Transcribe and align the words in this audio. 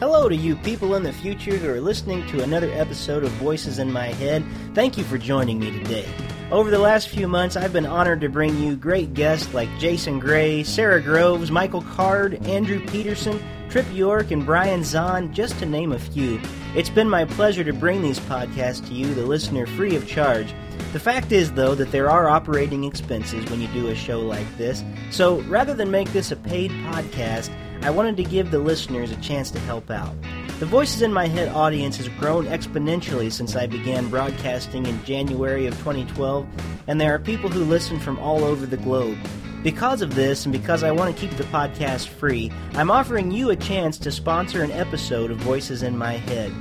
Hello 0.00 0.30
to 0.30 0.34
you 0.34 0.56
people 0.56 0.94
in 0.94 1.02
the 1.02 1.12
future 1.12 1.58
who 1.58 1.68
are 1.68 1.78
listening 1.78 2.26
to 2.28 2.42
another 2.42 2.70
episode 2.72 3.22
of 3.22 3.30
Voices 3.32 3.78
in 3.78 3.92
My 3.92 4.06
Head. 4.06 4.42
Thank 4.72 4.96
you 4.96 5.04
for 5.04 5.18
joining 5.18 5.58
me 5.58 5.70
today. 5.70 6.08
Over 6.50 6.70
the 6.70 6.78
last 6.78 7.10
few 7.10 7.28
months, 7.28 7.54
I've 7.54 7.74
been 7.74 7.84
honored 7.84 8.22
to 8.22 8.30
bring 8.30 8.56
you 8.56 8.76
great 8.76 9.12
guests 9.12 9.52
like 9.52 9.68
Jason 9.78 10.18
Gray, 10.18 10.62
Sara 10.62 11.02
Groves, 11.02 11.50
Michael 11.50 11.82
Card, 11.82 12.42
Andrew 12.46 12.80
Peterson, 12.86 13.38
Tripp 13.68 13.92
York, 13.92 14.30
and 14.30 14.46
Brian 14.46 14.80
Zahnd, 14.80 15.32
just 15.32 15.58
to 15.58 15.66
name 15.66 15.92
a 15.92 15.98
few. 15.98 16.40
It's 16.74 16.88
been 16.88 17.10
my 17.10 17.26
pleasure 17.26 17.62
to 17.62 17.72
bring 17.74 18.00
these 18.00 18.20
podcasts 18.20 18.88
to 18.88 18.94
you, 18.94 19.12
the 19.12 19.26
listener, 19.26 19.66
free 19.66 19.96
of 19.96 20.08
charge. 20.08 20.54
The 20.94 20.98
fact 20.98 21.30
is, 21.30 21.52
though, 21.52 21.74
that 21.74 21.92
there 21.92 22.08
are 22.08 22.26
operating 22.26 22.84
expenses 22.84 23.44
when 23.50 23.60
you 23.60 23.68
do 23.68 23.88
a 23.88 23.94
show 23.94 24.20
like 24.20 24.56
this, 24.56 24.82
so 25.10 25.42
rather 25.42 25.74
than 25.74 25.90
make 25.90 26.10
this 26.14 26.32
a 26.32 26.36
paid 26.36 26.70
podcast, 26.70 27.54
I 27.82 27.90
wanted 27.90 28.16
to 28.18 28.24
give 28.24 28.50
the 28.50 28.58
listeners 28.58 29.10
a 29.10 29.16
chance 29.16 29.50
to 29.52 29.60
help 29.60 29.90
out. 29.90 30.14
The 30.58 30.66
Voices 30.66 31.00
in 31.00 31.12
My 31.12 31.26
Head 31.26 31.48
audience 31.48 31.96
has 31.96 32.08
grown 32.08 32.44
exponentially 32.46 33.32
since 33.32 33.56
I 33.56 33.66
began 33.66 34.10
broadcasting 34.10 34.84
in 34.84 35.02
January 35.04 35.66
of 35.66 35.76
2012, 35.78 36.46
and 36.86 37.00
there 37.00 37.14
are 37.14 37.18
people 37.18 37.48
who 37.48 37.64
listen 37.64 37.98
from 37.98 38.18
all 38.18 38.44
over 38.44 38.66
the 38.66 38.76
globe. 38.76 39.16
Because 39.62 40.02
of 40.02 40.14
this, 40.14 40.44
and 40.44 40.52
because 40.52 40.82
I 40.82 40.90
want 40.90 41.14
to 41.14 41.20
keep 41.20 41.36
the 41.36 41.44
podcast 41.44 42.08
free, 42.08 42.52
I'm 42.74 42.90
offering 42.90 43.30
you 43.30 43.50
a 43.50 43.56
chance 43.56 43.98
to 43.98 44.12
sponsor 44.12 44.62
an 44.62 44.70
episode 44.72 45.30
of 45.30 45.38
Voices 45.38 45.82
in 45.82 45.96
My 45.96 46.12
Head. 46.12 46.52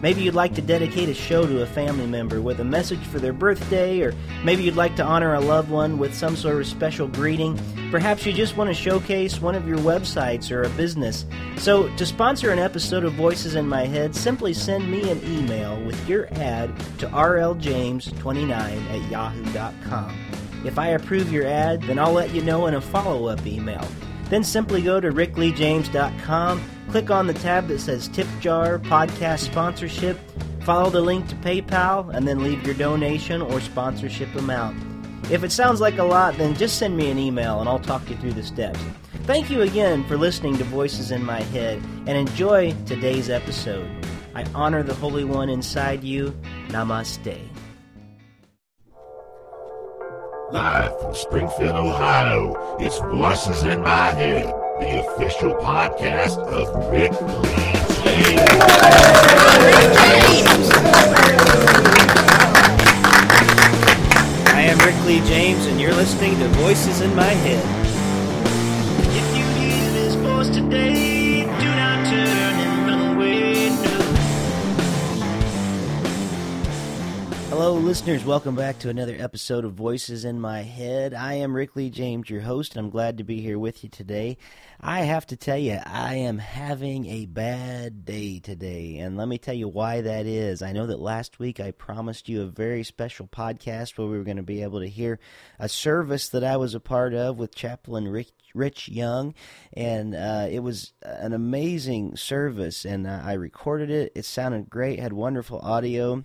Maybe 0.00 0.22
you'd 0.22 0.34
like 0.34 0.54
to 0.54 0.62
dedicate 0.62 1.08
a 1.08 1.14
show 1.14 1.46
to 1.46 1.62
a 1.62 1.66
family 1.66 2.06
member 2.06 2.40
with 2.40 2.60
a 2.60 2.64
message 2.64 3.00
for 3.00 3.18
their 3.18 3.32
birthday, 3.32 4.00
or 4.00 4.14
maybe 4.44 4.62
you'd 4.62 4.76
like 4.76 4.94
to 4.96 5.04
honor 5.04 5.34
a 5.34 5.40
loved 5.40 5.70
one 5.70 5.98
with 5.98 6.14
some 6.14 6.36
sort 6.36 6.60
of 6.60 6.66
special 6.66 7.08
greeting. 7.08 7.58
Perhaps 7.90 8.24
you 8.24 8.32
just 8.32 8.56
want 8.56 8.68
to 8.68 8.74
showcase 8.74 9.40
one 9.40 9.54
of 9.54 9.66
your 9.66 9.78
websites 9.78 10.52
or 10.52 10.62
a 10.62 10.68
business. 10.70 11.24
So, 11.56 11.94
to 11.96 12.06
sponsor 12.06 12.50
an 12.50 12.58
episode 12.58 13.04
of 13.04 13.14
Voices 13.14 13.56
in 13.56 13.68
My 13.68 13.86
Head, 13.86 14.14
simply 14.14 14.54
send 14.54 14.90
me 14.90 15.10
an 15.10 15.20
email 15.24 15.80
with 15.84 16.08
your 16.08 16.28
ad 16.34 16.76
to 16.98 17.08
rljames29 17.08 18.50
at 18.50 19.10
yahoo.com. 19.10 20.16
If 20.64 20.78
I 20.78 20.88
approve 20.88 21.32
your 21.32 21.46
ad, 21.46 21.82
then 21.82 21.98
I'll 21.98 22.12
let 22.12 22.34
you 22.34 22.42
know 22.42 22.66
in 22.66 22.74
a 22.74 22.80
follow 22.80 23.26
up 23.26 23.46
email. 23.46 23.86
Then 24.28 24.44
simply 24.44 24.82
go 24.82 25.00
to 25.00 25.10
rickleejames.com, 25.10 26.62
click 26.88 27.10
on 27.10 27.26
the 27.26 27.34
tab 27.34 27.68
that 27.68 27.80
says 27.80 28.08
Tip 28.08 28.26
Jar 28.40 28.78
Podcast 28.78 29.40
Sponsorship, 29.40 30.18
follow 30.62 30.90
the 30.90 31.00
link 31.00 31.28
to 31.28 31.34
PayPal, 31.36 32.14
and 32.14 32.26
then 32.26 32.42
leave 32.42 32.64
your 32.66 32.74
donation 32.74 33.42
or 33.42 33.60
sponsorship 33.60 34.34
amount. 34.34 34.82
If 35.30 35.44
it 35.44 35.52
sounds 35.52 35.80
like 35.80 35.98
a 35.98 36.04
lot, 36.04 36.36
then 36.38 36.54
just 36.54 36.78
send 36.78 36.96
me 36.96 37.10
an 37.10 37.18
email 37.18 37.60
and 37.60 37.68
I'll 37.68 37.78
talk 37.78 38.08
you 38.08 38.16
through 38.16 38.32
the 38.32 38.42
steps. 38.42 38.80
Thank 39.24 39.50
you 39.50 39.60
again 39.60 40.04
for 40.04 40.16
listening 40.16 40.56
to 40.56 40.64
Voices 40.64 41.10
in 41.10 41.22
My 41.22 41.42
Head 41.42 41.82
and 42.06 42.10
enjoy 42.10 42.74
today's 42.86 43.28
episode. 43.28 43.90
I 44.34 44.44
honor 44.54 44.82
the 44.82 44.94
Holy 44.94 45.24
One 45.24 45.50
inside 45.50 46.02
you. 46.02 46.34
Namaste. 46.68 47.38
Live 50.50 50.98
from 50.98 51.14
Springfield, 51.14 51.76
Ohio, 51.76 52.78
it's 52.80 52.98
Voices 53.00 53.64
in 53.64 53.82
My 53.82 54.06
Head, 54.12 54.46
the 54.78 55.00
official 55.00 55.54
podcast 55.54 56.38
of 56.38 56.68
Rick 56.92 57.10
Lee 57.10 58.38
I 64.46 64.62
am 64.62 64.78
Rick 64.78 65.04
Lee 65.04 65.20
James, 65.28 65.66
and 65.66 65.80
you're 65.80 65.94
listening 65.94 66.38
to 66.38 66.48
Voices 66.60 67.00
in 67.00 67.12
My 67.16 67.24
Head. 67.24 67.64
If 69.16 69.36
you 69.36 69.44
hear 69.60 69.92
this 69.92 70.14
voice 70.14 70.48
today, 70.48 71.07
Hello, 77.68 77.80
listeners. 77.80 78.24
Welcome 78.24 78.54
back 78.54 78.78
to 78.78 78.88
another 78.88 79.14
episode 79.18 79.66
of 79.66 79.74
Voices 79.74 80.24
in 80.24 80.40
My 80.40 80.62
Head. 80.62 81.12
I 81.12 81.34
am 81.34 81.54
Rick 81.54 81.76
Lee 81.76 81.90
James, 81.90 82.30
your 82.30 82.40
host, 82.40 82.74
and 82.74 82.82
I'm 82.82 82.90
glad 82.90 83.18
to 83.18 83.24
be 83.24 83.42
here 83.42 83.58
with 83.58 83.84
you 83.84 83.90
today. 83.90 84.38
I 84.80 85.00
have 85.00 85.26
to 85.26 85.36
tell 85.36 85.58
you, 85.58 85.78
I 85.84 86.14
am 86.14 86.38
having 86.38 87.04
a 87.04 87.26
bad 87.26 88.06
day 88.06 88.38
today, 88.38 88.96
and 88.96 89.18
let 89.18 89.28
me 89.28 89.36
tell 89.36 89.52
you 89.52 89.68
why 89.68 90.00
that 90.00 90.24
is. 90.24 90.62
I 90.62 90.72
know 90.72 90.86
that 90.86 90.98
last 90.98 91.38
week 91.38 91.60
I 91.60 91.72
promised 91.72 92.26
you 92.26 92.40
a 92.40 92.46
very 92.46 92.84
special 92.84 93.26
podcast 93.26 93.98
where 93.98 94.08
we 94.08 94.16
were 94.16 94.24
going 94.24 94.38
to 94.38 94.42
be 94.42 94.62
able 94.62 94.80
to 94.80 94.88
hear 94.88 95.18
a 95.58 95.68
service 95.68 96.30
that 96.30 96.42
I 96.42 96.56
was 96.56 96.74
a 96.74 96.80
part 96.80 97.12
of 97.12 97.38
with 97.38 97.54
Chaplain 97.54 98.08
Rick 98.08 98.28
Rich 98.54 98.88
Young, 98.88 99.34
and 99.74 100.14
uh, 100.14 100.46
it 100.50 100.60
was 100.60 100.94
an 101.02 101.34
amazing 101.34 102.16
service. 102.16 102.86
And 102.86 103.06
uh, 103.06 103.20
I 103.22 103.34
recorded 103.34 103.90
it. 103.90 104.12
It 104.14 104.24
sounded 104.24 104.70
great. 104.70 105.00
Had 105.00 105.12
wonderful 105.12 105.58
audio. 105.58 106.24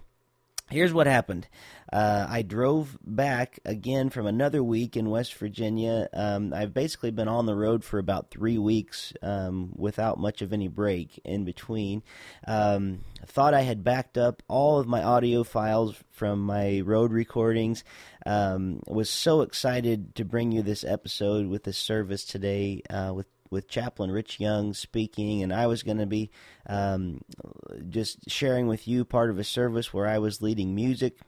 Here's 0.73 0.91
what 0.91 1.05
happened. 1.05 1.47
Uh, 1.91 2.25
I 2.27 2.41
drove 2.41 2.97
back 3.05 3.59
again 3.63 4.09
from 4.09 4.25
another 4.25 4.63
week 4.63 4.97
in 4.97 5.11
West 5.11 5.35
Virginia. 5.35 6.09
Um, 6.11 6.51
I've 6.51 6.73
basically 6.73 7.11
been 7.11 7.27
on 7.27 7.45
the 7.45 7.53
road 7.53 7.83
for 7.83 7.99
about 7.99 8.31
three 8.31 8.57
weeks 8.57 9.13
um, 9.21 9.73
without 9.75 10.17
much 10.17 10.41
of 10.41 10.51
any 10.51 10.67
break 10.67 11.21
in 11.23 11.45
between. 11.45 12.01
Um, 12.47 13.01
thought 13.27 13.53
I 13.53 13.61
had 13.61 13.83
backed 13.83 14.17
up 14.17 14.41
all 14.47 14.79
of 14.79 14.87
my 14.87 15.03
audio 15.03 15.43
files 15.43 15.95
from 16.09 16.39
my 16.41 16.81
road 16.83 17.11
recordings. 17.11 17.83
Um, 18.25 18.81
was 18.87 19.11
so 19.11 19.41
excited 19.41 20.15
to 20.15 20.25
bring 20.25 20.51
you 20.51 20.63
this 20.63 20.83
episode 20.83 21.45
with 21.45 21.65
this 21.65 21.77
service 21.77 22.25
today 22.25 22.81
uh, 22.89 23.13
with 23.13 23.27
with 23.53 23.69
Chaplain 23.69 24.11
Rich 24.11 24.39
Young 24.39 24.73
speaking, 24.73 25.43
and 25.43 25.53
I 25.53 25.67
was 25.67 25.83
going 25.83 25.99
to 25.99 26.05
be 26.05 26.31
um, 26.67 27.21
just 27.87 28.29
sharing 28.29 28.67
with 28.67 28.87
you 28.87 29.05
part 29.05 29.29
of 29.29 29.39
a 29.39 29.43
service 29.43 29.93
where 29.93 30.07
I 30.07 30.17
was 30.17 30.41
leading 30.41 30.75
music. 30.75 31.19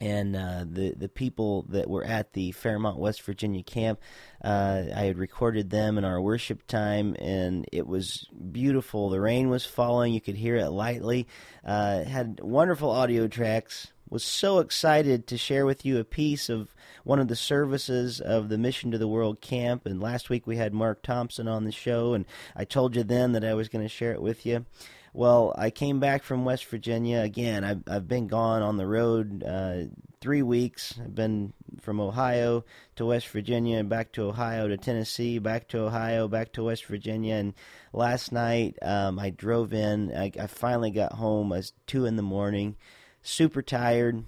And 0.00 0.34
uh, 0.34 0.64
the 0.68 0.92
the 0.96 1.08
people 1.08 1.66
that 1.68 1.88
were 1.88 2.02
at 2.02 2.32
the 2.32 2.50
Fairmont, 2.50 2.98
West 2.98 3.22
Virginia 3.22 3.62
camp, 3.62 4.00
uh, 4.42 4.82
I 4.92 5.04
had 5.04 5.18
recorded 5.18 5.70
them 5.70 5.98
in 5.98 6.04
our 6.04 6.20
worship 6.20 6.66
time, 6.66 7.14
and 7.20 7.64
it 7.70 7.86
was 7.86 8.26
beautiful. 8.50 9.08
The 9.08 9.20
rain 9.20 9.50
was 9.50 9.64
falling; 9.64 10.12
you 10.12 10.20
could 10.20 10.34
hear 10.34 10.56
it 10.56 10.70
lightly. 10.70 11.28
Uh, 11.64 12.02
had 12.02 12.40
wonderful 12.42 12.90
audio 12.90 13.28
tracks, 13.28 13.92
was 14.08 14.24
so 14.24 14.58
excited 14.58 15.26
to 15.26 15.38
share 15.38 15.66
with 15.66 15.84
you 15.84 15.98
a 15.98 16.04
piece 16.04 16.48
of 16.48 16.74
one 17.04 17.18
of 17.18 17.28
the 17.28 17.36
services 17.36 18.20
of 18.20 18.48
the 18.48 18.58
Mission 18.58 18.90
to 18.90 18.98
the 18.98 19.08
World 19.08 19.40
camp. 19.40 19.86
And 19.86 20.00
last 20.00 20.30
week 20.30 20.46
we 20.46 20.56
had 20.56 20.72
Mark 20.74 21.02
Thompson 21.02 21.48
on 21.48 21.64
the 21.64 21.72
show, 21.72 22.14
and 22.14 22.24
I 22.56 22.64
told 22.64 22.96
you 22.96 23.02
then 23.02 23.32
that 23.32 23.44
I 23.44 23.54
was 23.54 23.68
going 23.68 23.84
to 23.84 23.88
share 23.88 24.12
it 24.12 24.22
with 24.22 24.46
you. 24.46 24.66
Well, 25.12 25.54
I 25.56 25.70
came 25.70 26.00
back 26.00 26.24
from 26.24 26.44
West 26.44 26.64
Virginia 26.66 27.20
again. 27.20 27.62
I've, 27.62 27.84
I've 27.86 28.08
been 28.08 28.26
gone 28.26 28.62
on 28.62 28.76
the 28.76 28.86
road 28.86 29.44
uh, 29.44 29.84
three 30.20 30.42
weeks. 30.42 30.98
I've 31.00 31.14
been 31.14 31.52
from 31.80 32.00
Ohio 32.00 32.64
to 32.96 33.06
West 33.06 33.28
Virginia, 33.28 33.78
and 33.78 33.88
back 33.88 34.10
to 34.12 34.22
Ohio 34.22 34.66
to 34.66 34.76
Tennessee, 34.76 35.38
back 35.38 35.68
to 35.68 35.82
Ohio, 35.82 36.26
back 36.26 36.52
to 36.54 36.64
West 36.64 36.86
Virginia. 36.86 37.36
And 37.36 37.54
last 37.92 38.32
night 38.32 38.76
um, 38.82 39.20
I 39.20 39.30
drove 39.30 39.72
in. 39.72 40.12
I, 40.16 40.32
I 40.40 40.48
finally 40.48 40.90
got 40.90 41.12
home. 41.12 41.52
It 41.52 41.56
was 41.56 41.72
two 41.86 42.06
in 42.06 42.16
the 42.16 42.22
morning 42.22 42.74
super 43.24 43.62
tired 43.62 44.22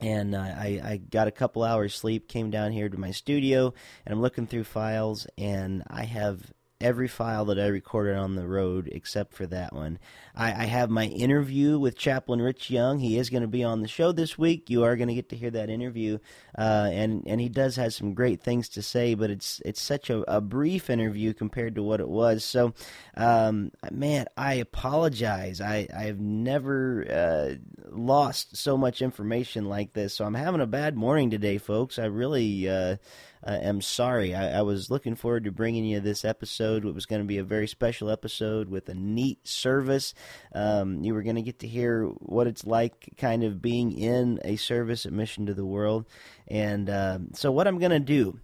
and 0.00 0.34
uh, 0.34 0.38
I, 0.38 0.80
I 0.84 0.96
got 0.96 1.28
a 1.28 1.32
couple 1.32 1.64
hours 1.64 1.94
sleep 1.94 2.28
came 2.28 2.50
down 2.50 2.72
here 2.72 2.88
to 2.88 2.98
my 2.98 3.10
studio 3.10 3.74
and 4.04 4.12
i'm 4.12 4.20
looking 4.20 4.46
through 4.46 4.64
files 4.64 5.26
and 5.36 5.82
i 5.88 6.04
have 6.04 6.52
every 6.82 7.08
file 7.08 7.44
that 7.46 7.58
I 7.58 7.66
recorded 7.68 8.16
on 8.16 8.34
the 8.34 8.46
road 8.46 8.88
except 8.90 9.32
for 9.32 9.46
that 9.46 9.72
one. 9.72 9.98
I, 10.34 10.48
I 10.48 10.64
have 10.64 10.90
my 10.90 11.06
interview 11.06 11.78
with 11.78 11.96
Chaplain 11.96 12.40
Rich 12.40 12.70
Young. 12.70 12.98
He 12.98 13.18
is 13.18 13.30
going 13.30 13.42
to 13.42 13.48
be 13.48 13.64
on 13.64 13.82
the 13.82 13.88
show 13.88 14.12
this 14.12 14.38
week. 14.38 14.70
You 14.70 14.84
are 14.84 14.96
going 14.96 15.08
to 15.08 15.14
get 15.14 15.28
to 15.30 15.36
hear 15.36 15.50
that 15.50 15.68
interview, 15.68 16.18
uh, 16.56 16.88
and 16.90 17.24
and 17.26 17.40
he 17.40 17.48
does 17.48 17.76
have 17.76 17.92
some 17.92 18.14
great 18.14 18.42
things 18.42 18.70
to 18.70 18.82
say. 18.82 19.14
But 19.14 19.30
it's 19.30 19.60
it's 19.64 19.82
such 19.82 20.10
a, 20.10 20.22
a 20.32 20.40
brief 20.40 20.88
interview 20.88 21.34
compared 21.34 21.74
to 21.74 21.82
what 21.82 22.00
it 22.00 22.08
was. 22.08 22.44
So, 22.44 22.74
um, 23.16 23.72
man, 23.90 24.26
I 24.36 24.54
apologize. 24.54 25.60
I 25.60 25.86
I've 25.94 26.20
never 26.20 27.06
uh, 27.10 27.54
lost 27.90 28.56
so 28.56 28.76
much 28.76 29.02
information 29.02 29.66
like 29.66 29.92
this. 29.92 30.14
So 30.14 30.24
I'm 30.24 30.34
having 30.34 30.60
a 30.60 30.66
bad 30.66 30.96
morning 30.96 31.30
today, 31.30 31.58
folks. 31.58 31.98
I 31.98 32.06
really. 32.06 32.68
Uh, 32.68 32.96
uh, 33.44 33.58
am 33.60 33.80
sorry. 33.80 34.34
I, 34.34 34.58
I, 34.58 34.62
was 34.62 34.90
looking 34.90 35.16
forward 35.16 35.44
to 35.44 35.50
bringing 35.50 35.84
you 35.84 35.98
this 35.98 36.24
episode. 36.24 36.84
It 36.84 36.94
was 36.94 37.06
going 37.06 37.22
to 37.22 37.26
be 37.26 37.38
a 37.38 37.44
very 37.44 37.66
special 37.66 38.08
episode 38.08 38.68
with 38.68 38.88
a 38.88 38.94
neat 38.94 39.46
service. 39.48 40.14
Um, 40.54 41.02
you 41.02 41.14
were 41.14 41.22
going 41.22 41.36
to 41.36 41.42
get 41.42 41.60
to 41.60 41.68
hear 41.68 42.06
what 42.06 42.46
it's 42.46 42.66
like 42.66 43.14
kind 43.16 43.44
of 43.44 43.62
being 43.62 43.92
in 43.92 44.40
a 44.44 44.56
service 44.56 45.06
Mission 45.06 45.46
to 45.46 45.54
the 45.54 45.64
World. 45.64 46.06
And 46.48 46.88
uh, 46.88 47.18
so, 47.34 47.52
what 47.52 47.66
I'm 47.66 47.78
going 47.78 47.92
to 47.92 48.00
do. 48.00 48.38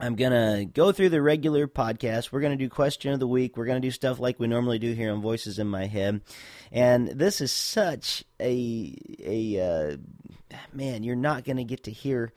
I'm 0.00 0.14
going 0.14 0.30
to 0.30 0.64
go 0.64 0.92
through 0.92 1.08
the 1.08 1.20
regular 1.20 1.66
podcast. 1.66 2.30
We're 2.30 2.40
going 2.40 2.56
to 2.56 2.64
do 2.64 2.68
question 2.68 3.12
of 3.12 3.18
the 3.18 3.26
week. 3.26 3.56
We're 3.56 3.64
going 3.64 3.82
to 3.82 3.86
do 3.86 3.90
stuff 3.90 4.20
like 4.20 4.38
we 4.38 4.46
normally 4.46 4.78
do 4.78 4.92
here 4.92 5.12
on 5.12 5.20
Voices 5.20 5.58
in 5.58 5.66
My 5.66 5.86
Head. 5.86 6.20
And 6.70 7.08
this 7.08 7.40
is 7.40 7.50
such 7.50 8.22
a 8.40 8.96
a 9.18 9.60
uh, 9.60 9.96
man, 10.72 11.02
you're 11.02 11.16
not 11.16 11.44
going 11.44 11.56
to 11.56 11.64
get 11.64 11.84
to 11.84 11.90
hear 11.90 12.32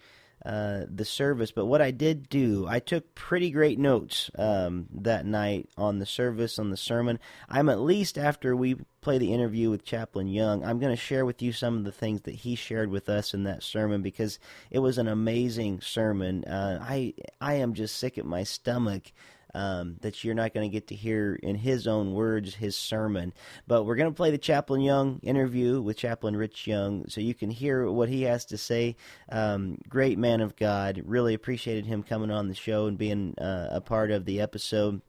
uh, 0.46 0.86
the 0.94 1.06
service. 1.06 1.52
But 1.52 1.66
what 1.66 1.82
I 1.82 1.92
did 1.92 2.30
do, 2.30 2.66
I 2.68 2.80
took 2.80 3.14
pretty 3.16 3.52
great 3.52 3.80
notes 3.80 4.32
um, 4.38 4.88
that 4.94 5.26
night 5.26 5.70
on 5.78 6.00
the 6.00 6.06
service, 6.06 6.58
on 6.60 6.70
the 6.70 6.78
sermon. 6.78 7.20
I'm 7.50 7.70
at 7.70 7.80
least 7.80 8.18
after 8.18 8.56
we 8.56 8.78
play 9.02 9.18
the 9.18 9.34
interview 9.34 9.70
with 9.70 9.84
Chaplain 9.84 10.28
Young, 10.28 10.64
I'm 10.64 10.80
going 10.80 10.94
to 10.94 11.02
share 11.02 11.26
with 11.26 11.42
you 11.42 11.52
some 11.52 11.78
of 11.78 11.84
the 11.84 11.92
things 11.92 12.22
that 12.22 12.36
he 12.36 12.56
shared 12.56 12.90
with 12.90 13.10
us 13.10 13.34
in 13.34 13.44
that 13.44 13.64
sermon 13.64 14.02
because 14.02 14.40
it 14.70 14.80
was 14.80 14.98
an 14.98 15.08
amazing 15.08 15.82
sermon. 15.82 16.44
Uh, 16.46 16.80
I 16.82 17.14
I 17.40 17.56
am 17.56 17.74
just 17.74 17.98
sick 17.98 18.18
at 18.18 18.26
my 18.26 18.44
stomach 18.44 19.12
um, 19.54 19.98
that 20.02 20.24
you're 20.24 20.36
not 20.36 20.54
going 20.54 20.70
to 20.70 20.74
get 20.74 20.88
to 20.88 20.96
hear 20.96 21.36
in 21.36 21.56
his 21.56 21.88
own 21.88 22.14
words 22.14 22.56
his 22.56 22.76
sermon. 22.76 23.34
But 23.68 23.84
we're 23.84 23.96
going 23.96 24.12
to 24.12 24.16
play 24.16 24.32
the 24.32 24.38
Chaplain 24.38 24.82
Young 24.82 25.20
interview 25.24 25.82
with 25.82 25.98
Chaplain 25.98 26.36
Rich 26.36 26.68
Young 26.68 27.08
so 27.08 27.22
you 27.22 27.34
can 27.34 27.50
hear 27.50 27.90
what 27.90 28.10
he 28.10 28.24
has 28.24 28.46
to 28.46 28.58
say. 28.58 28.96
Um, 29.30 29.78
great 29.88 30.18
man 30.18 30.42
of 30.42 30.56
God. 30.56 31.02
Really 31.06 31.34
appreciated 31.34 31.86
him 31.86 32.04
coming 32.04 32.32
on 32.32 32.48
the 32.48 32.56
show 32.56 32.88
and 32.88 32.98
being 32.98 33.36
uh, 33.38 33.70
a 33.72 33.82
part 33.82 34.12
of 34.12 34.26
the 34.26 34.42
episode. 34.42 35.02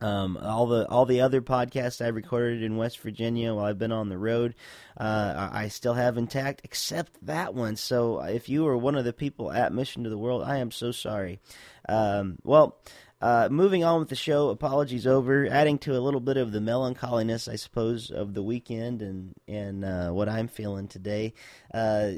Um, 0.00 0.36
all 0.36 0.66
the 0.66 0.86
all 0.88 1.06
the 1.06 1.22
other 1.22 1.40
podcasts 1.40 2.04
I 2.04 2.08
recorded 2.08 2.62
in 2.62 2.76
West 2.76 2.98
Virginia 2.98 3.54
while 3.54 3.64
I've 3.64 3.78
been 3.78 3.92
on 3.92 4.10
the 4.10 4.18
road, 4.18 4.54
uh, 4.94 5.48
I 5.52 5.68
still 5.68 5.94
have 5.94 6.18
intact, 6.18 6.60
except 6.64 7.12
that 7.24 7.54
one. 7.54 7.76
So 7.76 8.20
if 8.20 8.50
you 8.50 8.66
are 8.66 8.76
one 8.76 8.96
of 8.96 9.06
the 9.06 9.14
people 9.14 9.50
at 9.50 9.72
Mission 9.72 10.04
to 10.04 10.10
the 10.10 10.18
World, 10.18 10.42
I 10.42 10.58
am 10.58 10.70
so 10.70 10.92
sorry. 10.92 11.40
Um, 11.88 12.36
well, 12.44 12.76
uh, 13.20 13.48
moving 13.50 13.82
on 13.82 13.98
with 13.98 14.10
the 14.10 14.16
show, 14.16 14.50
apologies 14.50 15.06
over, 15.06 15.46
adding 15.46 15.78
to 15.78 15.96
a 15.96 16.00
little 16.00 16.20
bit 16.20 16.36
of 16.36 16.52
the 16.52 16.60
melancholiness, 16.60 17.48
I 17.48 17.56
suppose, 17.56 18.10
of 18.10 18.34
the 18.34 18.42
weekend 18.42 19.00
and 19.00 19.34
and 19.48 19.84
uh, 19.86 20.10
what 20.10 20.28
I'm 20.28 20.48
feeling 20.48 20.86
today. 20.86 21.32
Uh, 21.72 22.12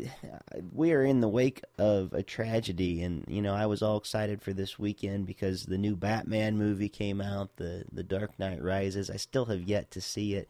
we 0.73 0.93
are 0.93 1.05
in 1.05 1.21
the 1.21 1.29
wake 1.29 1.63
of 1.79 2.13
a 2.13 2.25
tragedy, 2.25 3.03
and 3.03 3.25
you 3.29 3.41
know 3.41 3.55
I 3.55 3.67
was 3.67 3.81
all 3.81 3.97
excited 3.97 4.43
for 4.43 4.53
this 4.53 4.77
weekend 4.77 5.27
because 5.27 5.67
the 5.67 5.79
new 5.79 5.95
Batman 5.95 6.59
movie 6.59 6.89
came 6.89 7.21
out, 7.21 7.57
the 7.57 7.85
the 7.93 8.03
Dark 8.03 8.37
Knight 8.41 8.61
Rises. 8.61 9.09
I 9.09 9.17
still 9.17 9.45
have 9.45 9.63
yet 9.63 9.93
to 9.93 10.01
see 10.01 10.35
it, 10.35 10.49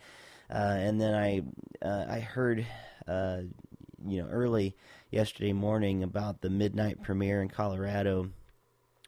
uh, 0.51 0.77
and 0.79 0.99
then 0.99 1.15
I 1.15 1.43
uh, 1.87 2.06
I 2.09 2.21
heard 2.21 2.67
you 3.06 4.23
know 4.23 4.29
early 4.31 4.75
yesterday 5.11 5.53
morning 5.53 6.03
about 6.03 6.41
the 6.41 6.49
midnight 6.49 7.03
premiere 7.03 7.43
in 7.43 7.49
Colorado 7.51 8.31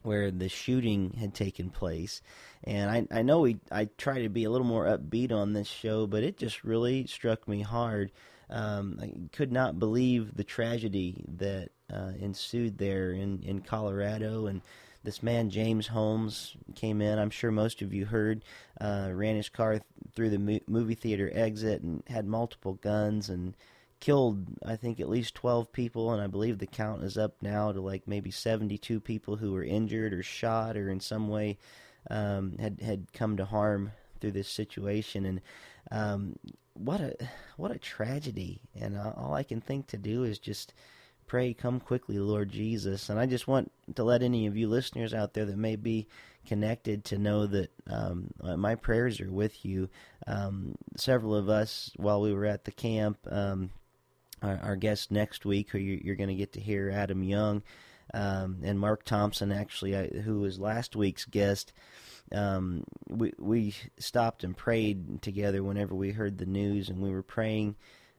where 0.03 0.31
the 0.31 0.49
shooting 0.49 1.15
had 1.19 1.33
taken 1.33 1.69
place. 1.69 2.21
And 2.63 2.89
I, 2.89 3.19
I 3.19 3.21
know 3.21 3.41
we 3.41 3.57
I 3.71 3.85
try 3.97 4.21
to 4.21 4.29
be 4.29 4.43
a 4.43 4.49
little 4.49 4.67
more 4.67 4.85
upbeat 4.85 5.31
on 5.31 5.53
this 5.53 5.67
show, 5.67 6.07
but 6.07 6.23
it 6.23 6.37
just 6.37 6.63
really 6.63 7.07
struck 7.07 7.47
me 7.47 7.61
hard. 7.61 8.11
Um, 8.49 8.99
I 9.01 9.13
could 9.31 9.51
not 9.51 9.79
believe 9.79 10.35
the 10.35 10.43
tragedy 10.43 11.23
that 11.37 11.69
uh, 11.91 12.11
ensued 12.19 12.77
there 12.77 13.11
in, 13.11 13.41
in 13.43 13.61
Colorado. 13.61 14.47
And 14.47 14.61
this 15.03 15.23
man, 15.23 15.49
James 15.49 15.87
Holmes, 15.87 16.55
came 16.75 17.01
in. 17.01 17.17
I'm 17.17 17.29
sure 17.29 17.51
most 17.51 17.81
of 17.81 17.93
you 17.93 18.05
heard, 18.05 18.43
uh, 18.79 19.09
ran 19.13 19.35
his 19.35 19.49
car 19.49 19.71
th- 19.71 19.83
through 20.13 20.29
the 20.29 20.61
movie 20.67 20.95
theater 20.95 21.31
exit 21.33 21.81
and 21.81 22.03
had 22.07 22.27
multiple 22.27 22.73
guns 22.73 23.29
and 23.29 23.55
killed 24.01 24.45
I 24.65 24.75
think 24.75 24.99
at 24.99 25.09
least 25.09 25.35
12 25.35 25.71
people 25.71 26.11
and 26.11 26.21
I 26.21 26.27
believe 26.27 26.57
the 26.57 26.67
count 26.67 27.03
is 27.03 27.17
up 27.17 27.35
now 27.41 27.71
to 27.71 27.79
like 27.79 28.07
maybe 28.07 28.31
72 28.31 28.99
people 28.99 29.37
who 29.37 29.53
were 29.53 29.63
injured 29.63 30.13
or 30.13 30.23
shot 30.23 30.75
or 30.75 30.89
in 30.89 30.99
some 30.99 31.29
way 31.29 31.57
um, 32.09 32.57
had 32.59 32.81
had 32.81 33.13
come 33.13 33.37
to 33.37 33.45
harm 33.45 33.91
through 34.19 34.31
this 34.31 34.47
situation. 34.47 35.25
And 35.25 35.41
um, 35.91 36.35
what 36.73 37.01
a 37.01 37.15
what 37.57 37.71
a 37.71 37.77
tragedy. 37.77 38.61
And 38.79 38.97
all 38.97 39.33
I 39.33 39.43
can 39.43 39.61
think 39.61 39.87
to 39.87 39.97
do 39.97 40.23
is 40.23 40.39
just 40.39 40.73
pray 41.27 41.53
come 41.53 41.79
quickly 41.79 42.19
Lord 42.19 42.49
Jesus. 42.49 43.09
And 43.09 43.19
I 43.19 43.25
just 43.25 43.47
want 43.47 43.71
to 43.95 44.03
let 44.03 44.23
any 44.23 44.47
of 44.47 44.57
you 44.57 44.67
listeners 44.67 45.13
out 45.13 45.33
there 45.33 45.45
that 45.45 45.57
may 45.57 45.75
be 45.75 46.07
connected 46.45 47.05
to 47.05 47.17
know 47.17 47.45
that 47.47 47.71
um, 47.87 48.31
my 48.41 48.75
prayers 48.75 49.21
are 49.21 49.31
with 49.31 49.63
you. 49.63 49.89
Um, 50.27 50.75
several 50.97 51.35
of 51.35 51.49
us, 51.49 51.91
while 51.97 52.21
we 52.21 52.33
were 52.33 52.45
at 52.45 52.65
the 52.65 52.71
camp, 52.71 53.19
um, 53.29 53.69
our, 54.41 54.59
our 54.63 54.75
guest 54.75 55.11
next 55.11 55.45
week, 55.45 55.69
who 55.69 55.77
you're, 55.77 55.99
you're 56.03 56.15
going 56.15 56.29
to 56.29 56.35
get 56.35 56.53
to 56.53 56.59
hear, 56.59 56.89
Adam 56.89 57.23
Young, 57.23 57.63
um, 58.13 58.57
and 58.63 58.79
Mark 58.79 59.03
Thompson, 59.03 59.51
actually, 59.51 60.21
who 60.21 60.39
was 60.39 60.59
last 60.59 60.95
week's 60.95 61.25
guest. 61.25 61.73
Um, 62.33 62.85
we 63.09 63.33
we 63.37 63.75
stopped 63.99 64.43
and 64.43 64.55
prayed 64.55 65.21
together 65.21 65.63
whenever 65.63 65.93
we 65.93 66.11
heard 66.11 66.37
the 66.37 66.45
news, 66.45 66.89
and 66.89 67.01
we 67.01 67.11
were 67.11 67.23
praying 67.23 67.75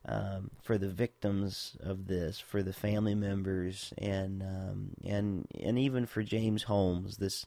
um, 0.06 0.50
for 0.62 0.78
the 0.78 0.88
victims 0.88 1.76
of 1.80 2.06
this, 2.06 2.40
for 2.40 2.62
the 2.62 2.72
family 2.72 3.14
members, 3.14 3.92
and 3.98 4.42
um, 4.42 4.90
and 5.04 5.46
and 5.58 5.78
even 5.78 6.06
for 6.06 6.22
James 6.22 6.64
Holmes, 6.64 7.16
this 7.16 7.46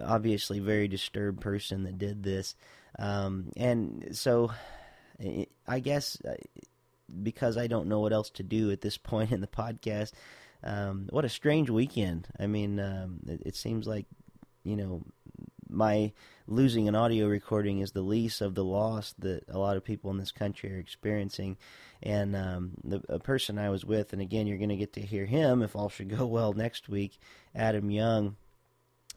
obviously 0.00 0.60
very 0.60 0.88
disturbed 0.88 1.40
person 1.40 1.84
that 1.84 1.98
did 1.98 2.22
this. 2.22 2.54
Um, 2.98 3.50
and 3.56 4.08
so, 4.12 4.52
I 5.66 5.80
guess 5.80 6.18
because 7.22 7.56
I 7.56 7.66
don't 7.66 7.88
know 7.88 8.00
what 8.00 8.12
else 8.12 8.30
to 8.30 8.42
do 8.42 8.70
at 8.70 8.80
this 8.80 8.96
point 8.98 9.32
in 9.32 9.40
the 9.40 9.46
podcast. 9.46 10.12
Um, 10.62 11.08
what 11.10 11.24
a 11.24 11.28
strange 11.28 11.70
weekend. 11.70 12.28
I 12.38 12.46
mean, 12.46 12.80
um, 12.80 13.20
it, 13.26 13.42
it, 13.46 13.56
seems 13.56 13.86
like, 13.86 14.06
you 14.64 14.74
know, 14.74 15.02
my 15.68 16.12
losing 16.46 16.88
an 16.88 16.94
audio 16.94 17.28
recording 17.28 17.80
is 17.80 17.92
the 17.92 18.02
least 18.02 18.40
of 18.40 18.54
the 18.54 18.64
loss 18.64 19.14
that 19.18 19.44
a 19.48 19.58
lot 19.58 19.76
of 19.76 19.84
people 19.84 20.10
in 20.10 20.18
this 20.18 20.32
country 20.32 20.74
are 20.74 20.78
experiencing. 20.78 21.56
And 22.02 22.34
um, 22.34 22.72
the 22.82 23.02
a 23.08 23.18
person 23.18 23.58
I 23.58 23.70
was 23.70 23.84
with, 23.84 24.12
and 24.12 24.22
again, 24.22 24.46
you're 24.46 24.58
going 24.58 24.70
to 24.70 24.76
get 24.76 24.94
to 24.94 25.00
hear 25.00 25.26
him 25.26 25.62
if 25.62 25.76
all 25.76 25.88
should 25.88 26.08
go 26.08 26.26
well 26.26 26.52
next 26.52 26.88
week, 26.88 27.18
Adam 27.54 27.90
Young. 27.90 28.36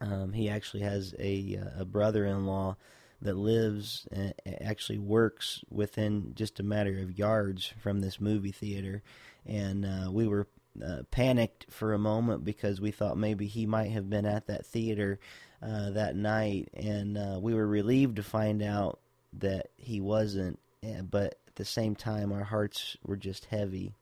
Um, 0.02 0.32
he 0.32 0.50
actually 0.50 0.84
has 0.84 1.14
a, 1.20 1.60
a 1.78 1.86
brother 1.86 2.26
in 2.26 2.46
law 2.46 2.78
that 3.22 3.36
lives 3.36 4.08
and 4.12 4.34
actually 4.62 5.00
works 5.00 5.62
within 5.70 6.32
just 6.36 6.60
a 6.60 6.64
matter 6.64 7.00
of 7.00 7.18
yards 7.18 7.74
from 7.80 8.00
this 8.00 8.22
movie 8.22 8.52
theater. 8.52 9.04
And 9.46 9.86
uh, 9.86 10.12
we 10.12 10.28
were 10.28 10.48
uh, 10.86 11.04
panicked 11.12 11.66
for 11.70 11.94
a 11.94 12.00
moment 12.00 12.46
because 12.46 12.80
we 12.80 12.92
thought 12.92 13.18
maybe 13.18 13.48
he 13.48 13.66
might 13.66 13.92
have 13.92 14.10
been 14.10 14.26
at 14.26 14.48
that 14.48 14.66
theater 14.66 15.20
uh, 15.62 15.90
that 15.92 16.16
night. 16.16 16.70
And 16.74 17.18
uh, 17.18 17.40
we 17.42 17.54
were 17.54 17.68
relieved 17.68 18.18
to 18.18 18.24
find 18.24 18.62
out 18.62 19.00
that 19.34 19.68
he 19.76 20.00
wasn't. 20.00 20.60
But 20.82 21.40
at 21.48 21.56
the 21.56 21.66
same 21.66 21.96
time, 21.96 22.32
our 22.32 22.46
hearts 22.46 22.96
were 23.04 23.18
just 23.18 23.46
heavy. 23.46 23.94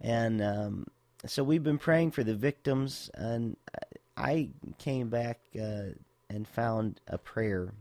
And 0.00 0.40
um, 0.40 0.86
so 1.26 1.42
we've 1.42 1.64
been 1.64 1.78
praying 1.78 2.12
for 2.12 2.22
the 2.22 2.34
victims. 2.34 3.10
And 3.14 3.56
I 4.16 4.50
came 4.78 5.08
back 5.08 5.40
uh, 5.60 5.94
and 6.30 6.46
found 6.46 7.00
a 7.08 7.18
prayer 7.18 7.72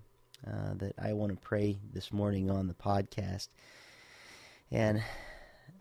uh, 0.47 0.73
that 0.75 0.93
I 1.01 1.13
want 1.13 1.31
to 1.31 1.37
pray 1.37 1.77
this 1.93 2.11
morning 2.11 2.49
on 2.49 2.67
the 2.67 2.73
podcast. 2.73 3.49
And 4.71 5.03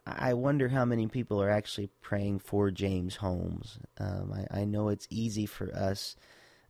I 0.07 0.35
wonder 0.35 0.69
how 0.69 0.85
many 0.85 1.07
people 1.07 1.43
are 1.43 1.51
actually 1.51 1.89
praying 2.01 2.41
for 2.41 2.71
James 2.71 3.17
Holmes. 3.17 3.79
Um, 3.99 4.33
I, 4.51 4.61
I, 4.61 4.65
know 4.65 4.89
it's 4.89 5.07
easy 5.11 5.47
for 5.47 5.75
us 5.75 6.17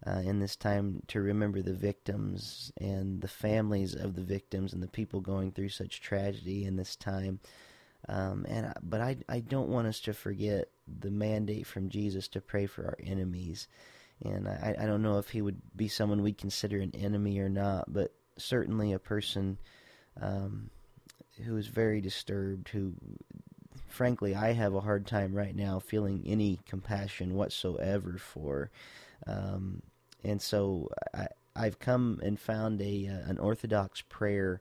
uh, 0.06 0.20
in 0.24 0.38
this 0.38 0.54
time 0.56 1.02
to 1.08 1.20
remember 1.20 1.62
the 1.62 1.72
victims 1.72 2.72
and 2.80 3.20
the 3.20 3.28
families 3.28 3.94
of 3.94 4.14
the 4.14 4.22
victims 4.22 4.72
and 4.72 4.82
the 4.82 4.88
people 4.88 5.20
going 5.20 5.52
through 5.52 5.70
such 5.70 6.00
tragedy 6.00 6.64
in 6.64 6.76
this 6.76 6.94
time. 6.94 7.40
Um, 8.08 8.44
and 8.48 8.72
but 8.82 9.00
I 9.00 9.16
I 9.28 9.40
don't 9.40 9.68
want 9.68 9.86
us 9.86 10.00
to 10.00 10.12
forget 10.12 10.68
the 10.86 11.10
mandate 11.10 11.66
from 11.66 11.88
Jesus 11.88 12.28
to 12.28 12.40
pray 12.40 12.66
for 12.66 12.84
our 12.84 12.98
enemies. 13.02 13.68
And 14.24 14.48
I, 14.48 14.74
I 14.78 14.86
don't 14.86 15.02
know 15.02 15.18
if 15.18 15.30
he 15.30 15.42
would 15.42 15.60
be 15.74 15.88
someone 15.88 16.22
we'd 16.22 16.38
consider 16.38 16.78
an 16.78 16.92
enemy 16.94 17.38
or 17.38 17.48
not, 17.48 17.92
but 17.92 18.12
certainly 18.36 18.92
a 18.92 18.98
person 18.98 19.58
um, 20.20 20.70
who 21.44 21.56
is 21.56 21.66
very 21.66 22.00
disturbed, 22.00 22.68
who, 22.68 22.94
frankly, 23.88 24.34
I 24.34 24.52
have 24.52 24.74
a 24.74 24.80
hard 24.80 25.06
time 25.06 25.34
right 25.34 25.54
now 25.54 25.80
feeling 25.80 26.22
any 26.26 26.60
compassion 26.66 27.34
whatsoever 27.34 28.16
for. 28.18 28.70
Um, 29.26 29.82
and 30.24 30.40
so 30.40 30.88
I, 31.14 31.28
I've 31.54 31.78
come 31.78 32.20
and 32.22 32.38
found 32.38 32.80
a 32.80 33.08
uh, 33.08 33.30
an 33.30 33.38
Orthodox 33.38 34.02
prayer 34.02 34.60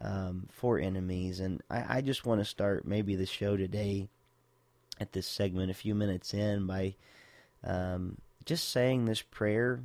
um, 0.00 0.48
for 0.50 0.78
enemies, 0.78 1.40
and 1.40 1.62
I, 1.70 1.98
I 1.98 2.00
just 2.00 2.26
want 2.26 2.40
to 2.40 2.44
start 2.44 2.86
maybe 2.86 3.14
the 3.14 3.26
show 3.26 3.56
today 3.56 4.08
at 5.00 5.12
this 5.12 5.26
segment 5.26 5.70
a 5.70 5.74
few 5.74 5.94
minutes 5.94 6.34
in 6.34 6.66
by 6.66 6.94
um, 7.64 8.18
just 8.44 8.70
saying 8.70 9.04
this 9.04 9.22
prayer 9.22 9.80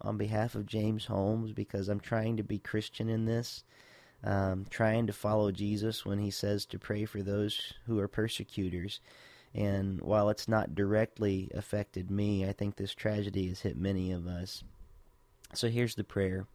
on 0.00 0.16
behalf 0.16 0.54
of 0.54 0.66
James 0.66 1.06
Holmes 1.06 1.52
because 1.52 1.88
I'm 1.88 2.00
trying 2.00 2.36
to 2.36 2.42
be 2.42 2.58
Christian 2.58 3.08
in 3.08 3.24
this, 3.24 3.64
um, 4.24 4.66
trying 4.70 5.06
to 5.06 5.12
follow 5.12 5.50
Jesus 5.50 6.04
when 6.04 6.18
he 6.18 6.30
says 6.30 6.66
to 6.66 6.78
pray 6.78 7.04
for 7.04 7.22
those 7.22 7.74
who 7.86 7.98
are 7.98 8.08
persecutors. 8.08 9.00
And 9.54 10.00
while 10.00 10.28
it's 10.28 10.48
not 10.48 10.74
directly 10.74 11.50
affected 11.54 12.10
me, 12.10 12.46
I 12.46 12.52
think 12.52 12.76
this 12.76 12.94
tragedy 12.94 13.48
has 13.48 13.60
hit 13.60 13.76
many 13.76 14.12
of 14.12 14.26
us. 14.26 14.62
So 15.54 15.68
here's 15.68 15.94
the 15.94 16.04
prayer 16.04 16.46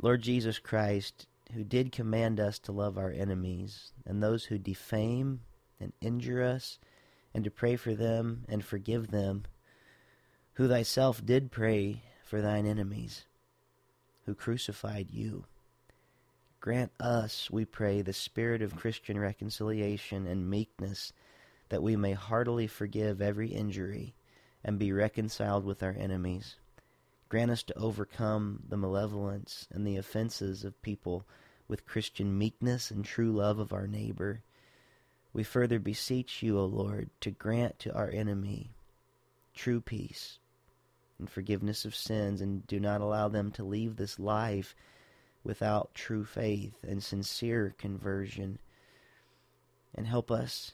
Lord 0.00 0.22
Jesus 0.22 0.58
Christ, 0.58 1.26
who 1.52 1.64
did 1.64 1.92
command 1.92 2.40
us 2.40 2.58
to 2.60 2.72
love 2.72 2.98
our 2.98 3.10
enemies 3.10 3.92
and 4.06 4.22
those 4.22 4.44
who 4.44 4.58
defame 4.58 5.40
and 5.80 5.92
injure 6.00 6.42
us 6.42 6.78
and 7.34 7.44
to 7.44 7.50
pray 7.50 7.76
for 7.76 7.94
them 7.94 8.44
and 8.48 8.64
forgive 8.64 9.08
them, 9.08 9.44
who 10.54 10.68
thyself 10.68 11.24
did 11.24 11.50
pray 11.50 12.00
for 12.22 12.40
thine 12.40 12.64
enemies, 12.64 13.24
who 14.24 14.34
crucified 14.34 15.10
you. 15.10 15.44
Grant 16.60 16.92
us, 17.00 17.50
we 17.50 17.64
pray, 17.64 18.02
the 18.02 18.12
spirit 18.12 18.62
of 18.62 18.76
Christian 18.76 19.18
reconciliation 19.18 20.28
and 20.28 20.48
meekness, 20.48 21.12
that 21.70 21.82
we 21.82 21.96
may 21.96 22.12
heartily 22.12 22.68
forgive 22.68 23.20
every 23.20 23.48
injury 23.48 24.14
and 24.64 24.78
be 24.78 24.92
reconciled 24.92 25.64
with 25.64 25.82
our 25.82 25.94
enemies. 25.98 26.56
Grant 27.28 27.50
us 27.50 27.64
to 27.64 27.76
overcome 27.76 28.62
the 28.68 28.76
malevolence 28.76 29.66
and 29.72 29.84
the 29.84 29.96
offenses 29.96 30.64
of 30.64 30.80
people 30.82 31.26
with 31.66 31.84
Christian 31.84 32.38
meekness 32.38 32.92
and 32.92 33.04
true 33.04 33.32
love 33.32 33.58
of 33.58 33.72
our 33.72 33.88
neighbor. 33.88 34.42
We 35.32 35.42
further 35.42 35.80
beseech 35.80 36.44
you, 36.44 36.58
O 36.60 36.64
Lord, 36.64 37.10
to 37.22 37.32
grant 37.32 37.80
to 37.80 37.92
our 37.92 38.08
enemy 38.08 38.70
true 39.52 39.80
peace 39.80 40.38
and 41.18 41.30
forgiveness 41.30 41.84
of 41.84 41.94
sins, 41.94 42.40
and 42.40 42.66
do 42.66 42.80
not 42.80 43.00
allow 43.00 43.28
them 43.28 43.50
to 43.52 43.64
leave 43.64 43.96
this 43.96 44.18
life 44.18 44.74
without 45.42 45.94
true 45.94 46.24
faith 46.24 46.74
and 46.86 47.02
sincere 47.02 47.74
conversion. 47.78 48.58
And 49.94 50.06
help 50.06 50.30
us 50.30 50.72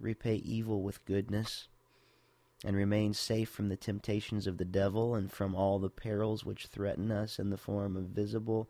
repay 0.00 0.36
evil 0.36 0.82
with 0.82 1.04
goodness 1.04 1.68
and 2.64 2.76
remain 2.76 3.12
safe 3.12 3.48
from 3.48 3.68
the 3.68 3.76
temptations 3.76 4.46
of 4.46 4.58
the 4.58 4.64
devil 4.64 5.14
and 5.14 5.32
from 5.32 5.54
all 5.54 5.78
the 5.78 5.90
perils 5.90 6.44
which 6.44 6.66
threaten 6.66 7.10
us 7.10 7.38
in 7.38 7.50
the 7.50 7.56
form 7.56 7.96
of 7.96 8.04
visible 8.04 8.68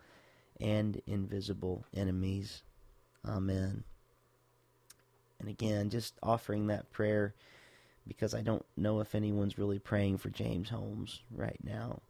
and 0.61 1.03
invisible 1.07 1.85
enemies. 1.95 2.63
Amen. 3.27 3.85
And 5.39 5.49
again, 5.49 5.91
just 5.91 6.15
offering 6.23 6.69
that 6.69 6.91
prayer 6.93 7.35
because 8.07 8.35
I 8.35 8.43
don't 8.43 8.65
know 8.77 9.01
if 9.01 9.15
anyone's 9.15 9.59
really 9.59 9.79
praying 9.79 10.19
for 10.19 10.31
James 10.31 10.69
Holmes 10.69 11.21
right 11.35 11.59
now. 11.63 12.01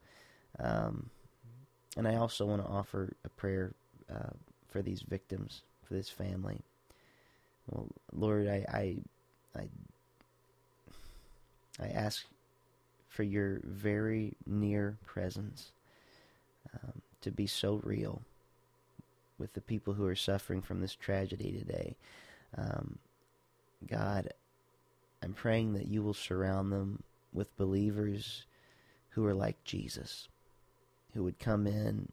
Um, 0.58 1.10
and 1.96 2.08
I 2.08 2.16
also 2.16 2.46
want 2.46 2.64
to 2.64 2.68
offer 2.70 3.12
a 3.24 3.28
prayer 3.28 3.74
uh, 4.10 4.30
for 4.68 4.82
these 4.82 5.02
victims, 5.02 5.62
for 5.84 5.94
this 5.94 6.08
family. 6.08 6.60
Well, 7.70 7.88
Lord, 8.12 8.48
I, 8.48 8.64
I, 8.68 8.96
I, 9.58 9.68
I 11.82 11.88
ask 11.88 12.24
for 13.08 13.22
your 13.22 13.60
very 13.64 14.34
near 14.46 14.96
presence 15.04 15.72
um, 16.74 17.02
to 17.20 17.30
be 17.30 17.46
so 17.46 17.80
real 17.84 18.22
with 19.38 19.52
the 19.52 19.60
people 19.60 19.92
who 19.92 20.06
are 20.06 20.16
suffering 20.16 20.62
from 20.62 20.80
this 20.80 20.94
tragedy 20.94 21.52
today. 21.52 21.96
Um, 22.56 22.98
God, 23.86 24.32
I'm 25.22 25.34
praying 25.34 25.74
that 25.74 25.86
you 25.86 26.02
will 26.02 26.14
surround 26.14 26.72
them 26.72 27.02
with 27.32 27.56
believers 27.56 28.44
who 29.10 29.24
are 29.24 29.34
like 29.34 29.62
Jesus, 29.64 30.28
who 31.14 31.22
would 31.22 31.38
come 31.38 31.66
in 31.66 32.10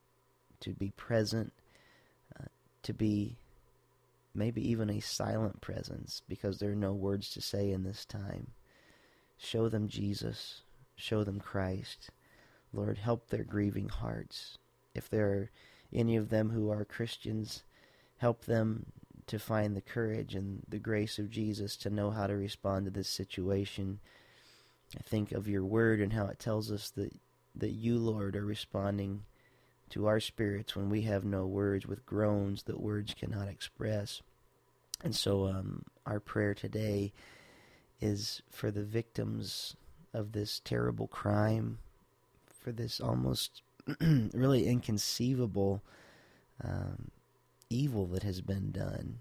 to 0.60 0.74
be 0.74 0.92
present, 0.92 1.54
uh, 2.40 2.46
to 2.84 2.94
be 2.94 3.38
maybe 4.36 4.70
even 4.70 4.90
a 4.90 5.00
silent 5.00 5.60
presence 5.62 6.22
because 6.28 6.60
there 6.60 6.72
are 6.72 6.76
no 6.76 6.94
words 6.94 7.30
to 7.32 7.42
say 7.42 7.72
in 7.72 7.84
this 7.84 8.06
time. 8.06 8.52
Show 9.38 9.70
them 9.70 9.88
Jesus, 9.88 10.62
show 10.96 11.24
them 11.24 11.40
Christ. 11.40 12.10
Lord, 12.72 12.98
help 12.98 13.30
their 13.30 13.44
grieving 13.44 13.90
hearts. 13.90 14.58
If 14.94 15.10
there 15.10 15.28
are 15.28 15.52
any 15.92 16.16
of 16.16 16.30
them 16.30 16.52
who 16.52 16.70
are 16.70 16.86
Christians, 16.86 17.64
help 18.18 18.46
them 18.46 18.86
to 19.30 19.40
find 19.40 19.76
the 19.76 19.82
courage 19.82 20.36
and 20.36 20.64
the 20.68 20.80
grace 20.80 21.20
of 21.20 21.30
Jesus 21.30 21.76
to 21.78 21.90
know 21.90 22.10
how 22.10 22.28
to 22.28 22.36
respond 22.36 22.86
to 22.86 22.92
this 22.92 23.10
situation. 23.10 24.00
I 24.98 25.02
think 25.04 25.32
of 25.32 25.48
your 25.48 25.64
word 25.64 26.02
and 26.02 26.14
how 26.14 26.26
it 26.28 26.40
tells 26.40 26.72
us 26.72 26.90
that, 26.92 27.14
that 27.56 27.72
you, 27.72 27.98
Lord, 27.98 28.36
are 28.36 28.46
responding 28.46 29.24
to 29.92 30.08
our 30.08 30.20
spirits 30.20 30.76
when 30.76 30.90
we 30.90 31.04
have 31.04 31.24
no 31.24 31.46
words 31.46 31.86
with 31.86 32.06
groans 32.06 32.64
that 32.64 32.80
words 32.80 33.14
cannot 33.14 33.48
express. 33.48 34.22
And 35.04 35.16
so 35.16 35.48
um, 35.48 35.84
our 36.06 36.20
prayer 36.20 36.56
today 36.56 37.14
is 38.02 38.42
for 38.50 38.72
the 38.72 38.84
victims 38.84 39.76
of 40.14 40.32
this 40.32 40.60
terrible 40.64 41.08
crime, 41.08 41.78
for 42.62 42.72
this 42.72 43.00
almost 43.00 43.62
really 44.02 44.66
inconceivable 44.66 45.84
um, 46.64 47.12
evil 47.70 48.08
that 48.08 48.24
has 48.24 48.42
been 48.42 48.72
done. 48.72 49.20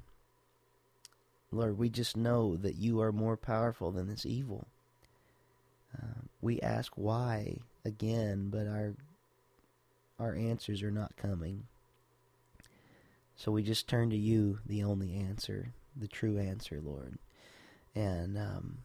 Lord, 1.50 1.78
we 1.78 1.88
just 1.88 2.16
know 2.16 2.56
that 2.56 2.76
you 2.76 3.00
are 3.00 3.12
more 3.12 3.36
powerful 3.36 3.90
than 3.90 4.08
this 4.08 4.26
evil. 4.26 4.66
Uh, 5.96 6.22
we 6.40 6.60
ask 6.60 6.92
why 6.96 7.58
again, 7.84 8.48
but 8.50 8.66
our 8.66 8.94
our 10.18 10.34
answers 10.34 10.82
are 10.82 10.90
not 10.90 11.16
coming. 11.16 11.64
So 13.36 13.52
we 13.52 13.62
just 13.62 13.86
turn 13.86 14.10
to 14.10 14.16
you, 14.16 14.58
the 14.66 14.82
only 14.82 15.14
answer, 15.14 15.72
the 15.96 16.08
true 16.08 16.38
answer, 16.38 16.80
Lord, 16.82 17.18
and 17.94 18.36
um, 18.36 18.78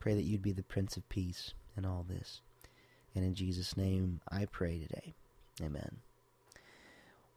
pray 0.00 0.14
that 0.14 0.24
you'd 0.24 0.42
be 0.42 0.52
the 0.52 0.62
Prince 0.62 0.96
of 0.96 1.06
Peace 1.10 1.52
in 1.76 1.84
all 1.84 2.06
this. 2.08 2.40
And 3.14 3.24
in 3.24 3.34
Jesus' 3.34 3.76
name, 3.76 4.20
I 4.30 4.46
pray 4.46 4.78
today. 4.78 5.14
Amen. 5.62 5.98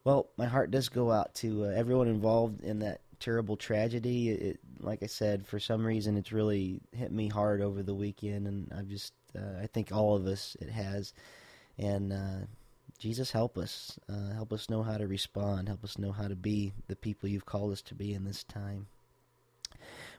Well, 0.03 0.29
my 0.37 0.45
heart 0.45 0.71
does 0.71 0.89
go 0.89 1.11
out 1.11 1.35
to 1.35 1.65
uh, 1.65 1.67
everyone 1.69 2.07
involved 2.07 2.63
in 2.63 2.79
that 2.79 3.01
terrible 3.19 3.55
tragedy. 3.55 4.29
It, 4.29 4.59
like 4.79 5.03
I 5.03 5.07
said, 5.07 5.45
for 5.45 5.59
some 5.59 5.85
reason, 5.85 6.17
it's 6.17 6.31
really 6.31 6.81
hit 6.91 7.11
me 7.11 7.27
hard 7.27 7.61
over 7.61 7.83
the 7.83 7.93
weekend, 7.93 8.47
and 8.47 8.71
I've 8.75 8.87
just, 8.87 9.13
uh, 9.37 9.61
I 9.61 9.67
think 9.67 9.91
all 9.91 10.15
of 10.15 10.25
us, 10.25 10.57
it 10.59 10.69
has. 10.69 11.13
And 11.77 12.11
uh, 12.11 12.45
Jesus, 12.97 13.31
help 13.31 13.57
us, 13.57 13.99
uh, 14.09 14.33
help 14.33 14.51
us 14.51 14.69
know 14.69 14.81
how 14.81 14.97
to 14.97 15.07
respond, 15.07 15.67
help 15.67 15.83
us 15.83 15.99
know 15.99 16.11
how 16.11 16.27
to 16.27 16.35
be 16.35 16.73
the 16.87 16.95
people 16.95 17.29
you've 17.29 17.45
called 17.45 17.71
us 17.71 17.81
to 17.83 17.95
be 17.95 18.13
in 18.13 18.25
this 18.25 18.43
time. 18.43 18.87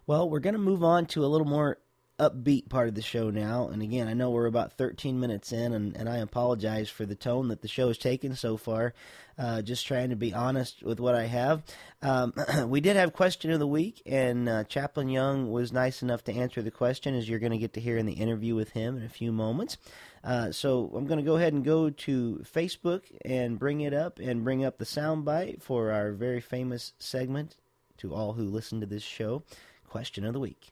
Well, 0.07 0.31
we're 0.31 0.41
going 0.41 0.55
to 0.55 0.61
move 0.61 0.85
on 0.85 1.07
to 1.07 1.25
a 1.25 1.27
little 1.27 1.47
more 1.47 1.79
upbeat 2.23 2.69
part 2.69 2.89
of 2.89 2.95
the 2.95 3.03
show 3.03 3.31
now. 3.31 3.69
And 3.69 3.83
again, 3.83 4.07
I 4.07 4.15
know 4.15 4.31
we're 4.31 4.47
about 4.47 4.75
13 4.75 5.19
minutes 5.19 5.53
in, 5.53 5.73
and, 5.73 5.97
and 5.97 6.09
I 6.09 6.19
apologize 6.19 6.89
for 6.89 7.05
the 7.05 7.17
tone 7.17 7.49
that 7.49 7.63
the 7.63 7.69
show 7.69 7.89
has 7.89 7.99
taken 7.99 8.37
so 8.37 8.57
far. 8.57 8.95
Uh, 9.39 9.63
just 9.63 9.87
trying 9.87 10.11
to 10.11 10.17
be 10.17 10.33
honest 10.33 10.83
with 10.83 11.01
what 11.01 11.15
I 11.15 11.25
have. 11.25 11.63
Um, 12.03 12.35
we 12.67 12.81
did 12.81 12.97
have 12.97 13.13
question 13.13 13.51
of 13.51 13.59
the 13.59 13.67
week, 13.67 14.03
and 14.07 14.49
uh, 14.49 14.65
Chaplain 14.65 15.09
Young 15.09 15.51
was 15.51 15.73
nice 15.73 16.03
enough 16.03 16.23
to 16.25 16.35
answer 16.35 16.63
the 16.63 16.71
question, 16.71 17.15
as 17.15 17.29
you're 17.29 17.39
going 17.39 17.53
to 17.53 17.59
get 17.59 17.73
to 17.73 17.81
hear 17.81 17.97
in 17.97 18.07
the 18.07 18.13
interview 18.13 18.55
with 18.55 18.71
him 18.71 18.97
in 18.97 19.03
a 19.03 19.09
few 19.09 19.33
moments. 19.33 19.79
Uh, 20.23 20.53
so 20.53 20.93
I'm 20.95 21.07
going 21.07 21.19
to 21.19 21.25
go 21.25 21.37
ahead 21.37 21.55
and 21.55 21.65
go 21.65 21.91
to 21.91 22.45
Facebook 22.45 23.03
and 23.25 23.59
bring 23.59 23.81
it 23.81 23.95
up 23.95 24.19
and 24.19 24.45
bring 24.45 24.65
up 24.65 24.79
the 24.79 24.85
soundbite 24.85 25.63
for 25.63 25.91
our 25.91 26.13
very 26.13 26.41
famous 26.41 26.93
segment 26.99 27.57
to 27.97 28.15
all 28.15 28.35
who 28.35 28.45
listen 28.45 28.81
to 28.81 28.87
this 28.87 29.03
show. 29.03 29.43
Question 29.89 30.25
of 30.25 30.35
the 30.35 30.41
week. 30.41 30.69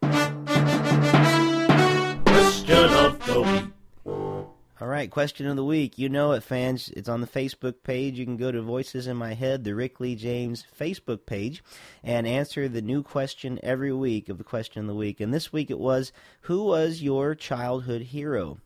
All 4.81 4.89
right, 4.89 5.11
question 5.11 5.47
of 5.47 5.57
the 5.57 5.65
week. 5.65 5.99
You 5.99 6.09
know 6.09 6.33
it, 6.33 6.43
fans. 6.43 6.89
It's 6.97 7.09
on 7.09 7.21
the 7.21 7.27
Facebook 7.27 7.83
page. 7.85 8.19
You 8.19 8.25
can 8.25 8.39
go 8.39 8.51
to 8.51 8.63
Voices 8.63 9.07
in 9.07 9.17
My 9.17 9.35
Head, 9.35 9.63
the 9.63 9.75
Rick 9.75 10.01
Lee 10.01 10.15
James 10.15 10.65
Facebook 10.79 11.27
page, 11.27 11.63
and 12.03 12.27
answer 12.27 12.67
the 12.67 12.81
new 12.81 13.03
question 13.03 13.61
every 13.63 13.93
week 13.93 14.31
of 14.31 14.39
the 14.39 14.45
question 14.45 14.81
of 14.81 14.87
the 14.87 14.95
week. 14.95 15.21
And 15.21 15.35
this 15.35 15.53
week 15.53 15.71
it 15.71 15.79
was, 15.79 16.13
Who 16.43 16.65
was 16.65 17.03
your 17.03 17.35
childhood 17.35 18.03
hero? 18.03 18.59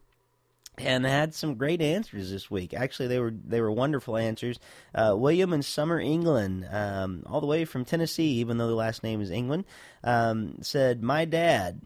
And 0.79 1.05
had 1.05 1.35
some 1.35 1.55
great 1.55 1.81
answers 1.81 2.31
this 2.31 2.51
week. 2.51 2.75
Actually, 2.75 3.09
they 3.09 3.19
were 3.19 3.33
they 3.33 3.61
were 3.61 3.71
wonderful 3.71 4.17
answers. 4.17 4.59
Uh, 4.95 5.15
William 5.17 5.53
and 5.53 5.65
Summer 5.65 6.01
England, 6.01 6.67
um, 6.71 7.23
all 7.27 7.41
the 7.41 7.47
way 7.47 7.65
from 7.65 7.85
Tennessee, 7.85 8.41
even 8.41 8.59
though 8.59 8.69
the 8.69 8.75
last 8.75 9.03
name 9.03 9.21
is 9.21 9.31
England, 9.31 9.65
um, 10.03 10.57
said 10.63 11.03
my 11.03 11.25
dad, 11.25 11.81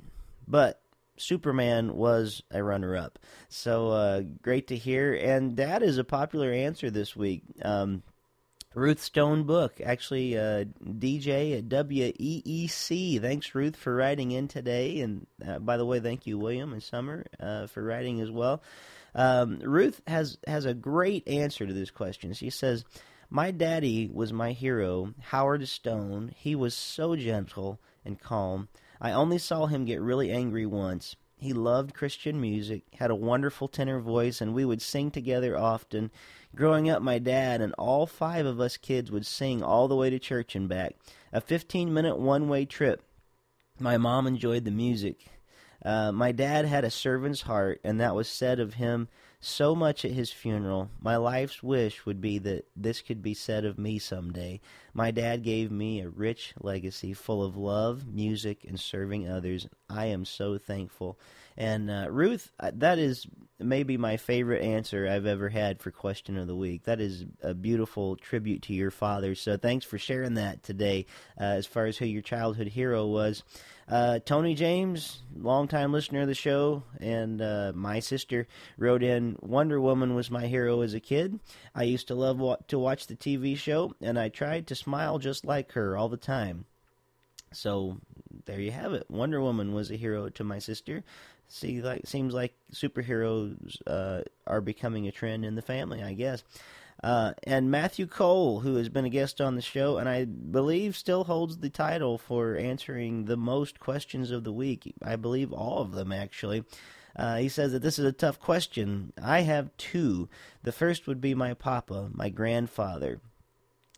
but 0.46 0.80
Superman 1.16 1.96
was 1.96 2.42
a 2.50 2.62
runner-up. 2.62 3.18
So 3.48 3.88
uh, 3.88 4.22
great 4.42 4.68
to 4.68 4.76
hear. 4.76 5.14
And 5.14 5.56
that 5.56 5.82
is 5.82 5.98
a 5.98 6.04
popular 6.04 6.52
answer 6.52 6.90
this 6.90 7.16
week. 7.16 7.42
Um, 7.62 8.02
Ruth 8.78 9.02
Stone 9.02 9.42
Book, 9.42 9.80
actually 9.84 10.38
uh, 10.38 10.64
DJ 10.84 11.58
at 11.58 11.68
WEEC. 11.68 13.20
Thanks, 13.20 13.54
Ruth, 13.54 13.74
for 13.74 13.94
writing 13.94 14.30
in 14.30 14.46
today. 14.46 15.00
And 15.00 15.26
uh, 15.46 15.58
by 15.58 15.76
the 15.76 15.84
way, 15.84 15.98
thank 15.98 16.26
you, 16.26 16.38
William 16.38 16.72
and 16.72 16.82
Summer, 16.82 17.26
uh, 17.40 17.66
for 17.66 17.82
writing 17.82 18.20
as 18.20 18.30
well. 18.30 18.62
Um, 19.14 19.58
Ruth 19.58 20.00
has 20.06 20.38
has 20.46 20.64
a 20.64 20.74
great 20.74 21.26
answer 21.26 21.66
to 21.66 21.72
this 21.72 21.90
question. 21.90 22.32
She 22.34 22.50
says, 22.50 22.84
"My 23.28 23.50
daddy 23.50 24.08
was 24.12 24.32
my 24.32 24.52
hero, 24.52 25.12
Howard 25.20 25.66
Stone. 25.66 26.32
He 26.36 26.54
was 26.54 26.74
so 26.74 27.16
gentle 27.16 27.80
and 28.04 28.20
calm. 28.20 28.68
I 29.00 29.10
only 29.10 29.38
saw 29.38 29.66
him 29.66 29.86
get 29.86 30.00
really 30.00 30.30
angry 30.30 30.66
once." 30.66 31.16
He 31.40 31.52
loved 31.52 31.94
Christian 31.94 32.40
music, 32.40 32.82
had 32.94 33.10
a 33.10 33.16
wonderful 33.16 33.68
tenor 33.68 34.00
voice, 34.00 34.40
and 34.40 34.54
we 34.54 34.64
would 34.64 34.82
sing 34.82 35.10
together 35.10 35.56
often. 35.56 36.10
Growing 36.54 36.88
up, 36.88 37.02
my 37.02 37.18
dad 37.18 37.60
and 37.60 37.74
all 37.78 38.06
five 38.06 38.46
of 38.46 38.60
us 38.60 38.76
kids 38.76 39.10
would 39.10 39.26
sing 39.26 39.62
all 39.62 39.86
the 39.86 39.96
way 39.96 40.10
to 40.10 40.18
church 40.18 40.56
and 40.56 40.68
back. 40.68 40.96
A 41.32 41.40
15 41.40 41.92
minute 41.92 42.18
one 42.18 42.48
way 42.48 42.64
trip. 42.64 43.02
My 43.78 43.96
mom 43.96 44.26
enjoyed 44.26 44.64
the 44.64 44.70
music. 44.70 45.26
Uh, 45.84 46.10
my 46.10 46.32
dad 46.32 46.64
had 46.64 46.84
a 46.84 46.90
servant's 46.90 47.42
heart, 47.42 47.80
and 47.84 48.00
that 48.00 48.14
was 48.14 48.28
said 48.28 48.58
of 48.58 48.74
him 48.74 49.08
so 49.40 49.74
much 49.74 50.04
at 50.04 50.10
his 50.10 50.32
funeral. 50.32 50.90
My 51.00 51.16
life's 51.16 51.62
wish 51.62 52.04
would 52.04 52.20
be 52.20 52.38
that 52.38 52.66
this 52.74 53.00
could 53.00 53.22
be 53.22 53.34
said 53.34 53.64
of 53.64 53.78
me 53.78 53.98
someday. 53.98 54.60
My 54.92 55.10
dad 55.12 55.44
gave 55.44 55.70
me 55.70 56.00
a 56.00 56.08
rich 56.08 56.54
legacy 56.60 57.12
full 57.12 57.44
of 57.44 57.56
love, 57.56 58.06
music, 58.06 58.64
and 58.66 58.80
serving 58.80 59.28
others. 59.28 59.68
I 59.88 60.06
am 60.06 60.24
so 60.24 60.58
thankful. 60.58 61.18
And 61.56 61.90
uh, 61.90 62.06
Ruth, 62.10 62.50
uh, 62.58 62.72
that 62.74 62.98
is 62.98 63.26
maybe 63.60 63.96
my 63.96 64.16
favorite 64.16 64.62
answer 64.62 65.08
I've 65.08 65.26
ever 65.26 65.48
had 65.48 65.80
for 65.80 65.90
question 65.90 66.36
of 66.36 66.46
the 66.46 66.56
week. 66.56 66.84
That 66.84 67.00
is 67.00 67.24
a 67.42 67.54
beautiful 67.54 68.16
tribute 68.16 68.62
to 68.62 68.74
your 68.74 68.90
father. 68.90 69.34
So 69.34 69.56
thanks 69.56 69.84
for 69.84 69.98
sharing 69.98 70.34
that 70.34 70.62
today. 70.62 71.06
Uh, 71.40 71.44
as 71.44 71.66
far 71.66 71.86
as 71.86 71.96
who 71.96 72.06
your 72.06 72.22
childhood 72.22 72.68
hero 72.68 73.06
was, 73.06 73.42
uh, 73.90 74.18
Tony 74.20 74.54
James, 74.54 75.22
longtime 75.36 75.92
listener 75.92 76.22
of 76.22 76.28
the 76.28 76.34
show, 76.34 76.82
and 77.00 77.40
uh, 77.40 77.72
my 77.74 78.00
sister 78.00 78.46
wrote 78.76 79.02
in 79.02 79.36
Wonder 79.40 79.80
Woman 79.80 80.14
was 80.14 80.30
my 80.30 80.46
hero 80.46 80.82
as 80.82 80.94
a 80.94 81.00
kid. 81.00 81.40
I 81.74 81.84
used 81.84 82.08
to 82.08 82.14
love 82.14 82.38
wa- 82.38 82.58
to 82.68 82.78
watch 82.78 83.06
the 83.06 83.16
TV 83.16 83.56
show, 83.56 83.94
and 84.00 84.18
I 84.18 84.28
tried 84.28 84.66
to 84.68 84.74
smile 84.74 85.18
just 85.18 85.44
like 85.44 85.72
her 85.72 85.96
all 85.96 86.08
the 86.08 86.16
time. 86.16 86.66
So 87.52 87.98
there 88.44 88.60
you 88.60 88.72
have 88.72 88.92
it. 88.92 89.10
Wonder 89.10 89.40
Woman 89.40 89.72
was 89.72 89.90
a 89.90 89.96
hero 89.96 90.28
to 90.28 90.44
my 90.44 90.58
sister 90.58 91.02
see 91.48 91.80
like 91.80 92.06
seems 92.06 92.34
like 92.34 92.54
superheroes 92.72 93.76
uh, 93.86 94.22
are 94.46 94.60
becoming 94.60 95.08
a 95.08 95.12
trend 95.12 95.44
in 95.44 95.54
the 95.54 95.62
family, 95.62 96.02
I 96.02 96.12
guess. 96.12 96.44
Uh, 97.02 97.32
and 97.44 97.70
Matthew 97.70 98.06
Cole, 98.06 98.60
who 98.60 98.74
has 98.74 98.88
been 98.88 99.04
a 99.04 99.10
guest 99.10 99.40
on 99.40 99.54
the 99.54 99.62
show, 99.62 99.98
and 99.98 100.08
I 100.08 100.24
believe 100.24 100.96
still 100.96 101.24
holds 101.24 101.58
the 101.58 101.70
title 101.70 102.18
for 102.18 102.56
answering 102.56 103.26
the 103.26 103.36
most 103.36 103.78
questions 103.78 104.30
of 104.30 104.42
the 104.42 104.52
week. 104.52 104.92
I 105.02 105.16
believe 105.16 105.52
all 105.52 105.80
of 105.80 105.92
them, 105.92 106.12
actually. 106.12 106.64
Uh, 107.14 107.36
he 107.36 107.48
says 107.48 107.72
that 107.72 107.82
this 107.82 107.98
is 107.98 108.04
a 108.04 108.12
tough 108.12 108.40
question. 108.40 109.12
I 109.22 109.40
have 109.42 109.76
two. 109.76 110.28
The 110.62 110.72
first 110.72 111.06
would 111.06 111.20
be 111.20 111.34
my 111.34 111.54
papa, 111.54 112.10
my 112.12 112.30
grandfather. 112.30 113.20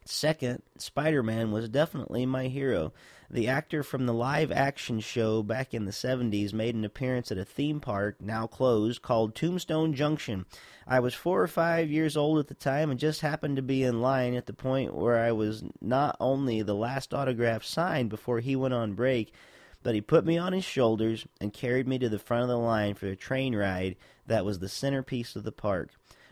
Second, 0.04 0.62
Spider 0.78 1.22
Man 1.22 1.52
was 1.52 1.68
definitely 1.68 2.24
my 2.26 2.48
hero. 2.48 2.92
The 3.30 3.46
actor 3.46 3.82
from 3.82 4.06
the 4.06 4.14
live 4.14 4.50
action 4.50 4.98
show 4.98 5.42
back 5.42 5.72
in 5.72 5.84
the 5.84 5.92
70s 5.92 6.52
made 6.52 6.74
an 6.74 6.84
appearance 6.84 7.30
at 7.30 7.38
a 7.38 7.44
theme 7.44 7.78
park, 7.78 8.20
now 8.20 8.46
closed, 8.46 9.02
called 9.02 9.34
Tombstone 9.34 9.94
Junction. 9.94 10.46
I 10.86 10.98
was 10.98 11.14
four 11.14 11.40
or 11.40 11.46
five 11.46 11.90
years 11.90 12.16
old 12.16 12.40
at 12.40 12.48
the 12.48 12.54
time 12.54 12.90
and 12.90 12.98
just 12.98 13.20
happened 13.20 13.56
to 13.56 13.62
be 13.62 13.84
in 13.84 14.00
line 14.00 14.34
at 14.34 14.46
the 14.46 14.52
point 14.52 14.94
where 14.94 15.18
I 15.18 15.30
was 15.30 15.62
not 15.80 16.16
only 16.18 16.62
the 16.62 16.74
last 16.74 17.14
autograph 17.14 17.62
signed 17.62 18.10
before 18.10 18.40
he 18.40 18.56
went 18.56 18.74
on 18.74 18.94
break, 18.94 19.32
but 19.82 19.94
he 19.94 20.00
put 20.00 20.24
me 20.24 20.36
on 20.36 20.52
his 20.52 20.64
shoulders 20.64 21.26
and 21.40 21.52
carried 21.52 21.86
me 21.86 21.98
to 21.98 22.08
the 22.08 22.18
front 22.18 22.42
of 22.42 22.48
the 22.48 22.58
line 22.58 22.94
for 22.94 23.06
a 23.06 23.16
train 23.16 23.54
ride 23.54 23.96
that 24.26 24.44
was 24.44 24.58
the 24.58 24.68
centerpiece 24.68 25.36
of 25.36 25.44
the 25.44 25.52
park. 25.52 25.90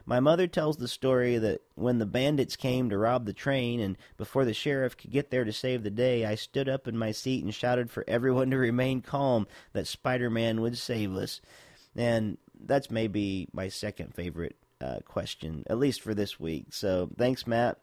My 0.08 0.20
mother 0.20 0.46
tells 0.46 0.78
the 0.78 0.88
story 0.88 1.36
that 1.36 1.60
when 1.74 1.98
the 1.98 2.06
bandits 2.06 2.56
came 2.56 2.88
to 2.88 2.96
rob 2.96 3.26
the 3.26 3.34
train 3.34 3.78
and 3.78 3.98
before 4.16 4.46
the 4.46 4.54
sheriff 4.54 4.96
could 4.96 5.10
get 5.10 5.30
there 5.30 5.44
to 5.44 5.52
save 5.52 5.82
the 5.82 5.90
day, 5.90 6.24
I 6.24 6.34
stood 6.34 6.66
up 6.66 6.88
in 6.88 6.96
my 6.96 7.12
seat 7.12 7.44
and 7.44 7.54
shouted 7.54 7.90
for 7.90 8.06
everyone 8.08 8.50
to 8.52 8.56
remain 8.56 9.02
calm 9.02 9.46
that 9.74 9.86
Spider 9.86 10.30
Man 10.30 10.62
would 10.62 10.78
save 10.78 11.14
us. 11.14 11.42
And 11.94 12.38
that's 12.58 12.90
maybe 12.90 13.48
my 13.52 13.68
second 13.68 14.14
favorite 14.14 14.56
uh, 14.80 15.00
question, 15.04 15.64
at 15.66 15.76
least 15.76 16.00
for 16.00 16.14
this 16.14 16.40
week. 16.40 16.68
So 16.70 17.10
thanks, 17.18 17.46
Matt. 17.46 17.76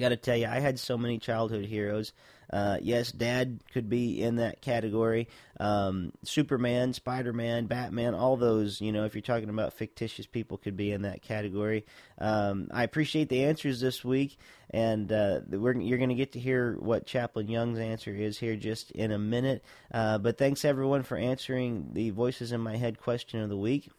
Got 0.00 0.08
to 0.08 0.16
tell 0.16 0.36
you, 0.36 0.46
I 0.46 0.60
had 0.60 0.78
so 0.78 0.96
many 0.96 1.18
childhood 1.18 1.66
heroes. 1.66 2.14
Uh, 2.50 2.78
yes, 2.80 3.12
Dad 3.12 3.60
could 3.74 3.90
be 3.90 4.22
in 4.22 4.36
that 4.36 4.62
category. 4.62 5.28
Um, 5.60 6.12
Superman, 6.24 6.94
Spider 6.94 7.34
Man, 7.34 7.66
Batman, 7.66 8.14
all 8.14 8.38
those, 8.38 8.80
you 8.80 8.92
know, 8.92 9.04
if 9.04 9.14
you're 9.14 9.20
talking 9.20 9.50
about 9.50 9.74
fictitious 9.74 10.24
people, 10.24 10.56
could 10.56 10.74
be 10.74 10.90
in 10.90 11.02
that 11.02 11.20
category. 11.20 11.84
Um, 12.18 12.68
I 12.72 12.82
appreciate 12.82 13.28
the 13.28 13.44
answers 13.44 13.78
this 13.80 14.02
week, 14.02 14.38
and 14.70 15.12
uh, 15.12 15.40
you're 15.50 15.98
going 15.98 16.08
to 16.08 16.14
get 16.14 16.32
to 16.32 16.40
hear 16.40 16.76
what 16.80 17.04
Chaplain 17.04 17.48
Young's 17.48 17.78
answer 17.78 18.14
is 18.14 18.38
here 18.38 18.56
just 18.56 18.92
in 18.92 19.12
a 19.12 19.18
minute. 19.18 19.62
Uh, 19.92 20.16
but 20.16 20.38
thanks 20.38 20.64
everyone 20.64 21.02
for 21.02 21.18
answering 21.18 21.90
the 21.92 22.08
Voices 22.08 22.52
in 22.52 22.62
My 22.62 22.76
Head 22.78 22.98
question 22.98 23.42
of 23.42 23.50
the 23.50 23.56
week. 23.56 23.90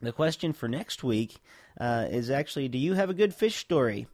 The 0.00 0.12
question 0.12 0.52
for 0.52 0.68
next 0.68 1.02
week 1.02 1.38
uh, 1.80 2.06
is 2.08 2.30
actually 2.30 2.68
Do 2.68 2.78
you 2.78 2.94
have 2.94 3.10
a 3.10 3.14
good 3.14 3.34
fish 3.34 3.56
story? 3.56 4.06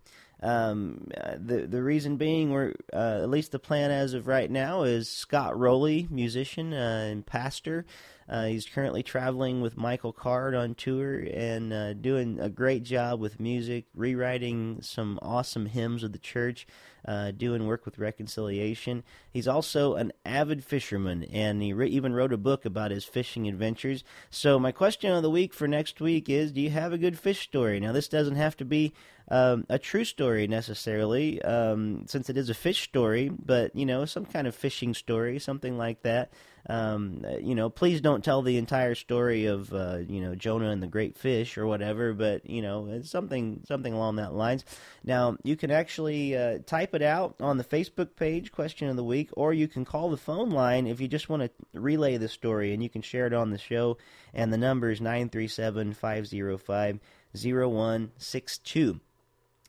Um, 0.43 1.09
the 1.37 1.67
the 1.67 1.83
reason 1.83 2.17
being, 2.17 2.51
we're 2.51 2.75
uh, 2.93 3.21
at 3.23 3.31
least 3.31 3.53
the 3.53 3.59
plan 3.59 3.91
as 3.91 4.15
of 4.15 4.27
right 4.27 4.51
now 4.51 4.83
is 4.83 5.09
Scott 5.09 5.59
Roley, 5.59 6.07
musician 6.11 6.73
uh, 6.73 7.09
and 7.11 7.25
pastor. 7.25 7.87
Uh, 8.29 8.47
he's 8.47 8.67
currently 8.67 9.03
traveling 9.03 9.61
with 9.61 9.77
Michael 9.77 10.13
Card 10.13 10.55
on 10.55 10.75
tour 10.75 11.19
and 11.19 11.73
uh, 11.73 11.93
doing 11.93 12.41
a 12.41 12.49
great 12.49 12.83
job 12.83 13.21
with 13.21 13.39
music, 13.39 13.85
rewriting 13.95 14.79
some 14.81 15.19
awesome 15.21 15.67
hymns 15.67 16.03
of 16.03 16.13
the 16.13 16.19
church, 16.19 16.67
uh, 17.07 17.33
doing 17.33 17.67
work 17.67 17.85
with 17.85 17.99
reconciliation. 17.99 19.05
He's 19.31 19.47
also 19.47 19.95
an 19.97 20.13
avid 20.25 20.65
fisherman, 20.65 21.25
and 21.25 21.61
he 21.63 21.75
re- 21.75 21.89
even 21.89 22.15
wrote 22.15 22.33
a 22.33 22.39
book 22.39 22.65
about 22.65 22.91
his 22.91 23.05
fishing 23.05 23.47
adventures. 23.47 24.05
So, 24.31 24.59
my 24.59 24.73
question 24.73 25.13
of 25.13 25.23
the 25.23 25.31
week 25.31 25.53
for 25.53 25.69
next 25.69 26.01
week 26.01 26.31
is 26.31 26.53
Do 26.53 26.63
you 26.63 26.71
have 26.71 26.95
a 26.95 26.99
good 26.99 27.19
fish 27.19 27.41
story? 27.41 27.79
Now, 27.79 27.93
this 27.93 28.09
doesn't 28.09 28.37
have 28.37 28.57
to 28.57 28.65
be 28.65 28.95
um, 29.29 29.65
a 29.69 29.79
true 29.79 30.05
story 30.05 30.47
necessarily, 30.47 31.41
um, 31.43 32.05
since 32.07 32.29
it 32.29 32.37
is 32.37 32.51
a 32.51 32.55
fish 32.55 32.83
story, 32.83 33.29
but 33.31 33.75
you 33.75 33.87
know, 33.87 34.05
some 34.05 34.27
kind 34.27 34.47
of 34.47 34.55
fishing 34.55 34.93
story, 34.93 35.39
something 35.39 35.79
like 35.79 36.03
that. 36.03 36.31
Um, 36.67 37.25
uh, 37.27 37.37
you 37.37 37.55
know, 37.55 37.69
please 37.69 38.01
don't 38.01 38.25
tell 38.25 38.41
the 38.41 38.57
entire 38.57 38.95
story 38.95 39.47
of 39.47 39.73
uh, 39.73 39.99
you 40.09 40.21
know 40.21 40.35
Jonah 40.35 40.71
and 40.71 40.83
the 40.83 40.87
great 40.87 41.17
fish 41.17 41.59
or 41.59 41.67
whatever, 41.67 42.13
but 42.13 42.49
you 42.49 42.63
know, 42.63 43.01
something 43.03 43.63
something 43.67 43.93
along 43.93 44.17
that 44.17 44.35
lines. 44.35 44.65
Now, 45.05 45.37
you 45.43 45.57
can 45.57 45.71
actually 45.71 46.37
uh, 46.37 46.59
type 46.67 46.95
it 46.95 47.03
out 47.03 47.37
on 47.41 47.59
the 47.59 47.65
Facebook 47.65 48.17
page, 48.17 48.53
question 48.53 48.89
of 48.89 48.97
the 48.97 49.05
week, 49.05 49.31
or 49.33 49.53
you 49.53 49.69
can 49.69 49.85
call 49.85 50.11
the 50.11 50.17
phone 50.17 50.51
line 50.51 50.87
if 50.87 51.01
you 51.01 51.09
just 51.09 51.29
want 51.29 51.43
to 51.43 51.51
relay 51.79 52.17
the 52.17 52.29
story, 52.29 52.73
and 52.73 52.83
you 52.83 52.91
can 52.91 53.03
share 53.03 53.27
it 53.27 53.35
on 53.35 53.51
the 53.51 53.59
show. 53.59 53.97
And 54.33 54.53
the 54.53 54.59
number 54.59 54.91
is 54.91 55.01
nine 55.01 55.29
three 55.29 55.49
seven 55.49 55.95
five 55.95 56.27
zero 56.27 56.59
five 56.59 56.99
zero 57.37 57.69
one 57.69 58.13
six 58.17 58.59
two. 58.59 59.01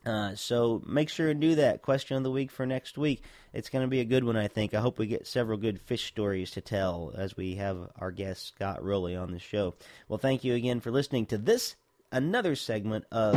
Uh, 0.05 0.35
so 0.35 0.83
make 0.85 1.09
sure 1.09 1.29
and 1.29 1.41
do 1.41 1.55
that. 1.55 1.81
Question 1.81 2.17
of 2.17 2.23
the 2.23 2.31
week 2.31 2.51
for 2.51 2.65
next 2.65 2.97
week. 2.97 3.23
It's 3.53 3.69
going 3.69 3.83
to 3.83 3.89
be 3.89 4.01
a 4.01 4.05
good 4.05 4.23
one, 4.23 4.37
I 4.37 4.47
think. 4.47 4.73
I 4.73 4.81
hope 4.81 4.99
we 4.99 5.07
get 5.07 5.25
several 5.25 5.57
good 5.57 5.81
fish 5.81 6.05
stories 6.05 6.51
to 6.51 6.61
tell 6.61 7.13
as 7.17 7.35
we 7.35 7.55
have 7.55 7.89
our 7.97 8.11
guest 8.11 8.47
Scott 8.47 8.83
Roley 8.83 9.15
on 9.15 9.31
the 9.31 9.39
show. 9.39 9.73
Well, 10.07 10.19
thank 10.19 10.43
you 10.43 10.53
again 10.53 10.79
for 10.79 10.91
listening 10.91 11.25
to 11.27 11.37
this 11.37 11.75
another 12.11 12.55
segment 12.55 13.05
of 13.11 13.33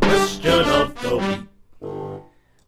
Question 0.00 0.60
of 0.60 1.02
the 1.02 1.16
week. 1.16 1.49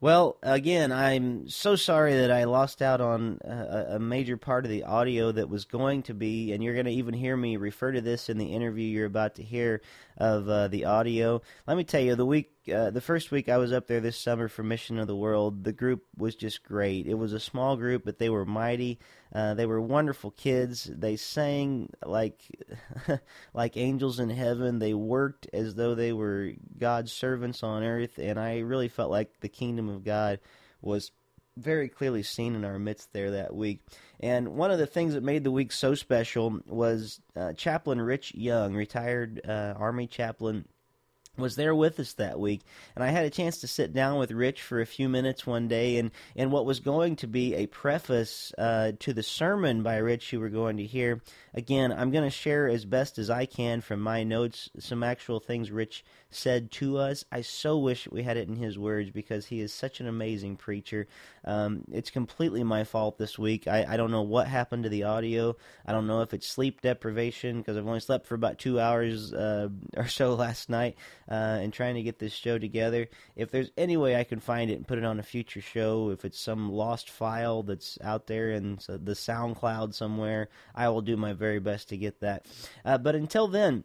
Well, 0.03 0.37
again, 0.43 0.91
I'm 0.91 1.49
so 1.49 1.77
sorry 1.77 2.17
that 2.17 2.33
I 2.33 2.43
lost 2.43 2.83
out 2.83 3.01
on 3.01 3.39
a, 3.45 3.95
a, 3.95 3.99
major 4.01 4.37
part 4.37 4.65
of 4.65 4.71
the 4.73 4.83
audio 4.83 5.31
that 5.31 5.49
was 5.49 5.65
going 5.65 6.03
to 6.03 6.13
be, 6.13 6.51
and 6.51 6.61
you're 6.61 6.75
going 6.75 6.87
to 6.87 6.93
even 6.93 7.15
hear 7.15 7.37
me 7.37 7.57
refer 7.57 7.93
to 7.93 8.01
this 8.01 8.29
in 8.29 8.37
the 8.37 8.47
interview 8.53 8.85
you're 8.85 9.07
about 9.07 9.37
to 9.37 9.45
hear 9.45 9.81
of 10.19 10.49
uh, 10.49 10.67
the 10.67 10.87
audio. 10.87 11.41
Let 11.69 11.77
me 11.77 11.85
tell 11.85 12.01
you, 12.01 12.17
the 12.17 12.27
week, 12.27 12.51
uh, 12.69 12.91
the 12.91 13.01
first 13.01 13.31
week 13.31 13.49
I 13.49 13.57
was 13.59 13.73
up 13.73 13.87
there 13.87 14.01
this 14.01 14.17
summer 14.17 14.49
for 14.49 14.63
Mission 14.63 14.99
of 14.99 15.07
the 15.07 15.17
World, 15.17 15.65
the 15.65 15.73
group 15.73 16.05
was 16.17 16.35
just 16.35 16.63
great. 16.63 17.07
It 17.07 17.15
was 17.15 17.33
a 17.33 17.41
small 17.41 17.77
group, 17.77 18.05
but 18.05 18.19
they 18.19 18.29
were 18.29 18.45
mighty. 18.45 18.99
Uh, 19.35 19.55
they 19.55 19.67
were 19.67 19.81
wonderful 19.81 20.31
kids. 20.31 20.85
They 20.85 21.17
sang 21.17 21.91
like 22.05 22.43
like 23.55 23.77
angels 23.77 24.21
in 24.21 24.31
heaven. 24.31 24.79
They 24.79 24.95
worked 24.95 25.49
as 25.53 25.75
though 25.75 25.95
they 25.95 26.13
were 26.13 26.53
God's 26.79 27.13
servants 27.13 27.63
on 27.63 27.83
earth, 27.83 28.19
and 28.19 28.39
I 28.39 28.59
really 28.59 28.89
felt 28.89 29.11
like 29.11 29.41
the 29.41 29.49
kingdom 29.49 29.89
of 29.89 30.05
God 30.05 30.41
was 30.81 31.11
very 31.57 31.89
clearly 31.89 32.23
seen 32.23 32.55
in 32.55 32.65
our 32.65 32.79
midst 32.79 33.13
there 33.13 33.33
that 33.33 33.55
week. 33.55 33.81
And 34.21 34.51
one 34.51 34.71
of 34.71 34.79
the 34.79 34.87
things 34.87 35.15
that 35.15 35.23
made 35.23 35.45
the 35.45 35.51
week 35.51 35.73
so 35.73 35.95
special 35.95 36.61
was 36.67 37.21
uh, 37.37 37.53
Chaplain 37.55 38.01
Rich 38.01 38.35
Young, 38.35 38.75
retired 38.75 39.41
uh, 39.47 39.75
Army 39.77 40.07
chaplain 40.07 40.67
was 41.39 41.57
there 41.57 41.75
with 41.75 41.99
us 41.99 42.13
that 42.13 42.39
week 42.39 42.61
and 42.95 43.03
i 43.03 43.09
had 43.09 43.25
a 43.25 43.31
chance 43.31 43.59
to 43.59 43.67
sit 43.67 43.95
down 43.95 44.19
with 44.19 44.31
rich 44.31 44.61
for 44.61 44.83
a 44.83 44.87
few 44.87 45.09
minutes 45.09 45.47
one 45.47 45.67
day 45.67 45.97
and, 45.97 46.11
and 46.37 46.53
what 46.53 46.67
was 46.67 46.79
going 46.79 47.17
to 47.17 47.27
be 47.27 47.55
a 47.55 47.67
preface 47.67 48.53
uh, 48.59 48.93
to 48.99 49.15
the 49.15 49.23
sermon 49.23 49.83
by 49.83 49.97
rich 49.97 50.31
you 50.31 50.39
were 50.39 50.51
going 50.51 50.77
to 50.77 50.85
hear 50.85 51.23
again 51.55 51.91
i'm 51.91 52.11
going 52.11 52.23
to 52.23 52.31
share 52.31 52.69
as 52.69 52.85
best 52.85 53.19
as 53.19 53.31
i 53.31 53.47
can 53.47 53.81
from 53.81 53.99
my 53.99 54.23
notes 54.23 54.69
some 54.79 55.03
actual 55.03 55.41
things 55.41 55.71
rich 55.71 56.05
said 56.35 56.71
to 56.73 56.99
us. 56.99 57.25
I 57.31 57.43
so 57.43 57.79
wish 57.79 58.09
we 58.11 58.23
had 58.23 58.37
it 58.37 58.49
in 58.49 58.57
his 58.57 58.79
words 58.79 59.11
because 59.11 59.47
he 59.47 59.61
is 59.61 59.73
such 59.73 60.01
an 60.01 60.09
amazing 60.09 60.57
preacher. 60.57 61.07
Um, 61.45 61.85
it's 61.93 62.11
completely 62.11 62.65
my 62.65 62.85
fault 62.85 63.19
this 63.19 63.39
week. 63.39 63.69
I, 63.69 63.85
I 63.89 63.97
don't 63.97 64.11
know 64.11 64.23
what 64.23 64.49
happened 64.49 64.85
to 64.85 64.89
the 64.89 65.05
audio. 65.05 65.57
I 65.87 65.93
don't 65.93 66.07
know 66.07 66.23
if 66.23 66.35
it's 66.35 66.47
sleep 66.47 66.81
deprivation 66.81 67.59
because 67.59 67.77
I've 67.77 67.87
only 67.87 68.01
slept 68.01 68.27
for 68.27 68.35
about 68.35 68.59
two 68.59 68.81
hours 68.81 69.33
uh, 69.33 69.69
or 69.97 70.09
so 70.09 70.35
last 70.35 70.69
night. 70.69 70.97
Uh, 71.31 71.59
and 71.61 71.73
trying 71.73 71.95
to 71.95 72.03
get 72.03 72.19
this 72.19 72.33
show 72.33 72.59
together. 72.59 73.09
If 73.37 73.51
there's 73.51 73.71
any 73.77 73.97
way 73.97 74.17
I 74.17 74.25
can 74.25 74.41
find 74.41 74.71
it 74.71 74.75
and 74.75 74.87
put 74.87 74.99
it 74.99 75.05
on 75.05 75.19
a 75.19 75.25
future 75.25 75.61
show, 75.61 76.11
if 76.11 76.25
it's 76.25 76.41
some 76.41 76.71
lost 76.71 77.11
file 77.11 77.63
that's 77.63 77.99
out 78.03 78.27
there 78.27 78.51
in 78.51 78.79
the 78.89 79.15
SoundCloud 79.15 79.95
somewhere, 79.95 80.49
I 80.75 80.89
will 80.89 81.03
do 81.03 81.17
my 81.17 81.33
very 81.33 81.61
best 81.61 81.89
to 81.91 81.97
get 81.97 82.21
that. 82.21 82.47
Uh, 82.85 82.99
but 82.99 83.15
until 83.15 83.49
then, 83.49 83.85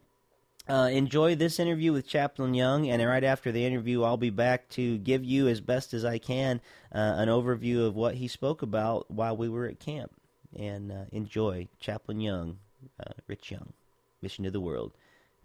uh, 0.70 0.90
enjoy 0.92 1.34
this 1.34 1.60
interview 1.60 1.94
with 1.94 2.08
Chaplain 2.08 2.54
Young, 2.54 2.90
and 2.90 3.06
right 3.06 3.24
after 3.24 3.54
the 3.54 3.66
interview, 3.66 4.04
I'll 4.04 4.18
be 4.18 4.30
back 4.30 4.68
to 4.70 4.98
give 4.98 5.24
you, 5.24 5.48
as 5.48 5.62
best 5.62 5.94
as 5.94 6.04
I 6.04 6.18
can, 6.18 6.60
uh, 6.94 7.16
an 7.18 7.30
overview 7.30 7.86
of 7.86 7.96
what 7.96 8.16
he 8.16 8.28
spoke 8.28 8.62
about 8.62 9.10
while 9.10 9.38
we 9.38 9.48
were 9.48 9.66
at 9.66 9.80
camp. 9.80 10.12
And 10.58 10.92
uh, 10.92 11.06
enjoy 11.12 11.70
Chaplain 11.80 12.20
Young, 12.20 12.58
uh, 13.00 13.14
Rich 13.28 13.52
Young, 13.52 13.74
Mission 14.22 14.44
to 14.44 14.52
the 14.52 14.60
World, 14.60 14.94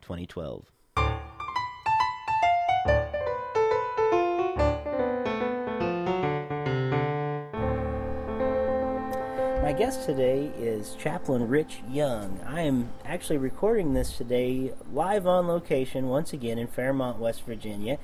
2012. 0.00 0.66
My 9.72 9.78
guest 9.78 10.04
today 10.04 10.50
is 10.58 10.94
Chaplain 10.96 11.48
Rich 11.48 11.80
Young. 11.90 12.38
I 12.46 12.60
am 12.60 12.90
actually 13.06 13.38
recording 13.38 13.94
this 13.94 14.18
today 14.18 14.74
live 14.92 15.26
on 15.26 15.48
location 15.48 16.08
once 16.08 16.34
again 16.34 16.58
in 16.58 16.66
Fairmont, 16.66 17.18
West 17.18 17.46
Virginia. 17.46 17.96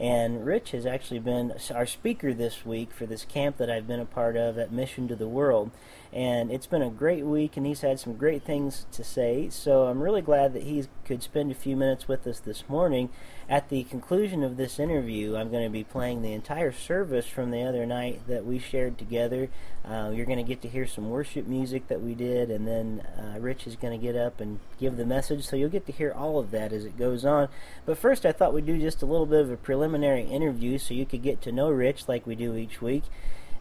And 0.00 0.44
Rich 0.44 0.72
has 0.72 0.84
actually 0.84 1.20
been 1.20 1.54
our 1.72 1.86
speaker 1.86 2.34
this 2.34 2.66
week 2.66 2.90
for 2.90 3.06
this 3.06 3.24
camp 3.24 3.58
that 3.58 3.70
I've 3.70 3.86
been 3.86 4.00
a 4.00 4.04
part 4.04 4.36
of 4.36 4.58
at 4.58 4.72
Mission 4.72 5.06
to 5.06 5.14
the 5.14 5.28
World. 5.28 5.70
And 6.12 6.50
it's 6.50 6.66
been 6.66 6.82
a 6.82 6.90
great 6.90 7.24
week, 7.24 7.56
and 7.56 7.64
he's 7.64 7.80
had 7.80 7.98
some 7.98 8.16
great 8.16 8.42
things 8.42 8.84
to 8.92 9.02
say. 9.02 9.48
So 9.48 9.84
I'm 9.84 10.02
really 10.02 10.20
glad 10.20 10.52
that 10.52 10.64
he 10.64 10.84
could 11.06 11.22
spend 11.22 11.50
a 11.50 11.54
few 11.54 11.74
minutes 11.74 12.06
with 12.06 12.26
us 12.26 12.38
this 12.38 12.68
morning. 12.68 13.08
At 13.48 13.70
the 13.70 13.84
conclusion 13.84 14.42
of 14.42 14.58
this 14.58 14.78
interview, 14.78 15.36
I'm 15.36 15.50
going 15.50 15.64
to 15.64 15.70
be 15.70 15.84
playing 15.84 16.20
the 16.20 16.34
entire 16.34 16.70
service 16.70 17.26
from 17.26 17.50
the 17.50 17.62
other 17.62 17.86
night 17.86 18.26
that 18.28 18.44
we 18.44 18.58
shared 18.58 18.98
together. 18.98 19.48
Uh, 19.86 20.12
you're 20.14 20.26
going 20.26 20.36
to 20.36 20.44
get 20.44 20.60
to 20.62 20.68
hear 20.68 20.86
some 20.86 21.08
worship 21.08 21.46
music 21.46 21.88
that 21.88 22.02
we 22.02 22.14
did, 22.14 22.50
and 22.50 22.68
then 22.68 23.02
uh, 23.18 23.38
Rich 23.38 23.66
is 23.66 23.76
going 23.76 23.98
to 23.98 24.06
get 24.06 24.14
up 24.14 24.38
and 24.38 24.60
give 24.78 24.98
the 24.98 25.06
message. 25.06 25.46
So 25.46 25.56
you'll 25.56 25.70
get 25.70 25.86
to 25.86 25.92
hear 25.92 26.12
all 26.12 26.38
of 26.38 26.50
that 26.50 26.74
as 26.74 26.84
it 26.84 26.98
goes 26.98 27.24
on. 27.24 27.48
But 27.86 27.96
first, 27.96 28.26
I 28.26 28.32
thought 28.32 28.52
we'd 28.52 28.66
do 28.66 28.78
just 28.78 29.00
a 29.00 29.06
little 29.06 29.26
bit 29.26 29.40
of 29.40 29.50
a 29.50 29.56
preliminary 29.56 30.24
interview 30.24 30.76
so 30.76 30.92
you 30.92 31.06
could 31.06 31.22
get 31.22 31.40
to 31.42 31.52
know 31.52 31.70
Rich 31.70 32.06
like 32.06 32.26
we 32.26 32.34
do 32.34 32.54
each 32.54 32.82
week. 32.82 33.04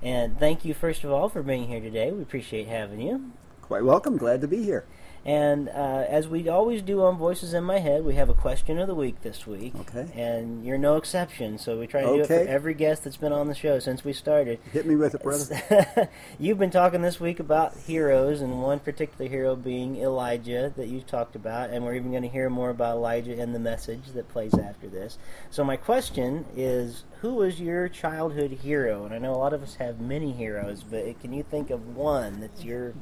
And 0.02 0.40
thank 0.40 0.66
you, 0.66 0.74
first 0.74 1.04
of 1.04 1.12
all, 1.12 1.30
for 1.30 1.44
being 1.44 1.68
here 1.68 1.80
today. 1.80 2.12
We 2.12 2.22
appreciate 2.22 2.68
having 2.68 3.02
you. 3.02 3.32
Quite 3.62 3.84
welcome. 3.84 4.18
Glad 4.18 4.42
to 4.42 4.48
be 4.48 4.64
here. 4.64 4.86
And 5.24 5.70
uh, 5.70 6.06
as 6.10 6.28
we 6.28 6.50
always 6.50 6.82
do 6.82 7.04
on 7.04 7.18
Voices 7.18 7.54
in 7.54 7.64
My 7.64 7.78
Head, 7.78 8.04
we 8.04 8.16
have 8.16 8.28
a 8.28 8.34
question 8.34 8.80
of 8.80 8.88
the 8.88 8.96
week 8.96 9.22
this 9.22 9.46
week. 9.46 9.76
Okay. 9.82 10.10
And 10.16 10.66
you're 10.66 10.80
no 10.80 10.98
exception, 10.98 11.60
so 11.60 11.80
we 11.80 11.86
try 11.86 12.02
to 12.02 12.08
okay. 12.08 12.18
do 12.18 12.24
it 12.24 12.28
for 12.28 12.50
every 12.50 12.74
guest 12.74 13.04
that's 13.04 13.18
been 13.18 13.32
on 13.32 13.48
the 13.48 13.54
show 13.54 13.78
since 13.78 14.04
we 14.04 14.14
started. 14.14 14.60
Hit 14.74 14.88
me 14.88 14.96
with 14.96 15.14
it, 15.14 15.22
brother. 15.22 16.10
You've 16.40 16.58
been 16.58 16.72
talking 16.72 17.04
this 17.04 17.20
week 17.20 17.40
about 17.40 17.78
heroes, 17.86 18.42
and 18.42 18.64
one 18.64 18.80
particular 18.80 19.30
hero 19.30 19.56
being 19.56 19.98
Elijah 19.98 20.74
that 20.76 20.88
you've 20.88 21.06
talked 21.06 21.36
about, 21.36 21.70
and 21.70 21.86
we're 21.86 21.94
even 21.94 22.10
going 22.10 22.24
to 22.24 22.30
hear 22.30 22.50
more 22.50 22.72
about 22.72 22.96
Elijah 22.96 23.40
in 23.40 23.54
the 23.54 23.60
message 23.60 24.08
that 24.16 24.28
plays 24.28 24.56
after 24.56 24.88
this. 24.88 25.20
So 25.52 25.64
my 25.64 25.78
question 25.78 26.46
is, 26.56 27.04
who 27.22 27.36
was 27.36 27.62
your 27.62 27.88
childhood 27.88 28.52
hero? 28.52 29.06
And 29.06 29.14
I 29.14 29.20
know 29.20 29.36
a 29.36 29.38
lot 29.38 29.54
of 29.54 29.62
us 29.62 29.76
have 29.76 30.00
many 30.00 30.32
heroes, 30.32 30.84
but 30.84 31.20
can 31.22 31.32
you 31.32 31.44
think 31.44 31.70
of 31.70 31.96
one 31.96 32.40
that's 32.40 32.64
your 32.64 32.94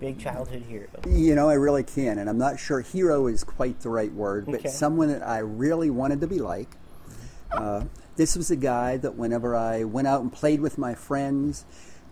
big 0.00 0.18
childhood 0.18 0.62
hero? 0.62 0.88
You 1.06 1.34
know, 1.34 1.50
I 1.50 1.54
really 1.54 1.82
can, 1.82 2.18
and 2.18 2.30
I'm 2.30 2.38
not 2.38 2.58
sure 2.58 2.80
hero 2.80 3.26
is 3.26 3.44
quite 3.44 3.80
the 3.80 3.90
right 3.90 4.12
word, 4.12 4.46
but 4.46 4.56
Okay. 4.56 4.68
someone 4.70 5.08
that 5.08 5.22
I 5.22 5.38
really 5.38 5.90
wanted 5.90 6.22
to 6.22 6.26
be 6.26 6.38
like. 6.38 6.74
Uh, 7.52 7.84
this 8.16 8.34
was 8.34 8.50
a 8.50 8.56
guy 8.56 8.96
that 8.96 9.14
whenever 9.14 9.54
I 9.54 9.84
went 9.84 10.08
out 10.08 10.22
and 10.22 10.32
played 10.32 10.62
with 10.62 10.78
my 10.78 10.94
friends, 10.94 11.66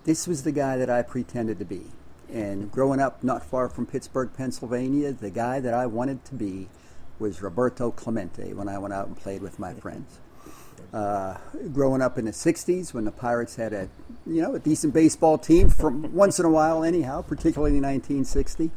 this 0.04 0.28
was 0.28 0.42
the 0.42 0.52
guy 0.52 0.76
that 0.76 0.90
I 0.90 1.00
pretended 1.00 1.58
to 1.60 1.64
be. 1.64 1.92
And 2.30 2.70
growing 2.70 3.00
up 3.00 3.24
not 3.24 3.42
far 3.42 3.70
from 3.70 3.86
Pittsburgh, 3.86 4.30
Pennsylvania, 4.36 5.12
the 5.12 5.30
guy 5.30 5.60
that 5.60 5.72
I 5.72 5.86
wanted 5.86 6.26
to 6.26 6.34
be 6.34 6.68
was 7.18 7.40
Roberto 7.40 7.90
Clemente 7.90 8.52
when 8.52 8.68
I 8.68 8.76
went 8.76 8.92
out 8.92 9.06
and 9.06 9.16
played 9.16 9.40
with 9.40 9.58
my 9.58 9.72
friends. 9.72 10.20
Uh, 10.94 11.36
growing 11.72 12.00
up 12.00 12.18
in 12.18 12.24
the 12.24 12.30
60s 12.30 12.94
when 12.94 13.04
the 13.04 13.10
Pirates 13.10 13.56
had 13.56 13.72
a 13.72 13.88
you 14.24 14.40
know 14.40 14.54
a 14.54 14.60
decent 14.60 14.94
baseball 14.94 15.36
team 15.36 15.68
from 15.68 16.14
once 16.14 16.38
in 16.38 16.44
a 16.44 16.48
while 16.48 16.84
anyhow 16.84 17.20
particularly 17.20 17.76
in 17.76 17.82
1960 17.82 18.70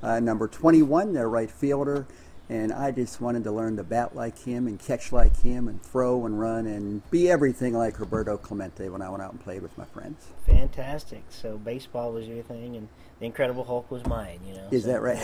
uh, 0.00 0.20
number 0.20 0.46
21 0.46 1.12
their 1.12 1.28
right 1.28 1.50
fielder 1.50 2.06
and 2.48 2.72
I 2.72 2.92
just 2.92 3.20
wanted 3.20 3.42
to 3.42 3.50
learn 3.50 3.74
to 3.78 3.82
bat 3.82 4.14
like 4.14 4.38
him 4.44 4.68
and 4.68 4.78
catch 4.78 5.10
like 5.10 5.42
him 5.42 5.66
and 5.66 5.82
throw 5.82 6.24
and 6.24 6.38
run 6.38 6.68
and 6.68 7.02
be 7.10 7.28
everything 7.28 7.74
like 7.74 7.98
Roberto 7.98 8.36
Clemente 8.36 8.88
when 8.88 9.02
I 9.02 9.10
went 9.10 9.24
out 9.24 9.32
and 9.32 9.40
played 9.40 9.62
with 9.62 9.76
my 9.76 9.86
friends 9.86 10.24
Fantastic. 10.46 11.24
So 11.30 11.58
baseball 11.58 12.12
was 12.12 12.26
your 12.26 12.42
thing, 12.42 12.76
and 12.76 12.88
the 13.18 13.26
Incredible 13.26 13.64
Hulk 13.64 13.90
was 13.90 14.04
mine. 14.06 14.40
You 14.46 14.54
know. 14.54 14.68
is 14.70 14.82
so- 14.84 14.88
that 14.92 15.00
right 15.02 15.18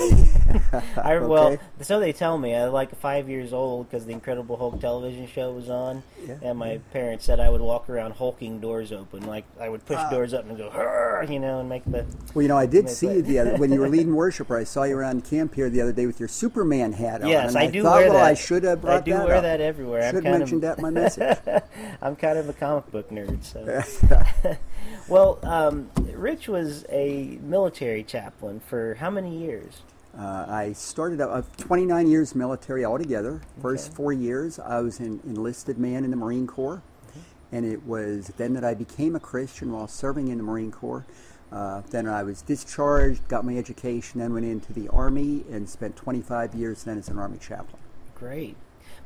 I, 0.96 1.18
Well, 1.18 1.58
so 1.80 2.00
they 2.00 2.12
tell 2.12 2.38
me. 2.38 2.54
I 2.54 2.64
was 2.64 2.72
like 2.72 2.94
five 2.96 3.28
years 3.28 3.52
old 3.52 3.88
because 3.90 4.06
the 4.06 4.12
Incredible 4.12 4.56
Hulk 4.56 4.80
television 4.80 5.26
show 5.26 5.52
was 5.52 5.68
on, 5.68 6.02
Yeah. 6.26 6.36
and 6.42 6.58
my 6.58 6.78
parents 6.92 7.24
said 7.24 7.38
I 7.40 7.48
would 7.50 7.60
walk 7.60 7.88
around 7.90 8.12
hulking 8.12 8.60
doors 8.60 8.92
open, 8.92 9.26
like 9.26 9.44
I 9.60 9.68
would 9.68 9.84
push 9.84 9.98
Ah. 9.98 10.10
doors 10.10 10.32
up 10.34 10.48
and 10.48 10.56
go, 10.56 11.24
you 11.28 11.38
know, 11.38 11.60
and 11.60 11.68
make 11.68 11.84
the. 11.84 12.06
well 12.34 12.42
you 12.42 12.48
know 12.48 12.56
I 12.56 12.66
did 12.66 12.88
see 12.88 13.06
that- 13.08 13.14
you 13.16 13.22
the 13.22 13.38
other 13.38 13.56
when 13.56 13.72
you 13.72 13.80
were 13.80 13.88
leading 13.96 14.14
worship 14.14 14.50
I 14.50 14.64
saw 14.64 14.84
you 14.84 14.96
around 14.96 15.24
camp 15.24 15.54
here 15.54 15.68
the 15.70 15.80
other 15.82 15.92
day 15.92 16.06
with 16.06 16.18
your 16.18 16.28
Superman 16.28 16.92
hat 16.92 17.22
on 17.22 17.28
Yes, 17.28 17.48
and 17.50 17.58
I 17.58 17.62
I, 17.64 17.70
do 17.70 17.82
thought 17.82 17.96
wear 17.98 18.08
well 18.10 18.18
that. 18.18 18.24
I 18.24 18.34
should 18.34 18.62
have 18.64 18.80
brought 18.80 19.04
that. 19.04 19.12
I 19.12 19.16
do 19.16 19.18
that 19.18 19.26
wear 19.26 19.36
up. 19.36 19.42
that 19.42 19.60
everywhere. 19.60 20.02
Should 20.10 20.24
kind 20.24 20.26
have 20.26 20.38
mentioned 20.38 20.64
of, 20.64 20.68
that 20.70 20.78
in 20.78 20.82
my 20.82 20.90
message 20.90 21.38
I'm 22.02 22.16
kind 22.16 22.38
of 22.38 22.48
a 22.48 22.52
comic 22.54 22.90
book 22.90 23.10
nerd, 23.10 23.44
so. 23.44 24.56
Well, 25.12 25.38
um, 25.42 25.90
Rich 26.14 26.48
was 26.48 26.86
a 26.88 27.38
military 27.42 28.02
chaplain 28.02 28.60
for 28.60 28.94
how 28.94 29.10
many 29.10 29.36
years? 29.36 29.82
Uh, 30.18 30.46
I 30.48 30.72
started 30.72 31.20
out 31.20 31.30
uh, 31.30 31.42
29 31.58 32.06
years 32.06 32.34
military 32.34 32.86
altogether. 32.86 33.42
First 33.60 33.92
four 33.92 34.14
years, 34.14 34.58
I 34.58 34.80
was 34.80 35.00
an 35.00 35.20
enlisted 35.26 35.76
man 35.76 36.04
in 36.04 36.10
the 36.10 36.16
Marine 36.16 36.46
Corps, 36.46 36.82
and 37.50 37.66
it 37.66 37.84
was 37.86 38.28
then 38.38 38.54
that 38.54 38.64
I 38.64 38.72
became 38.72 39.14
a 39.14 39.20
Christian 39.20 39.72
while 39.72 39.86
serving 39.86 40.28
in 40.28 40.38
the 40.38 40.44
Marine 40.44 40.72
Corps. 40.72 41.04
Uh, 41.50 41.82
then 41.90 42.08
I 42.08 42.22
was 42.22 42.40
discharged, 42.40 43.28
got 43.28 43.44
my 43.44 43.58
education, 43.58 44.20
then 44.20 44.32
went 44.32 44.46
into 44.46 44.72
the 44.72 44.88
Army 44.88 45.44
and 45.50 45.68
spent 45.68 45.94
25 45.94 46.54
years 46.54 46.84
then 46.84 46.96
as 46.96 47.10
an 47.10 47.18
Army 47.18 47.36
chaplain. 47.36 47.82
Great. 48.14 48.56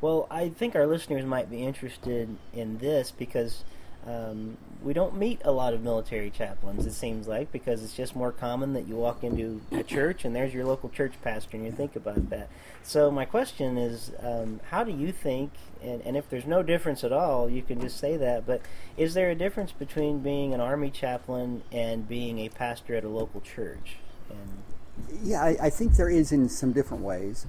Well, 0.00 0.28
I 0.30 0.50
think 0.50 0.76
our 0.76 0.86
listeners 0.86 1.24
might 1.24 1.50
be 1.50 1.64
interested 1.64 2.36
in 2.52 2.78
this 2.78 3.10
because 3.10 3.64
um, 4.06 4.56
we 4.82 4.92
don't 4.92 5.16
meet 5.16 5.40
a 5.44 5.50
lot 5.50 5.74
of 5.74 5.82
military 5.82 6.30
chaplains, 6.30 6.86
it 6.86 6.92
seems 6.92 7.26
like, 7.26 7.50
because 7.50 7.82
it's 7.82 7.94
just 7.94 8.14
more 8.14 8.30
common 8.30 8.72
that 8.74 8.86
you 8.86 8.94
walk 8.94 9.24
into 9.24 9.60
a 9.72 9.82
church 9.82 10.24
and 10.24 10.34
there's 10.34 10.54
your 10.54 10.64
local 10.64 10.88
church 10.88 11.14
pastor 11.22 11.56
and 11.56 11.66
you 11.66 11.72
think 11.72 11.96
about 11.96 12.30
that. 12.30 12.48
So, 12.84 13.10
my 13.10 13.24
question 13.24 13.76
is 13.76 14.12
um, 14.20 14.60
how 14.70 14.84
do 14.84 14.92
you 14.92 15.10
think, 15.10 15.52
and, 15.82 16.00
and 16.02 16.16
if 16.16 16.30
there's 16.30 16.46
no 16.46 16.62
difference 16.62 17.02
at 17.02 17.12
all, 17.12 17.50
you 17.50 17.62
can 17.62 17.80
just 17.80 17.98
say 17.98 18.16
that, 18.16 18.46
but 18.46 18.62
is 18.96 19.14
there 19.14 19.30
a 19.30 19.34
difference 19.34 19.72
between 19.72 20.20
being 20.20 20.54
an 20.54 20.60
Army 20.60 20.90
chaplain 20.90 21.62
and 21.72 22.08
being 22.08 22.38
a 22.38 22.48
pastor 22.48 22.94
at 22.94 23.02
a 23.02 23.08
local 23.08 23.40
church? 23.40 23.96
And 24.30 25.20
Yeah, 25.24 25.42
I, 25.42 25.56
I 25.62 25.70
think 25.70 25.96
there 25.96 26.10
is 26.10 26.30
in 26.30 26.48
some 26.48 26.72
different 26.72 27.02
ways. 27.02 27.46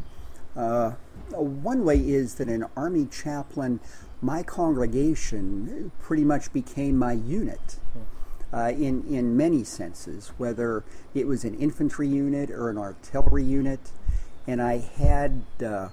Uh, 0.56 0.94
one 1.34 1.86
way 1.86 1.98
is 2.00 2.36
that 2.36 2.48
an 2.48 2.66
Army 2.76 3.06
chaplain, 3.06 3.80
my 4.22 4.44
congregation 4.44 5.92
pretty 6.02 6.24
much 6.24 6.52
became 6.54 6.98
my 6.98 7.14
unit 7.14 7.80
uh, 8.54 8.72
in, 8.72 9.04
in 9.08 9.36
many 9.38 9.64
senses, 9.64 10.32
whether 10.38 10.84
it 11.14 11.28
was 11.28 11.44
an 11.44 11.54
infantry 11.56 12.08
unit 12.08 12.50
or 12.50 12.70
an 12.70 12.78
artillery 12.78 13.44
unit. 13.44 13.92
And 14.48 14.62
I 14.62 14.78
had, 14.78 15.42
uh, 15.64 15.90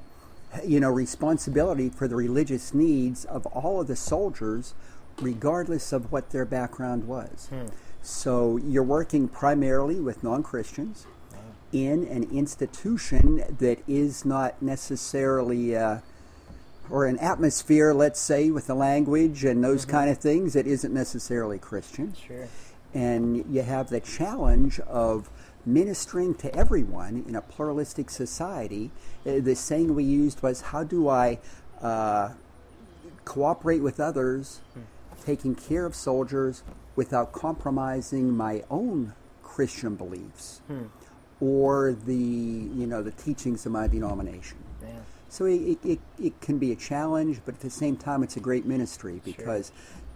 you 0.65 0.79
know, 0.81 0.91
responsibility 0.91 1.91
for 1.91 2.07
the 2.07 2.15
religious 2.15 2.73
needs 2.73 3.25
of 3.25 3.45
all 3.47 3.81
of 3.81 3.89
the 3.89 3.97
soldiers, 3.97 4.75
regardless 5.21 5.93
of 5.93 6.13
what 6.13 6.31
their 6.31 6.45
background 6.45 7.07
was. 7.09 7.49
So 8.03 8.57
you're 8.59 8.83
working 8.83 9.29
primarily 9.29 9.99
with 9.99 10.23
non 10.23 10.43
Christians 10.43 11.07
in 11.73 12.07
an 12.07 12.23
institution 12.31 13.43
that 13.59 13.79
is 13.89 14.25
not 14.25 14.63
necessarily, 14.63 15.77
uh, 15.77 15.99
or 16.91 17.07
an 17.07 17.19
atmosphere, 17.19 17.93
let's 17.93 18.21
say, 18.21 18.51
with 18.51 18.67
the 18.67 18.75
language 18.75 19.45
and 19.45 19.63
those 19.65 19.85
kind 19.85 20.11
of 20.11 20.19
things 20.19 20.53
that 20.53 20.67
isn't 20.67 20.93
necessarily 20.93 21.59
Christian. 21.59 22.15
sure. 22.15 22.49
And 22.93 23.45
you 23.53 23.63
have 23.63 23.91
the 23.91 24.01
challenge 24.01 24.79
of 24.81 25.29
ministering 25.67 26.35
to 26.37 26.55
everyone 26.55 27.25
in 27.27 27.35
a 27.35 27.41
pluralistic 27.41 28.11
society. 28.11 28.91
Uh, 29.27 29.41
the 29.41 29.57
saying 29.57 29.95
we 29.95 30.05
used 30.05 30.43
was, 30.43 30.61
How 30.61 30.85
do 30.85 31.09
I 31.09 31.39
uh, 31.81 32.35
cooperate 33.25 33.81
with 33.81 33.99
others, 33.99 34.61
taking 35.25 35.55
care 35.55 35.87
of 35.87 35.95
soldiers 35.95 36.63
without 36.95 37.33
compromising 37.33 38.31
my 38.37 38.63
own 38.71 39.15
Christian 39.43 39.97
beliefs? 39.97 40.61
or 41.41 41.93
the 41.93 42.15
you 42.15 42.87
know 42.87 43.03
the 43.03 43.11
teachings 43.11 43.67
of 43.67 43.73
my 43.73 43.87
denomination. 43.89 44.57
Yeah. 45.35 45.39
So 45.39 45.45
it, 45.47 45.79
it, 45.85 46.01
it 46.23 46.41
can 46.41 46.59
be 46.59 46.73
a 46.73 46.77
challenge, 46.77 47.41
but 47.45 47.55
at 47.57 47.61
the 47.61 47.71
same 47.71 47.97
time, 47.97 48.23
it's 48.23 48.37
a 48.37 48.41
great 48.41 48.65
ministry 48.67 49.21
because 49.25 49.73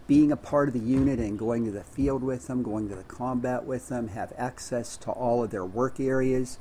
being 0.06 0.32
a 0.32 0.36
part 0.36 0.68
of 0.68 0.74
the 0.74 0.80
unit 0.80 1.18
and 1.18 1.38
going 1.38 1.64
to 1.64 1.70
the 1.70 1.84
field 1.84 2.22
with 2.22 2.46
them, 2.46 2.62
going 2.62 2.88
to 2.88 2.94
the 2.94 3.02
combat 3.04 3.64
with 3.64 3.88
them, 3.88 4.08
have 4.08 4.32
access 4.38 4.96
to 4.98 5.10
all 5.10 5.44
of 5.44 5.50
their 5.50 5.64
work 5.66 6.00
areas, 6.00 6.58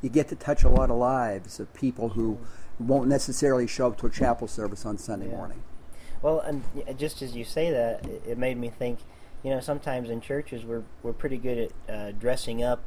you 0.00 0.08
get 0.08 0.28
to 0.28 0.34
touch 0.36 0.64
a 0.64 0.68
lot 0.68 0.90
of 0.90 0.96
lives 0.96 1.60
of 1.60 1.72
people 1.74 2.10
who 2.10 2.38
won't 2.80 3.08
necessarily 3.08 3.66
show 3.66 3.86
up 3.88 3.98
to 3.98 4.06
a 4.06 4.10
chapel 4.10 4.48
service 4.48 4.84
on 4.84 4.98
Sunday 4.98 5.28
Yeah. 5.28 5.36
morning. 5.36 5.62
Well, 6.22 6.40
and 6.40 6.62
just 6.96 7.20
as 7.22 7.34
you 7.36 7.44
say 7.44 7.70
that, 7.70 8.06
it, 8.06 8.22
it 8.26 8.38
made 8.38 8.56
me 8.56 8.68
think. 8.68 8.98
You 9.44 9.50
know, 9.50 9.58
sometimes 9.60 10.08
in 10.08 10.20
churches 10.20 10.64
we're 10.64 10.84
we're 11.02 11.12
pretty 11.12 11.36
good 11.36 11.72
at 11.88 11.94
uh, 11.94 12.12
dressing 12.12 12.62
up, 12.62 12.80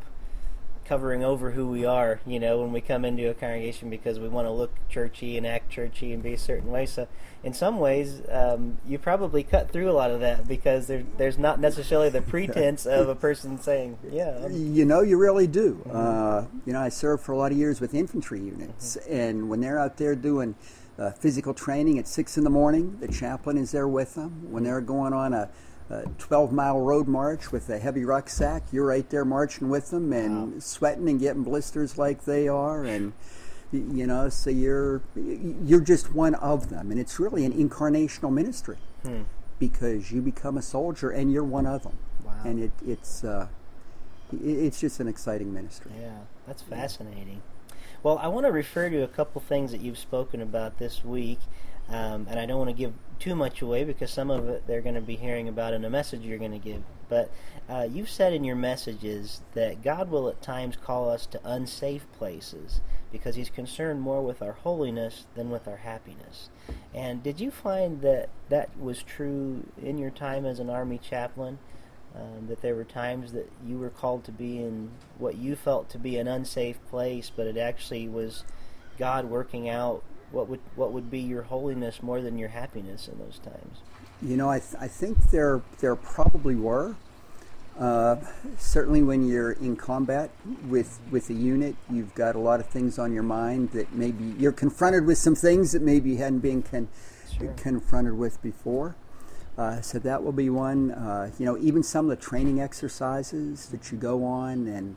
covering 0.86 1.24
over 1.24 1.52
who 1.52 1.68
we 1.68 1.86
are. 1.86 2.20
You 2.26 2.40
know, 2.40 2.62
when 2.62 2.72
we 2.72 2.82
come 2.82 3.06
into 3.06 3.30
a 3.30 3.34
congregation 3.34 3.90
because 3.90 4.20
we 4.20 4.28
want 4.28 4.48
to 4.48 4.52
look 4.52 4.72
churchy 4.90 5.38
and 5.38 5.46
act 5.46 5.72
churchy 5.72 6.14
and 6.14 6.22
be 6.22 6.34
a 6.34 6.38
certain 6.38 6.72
way. 6.72 6.86
So, 6.86 7.08
in 7.44 7.54
some 7.54 7.80
ways, 7.80 8.22
um, 8.30 8.78
you 8.88 8.98
probably 8.98 9.44
cut 9.44 9.72
through 9.72 9.90
a 9.90 9.94
lot 9.94 10.12
of 10.12 10.20
that 10.22 10.48
because 10.48 10.88
there, 10.88 11.04
there's 11.18 11.38
not 11.38 11.60
necessarily 11.60 12.10
the 12.10 12.22
pretense 12.34 12.86
of 12.86 13.10
a 13.10 13.16
person 13.16 13.60
saying, 13.60 13.98
"Yeah, 14.12 14.46
I'm, 14.46 14.74
You 14.76 14.86
know, 14.86 15.02
you 15.02 15.18
really 15.18 15.48
do. 15.48 15.82
Uh, 15.92 16.46
you 16.66 16.74
know, 16.74 16.82
I 16.82 16.90
served 16.90 17.24
for 17.24 17.32
a 17.34 17.38
lot 17.38 17.52
of 17.52 17.58
years 17.58 17.82
with 17.82 17.94
infantry 17.94 18.40
units, 18.40 18.96
and 19.10 19.50
when 19.50 19.62
they're 19.62 19.80
out 19.80 19.98
there 19.98 20.16
doing 20.16 20.56
uh, 20.98 21.12
physical 21.12 21.54
training 21.54 22.00
at 22.00 22.08
six 22.08 22.38
in 22.38 22.44
the 22.44 22.50
morning, 22.50 22.98
the 23.00 23.08
chaplain 23.08 23.58
is 23.58 23.72
there 23.72 23.88
with 23.88 24.16
them. 24.16 24.52
When 24.52 24.64
they're 24.64 24.82
going 24.82 25.14
on 25.14 25.34
a 25.34 25.50
12 26.18 26.52
mile 26.52 26.80
road 26.80 27.08
march 27.08 27.52
with 27.52 27.70
a 27.70 27.78
heavy 27.80 28.04
rucksack, 28.04 28.64
you're 28.72 28.88
right 28.88 29.08
there 29.10 29.26
marching 29.26 29.70
with 29.70 29.92
them 29.92 30.12
and 30.14 30.62
sweating 30.64 31.08
and 31.10 31.20
getting 31.20 31.44
blisters 31.44 31.98
like 31.98 32.26
they 32.26 32.48
are, 32.48 32.84
and 32.84 33.14
you 33.72 34.08
know, 34.08 34.30
so 34.30 34.50
you're 34.50 35.02
you're 35.16 35.82
just 35.82 36.14
one 36.14 36.36
of 36.36 36.70
them, 36.70 36.92
and 36.92 37.00
it's 37.00 37.20
really 37.20 37.46
an 37.46 37.54
incarnational 37.54 38.32
ministry 38.32 38.78
because 39.60 40.12
you 40.12 40.22
become 40.22 40.58
a 40.58 40.62
soldier 40.62 41.10
and 41.12 41.32
you're 41.32 41.44
one 41.44 41.66
of 41.68 41.84
them, 41.84 41.98
Wow. 42.24 42.34
and 42.44 42.60
it, 42.64 42.72
it's. 42.86 43.24
Uh, 43.24 43.48
it's 44.44 44.80
just 44.82 45.00
an 45.00 45.08
exciting 45.08 45.54
ministry. 45.54 45.92
Yeah, 46.02 46.18
that's 46.48 46.64
fascinating. 46.64 47.44
Well, 48.02 48.18
I 48.18 48.28
want 48.28 48.48
to 48.48 48.52
refer 48.52 48.90
to 48.90 49.04
a 49.04 49.08
couple 49.08 49.40
things 49.40 49.72
that 49.72 49.82
you've 49.82 50.00
spoken 50.00 50.42
about 50.42 50.80
this 50.80 51.06
week, 51.06 51.40
um, 51.90 52.26
and 52.30 52.40
I 52.40 52.48
don't 52.48 52.58
want 52.58 52.70
to 52.72 52.76
give 52.76 52.94
too 53.20 53.36
much 53.36 53.62
away 53.62 53.84
because 53.84 54.12
some 54.12 54.30
of 54.30 54.48
it 54.48 54.68
they're 54.68 54.82
going 54.82 54.96
to 54.96 55.02
be 55.02 55.16
hearing 55.16 55.48
about 55.48 55.74
in 55.74 55.86
a 55.86 55.90
message 55.90 56.22
you're 56.22 56.38
going 56.38 56.52
to 56.52 56.58
give. 56.58 56.84
But 57.08 57.32
uh, 57.70 57.88
you've 57.92 58.10
said 58.10 58.34
in 58.34 58.44
your 58.44 58.56
messages 58.56 59.42
that 59.54 59.84
God 59.84 60.10
will 60.10 60.28
at 60.30 60.42
times 60.42 60.76
call 60.76 61.10
us 61.10 61.26
to 61.28 61.40
unsafe 61.44 62.06
places 62.18 62.82
because 63.12 63.36
He's 63.36 63.50
concerned 63.50 64.02
more 64.02 64.22
with 64.22 64.42
our 64.42 64.54
holiness 64.54 65.26
than 65.36 65.50
with 65.50 65.68
our 65.68 65.78
happiness. 65.78 66.50
And 66.94 67.22
did 67.22 67.40
you 67.40 67.52
find 67.52 68.02
that 68.02 68.30
that 68.50 68.78
was 68.80 69.04
true 69.04 69.64
in 69.82 69.98
your 69.98 70.12
time 70.12 70.46
as 70.46 70.60
an 70.60 70.70
Army 70.70 70.98
chaplain? 70.98 71.60
um, 72.16 72.48
that 72.48 72.62
there 72.62 72.76
were 72.76 72.86
times 72.86 73.34
that 73.34 73.52
you 73.66 73.78
were 73.78 73.90
called 73.90 74.24
to 74.26 74.32
be 74.32 74.58
in 74.58 74.92
what 75.18 75.36
you 75.36 75.56
felt 75.56 75.90
to 75.90 76.00
be 76.00 76.18
an 76.18 76.28
unsafe 76.28 76.78
place, 76.90 77.32
but 77.36 77.46
it 77.48 77.58
actually 77.58 78.08
was 78.08 78.44
God 78.98 79.26
working 79.26 79.68
out 79.68 80.04
what 80.32 80.48
would 80.50 80.60
what 80.76 80.92
would 80.92 81.10
be 81.10 81.20
your 81.20 81.44
holiness 81.44 82.02
more 82.04 82.22
than 82.22 82.38
your 82.38 82.50
happiness 82.50 83.08
in 83.08 83.18
those 83.20 83.40
times. 83.40 83.80
You 84.22 84.38
know, 84.38 84.50
I, 84.50 84.60
th- 84.60 84.76
I 84.80 84.88
think 84.88 85.32
there 85.32 85.62
there 85.80 85.96
probably 85.96 86.56
were. 86.56 86.96
Uh, 87.78 88.16
certainly, 88.58 89.04
when 89.04 89.28
you're 89.28 89.52
in 89.52 89.76
combat 89.76 90.30
with 90.68 91.00
with 91.12 91.30
a 91.30 91.34
unit, 91.34 91.76
you've 91.92 92.16
got 92.16 92.36
a 92.36 92.40
lot 92.40 92.60
of 92.62 92.68
things 92.68 92.98
on 92.98 93.12
your 93.14 93.24
mind 93.24 93.72
that 93.72 93.94
maybe 93.94 94.34
you're 94.40 94.54
confronted 94.54 95.06
with 95.06 95.18
some 95.18 95.36
things 95.36 95.74
that 95.74 95.82
maybe 95.82 96.12
you 96.12 96.18
hadn't 96.18 96.40
been 96.40 96.64
con- 96.64 96.88
Sure. 97.38 97.52
confronted 97.58 98.14
with 98.18 98.42
before. 98.42 98.96
Uh, 99.58 99.82
so 99.82 100.00
that 100.00 100.24
will 100.24 100.32
be 100.32 100.50
one. 100.50 100.92
Uh, 100.92 101.32
you 101.38 101.46
know, 101.46 101.58
even 101.58 101.84
some 101.84 102.10
of 102.10 102.18
the 102.18 102.24
training 102.24 102.62
exercises 102.62 103.68
that 103.68 103.92
you 103.92 103.98
go 103.98 104.24
on, 104.24 104.68
and 104.68 104.96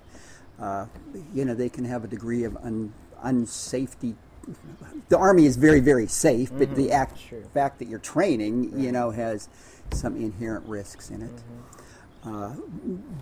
uh, 0.60 0.86
you 1.34 1.44
know, 1.44 1.54
they 1.54 1.68
can 1.68 1.84
have 1.84 2.04
a 2.04 2.08
degree 2.08 2.44
of 2.44 2.56
un- 2.58 2.92
unsafety. 3.24 4.14
The 5.08 5.18
army 5.18 5.46
is 5.46 5.56
very, 5.56 5.80
very 5.80 6.06
safe, 6.06 6.50
but 6.50 6.74
the 6.74 6.86
mm-hmm. 6.86 6.92
act, 6.92 7.18
sure. 7.18 7.42
fact 7.54 7.78
that 7.78 7.88
you're 7.88 7.98
training, 7.98 8.78
you 8.78 8.92
know, 8.92 9.10
has 9.10 9.48
some 9.92 10.16
inherent 10.16 10.66
risks 10.66 11.10
in 11.10 11.22
it. 11.22 11.30
Mm-hmm. 11.30 11.78
Uh, 12.24 12.54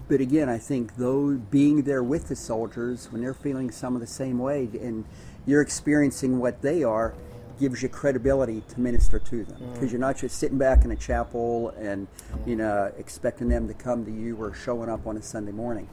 but 0.09 0.21
again, 0.21 0.49
I 0.49 0.59
think 0.59 0.97
though 0.97 1.35
being 1.37 1.83
there 1.83 2.03
with 2.03 2.29
the 2.29 2.37
soldiers 2.37 3.13
when 3.13 3.21
they're 3.21 3.35
feeling 3.35 3.71
some 3.71 3.95
of 3.95 4.01
the 4.01 4.07
same 4.07 4.39
way, 4.39 4.69
and 4.81 5.05
you're 5.47 5.61
experiencing 5.61 6.39
what 6.39 6.63
they 6.63 6.83
are, 6.83 7.15
gives 7.59 7.83
you 7.83 7.89
credibility 7.89 8.63
to 8.69 8.81
minister 8.81 9.19
to 9.19 9.45
them 9.45 9.59
mm. 9.59 9.75
because 9.75 9.91
you're 9.91 10.01
not 10.01 10.17
just 10.17 10.39
sitting 10.39 10.59
back 10.59 10.85
in 10.85 10.91
a 10.91 10.97
chapel 10.97 11.71
and 11.79 12.07
you 12.45 12.55
know 12.55 12.93
expecting 12.99 13.49
them 13.49 13.67
to 13.67 13.75
come 13.75 14.05
to 14.05 14.11
you 14.11 14.37
or 14.37 14.53
showing 14.53 14.91
up 14.91 15.07
on 15.07 15.17
a 15.17 15.23
Sunday 15.23 15.53
morning, 15.53 15.89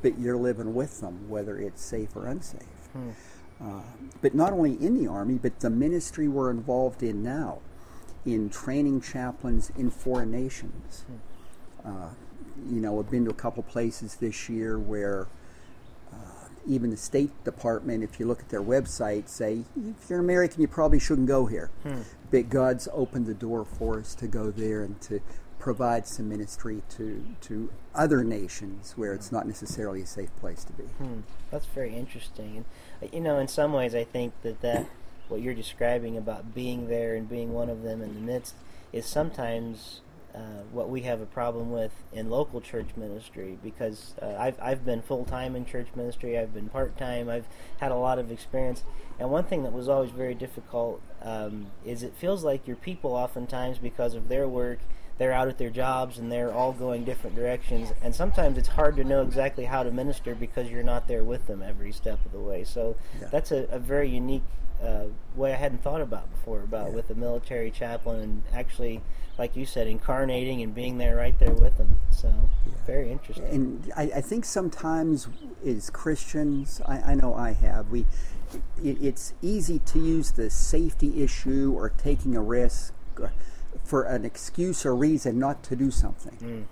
but 0.00 0.18
you're 0.18 0.36
living 0.36 0.74
with 0.74 1.00
them 1.00 1.28
whether 1.28 1.58
it's 1.58 1.82
safe 1.82 2.14
or 2.16 2.26
unsafe. 2.26 2.62
Hmm. 2.92 3.10
Uh, 3.62 3.82
but 4.20 4.34
not 4.34 4.52
only 4.52 4.72
in 4.72 5.02
the 5.02 5.08
army, 5.08 5.38
but 5.40 5.60
the 5.60 5.70
ministry 5.70 6.26
we're 6.28 6.50
involved 6.50 7.02
in 7.02 7.22
now, 7.22 7.58
in 8.24 8.50
training 8.50 9.00
chaplains 9.00 9.70
in 9.76 9.90
foreign 9.90 10.30
nations. 10.30 11.04
Uh, 11.84 12.10
you 12.70 12.80
know, 12.80 12.98
I've 12.98 13.10
been 13.10 13.24
to 13.24 13.30
a 13.30 13.34
couple 13.34 13.62
places 13.62 14.16
this 14.16 14.48
year 14.48 14.78
where 14.78 15.26
uh, 16.12 16.48
even 16.66 16.90
the 16.90 16.96
State 16.96 17.30
Department, 17.44 18.04
if 18.04 18.20
you 18.20 18.26
look 18.26 18.40
at 18.40 18.48
their 18.48 18.62
website, 18.62 19.28
say 19.28 19.64
if 19.76 20.08
you're 20.10 20.20
American, 20.20 20.60
you 20.60 20.68
probably 20.68 20.98
shouldn't 21.00 21.28
go 21.28 21.46
here. 21.46 21.70
But 22.30 22.48
God's 22.48 22.88
opened 22.92 23.26
the 23.26 23.34
door 23.34 23.64
for 23.64 23.98
us 24.00 24.14
to 24.16 24.26
go 24.28 24.50
there 24.50 24.82
and 24.82 25.00
to 25.02 25.20
provide 25.62 26.08
some 26.08 26.28
ministry 26.28 26.82
to 26.90 27.24
to 27.40 27.70
other 27.94 28.24
nations 28.24 28.94
where 28.96 29.12
it's 29.12 29.30
not 29.30 29.46
necessarily 29.46 30.02
a 30.02 30.06
safe 30.06 30.34
place 30.40 30.64
to 30.64 30.72
be. 30.72 30.82
Hmm, 30.82 31.20
that's 31.52 31.66
very 31.66 31.94
interesting. 31.94 32.64
And 33.00 33.10
uh, 33.10 33.14
you 33.14 33.20
know, 33.20 33.38
in 33.38 33.46
some 33.46 33.72
ways, 33.72 33.94
I 33.94 34.02
think 34.02 34.32
that 34.42 34.60
that 34.62 34.86
what 35.28 35.40
you're 35.40 35.54
describing 35.54 36.16
about 36.16 36.52
being 36.52 36.88
there 36.88 37.14
and 37.14 37.28
being 37.28 37.52
one 37.52 37.70
of 37.70 37.84
them 37.84 38.02
in 38.02 38.14
the 38.14 38.20
midst 38.20 38.56
is 38.92 39.06
sometimes 39.06 40.00
uh, 40.34 40.64
what 40.72 40.90
we 40.90 41.02
have 41.02 41.20
a 41.20 41.26
problem 41.26 41.70
with 41.70 41.92
in 42.12 42.28
local 42.28 42.60
church 42.60 42.88
ministry 42.96 43.56
because 43.62 44.14
uh, 44.20 44.34
I've 44.36 44.60
I've 44.60 44.84
been 44.84 45.00
full 45.00 45.24
time 45.24 45.54
in 45.54 45.64
church 45.64 45.86
ministry. 45.94 46.36
I've 46.36 46.52
been 46.52 46.70
part 46.70 46.98
time. 46.98 47.28
I've 47.28 47.46
had 47.78 47.92
a 47.92 47.96
lot 47.96 48.18
of 48.18 48.32
experience. 48.32 48.82
And 49.16 49.30
one 49.30 49.44
thing 49.44 49.62
that 49.62 49.72
was 49.72 49.88
always 49.88 50.10
very 50.10 50.34
difficult 50.34 51.00
um, 51.22 51.66
is 51.84 52.02
it 52.02 52.14
feels 52.16 52.42
like 52.42 52.66
your 52.66 52.76
people 52.76 53.12
oftentimes 53.12 53.78
because 53.78 54.16
of 54.16 54.26
their 54.26 54.48
work 54.48 54.80
they're 55.18 55.32
out 55.32 55.48
at 55.48 55.58
their 55.58 55.70
jobs 55.70 56.18
and 56.18 56.30
they're 56.32 56.52
all 56.52 56.72
going 56.72 57.04
different 57.04 57.36
directions. 57.36 57.92
And 58.02 58.14
sometimes 58.14 58.58
it's 58.58 58.68
hard 58.68 58.96
to 58.96 59.04
know 59.04 59.22
exactly 59.22 59.64
how 59.66 59.82
to 59.82 59.90
minister 59.90 60.34
because 60.34 60.70
you're 60.70 60.82
not 60.82 61.06
there 61.08 61.22
with 61.24 61.46
them 61.46 61.62
every 61.62 61.92
step 61.92 62.24
of 62.24 62.32
the 62.32 62.40
way. 62.40 62.64
So 62.64 62.96
Yeah. 63.20 63.28
that's 63.30 63.52
a, 63.52 63.64
a 63.70 63.78
very 63.78 64.08
unique 64.08 64.42
uh, 64.82 65.04
way 65.36 65.52
I 65.52 65.56
hadn't 65.56 65.82
thought 65.82 66.00
about 66.00 66.28
before 66.32 66.60
about 66.62 66.88
Yeah. 66.88 66.96
with 66.96 67.10
a 67.10 67.14
military 67.14 67.70
chaplain 67.70 68.20
and 68.20 68.42
actually 68.52 69.00
like 69.38 69.56
you 69.56 69.64
said 69.64 69.86
incarnating 69.86 70.60
and 70.60 70.74
being 70.74 70.98
there 70.98 71.16
right 71.16 71.38
there 71.38 71.54
with 71.54 71.78
them. 71.78 71.98
So 72.10 72.50
very 72.86 73.10
interesting. 73.10 73.46
And 73.46 73.92
I, 73.96 74.02
I 74.16 74.20
think 74.20 74.44
sometimes 74.44 75.28
as 75.64 75.88
Christians, 75.88 76.80
I, 76.84 77.12
I 77.12 77.14
know 77.14 77.34
I 77.34 77.52
have, 77.52 77.90
we 77.90 78.06
it, 78.82 78.98
it's 79.00 79.32
easy 79.40 79.78
to 79.78 79.98
use 79.98 80.32
the 80.32 80.50
safety 80.50 81.22
issue 81.22 81.72
or 81.74 81.88
taking 81.90 82.36
a 82.36 82.42
risk 82.42 82.92
for 83.84 84.02
an 84.02 84.24
excuse 84.24 84.86
or 84.86 84.94
reason 84.94 85.38
not 85.38 85.62
to 85.64 85.76
do 85.76 85.90
something. 85.90 86.66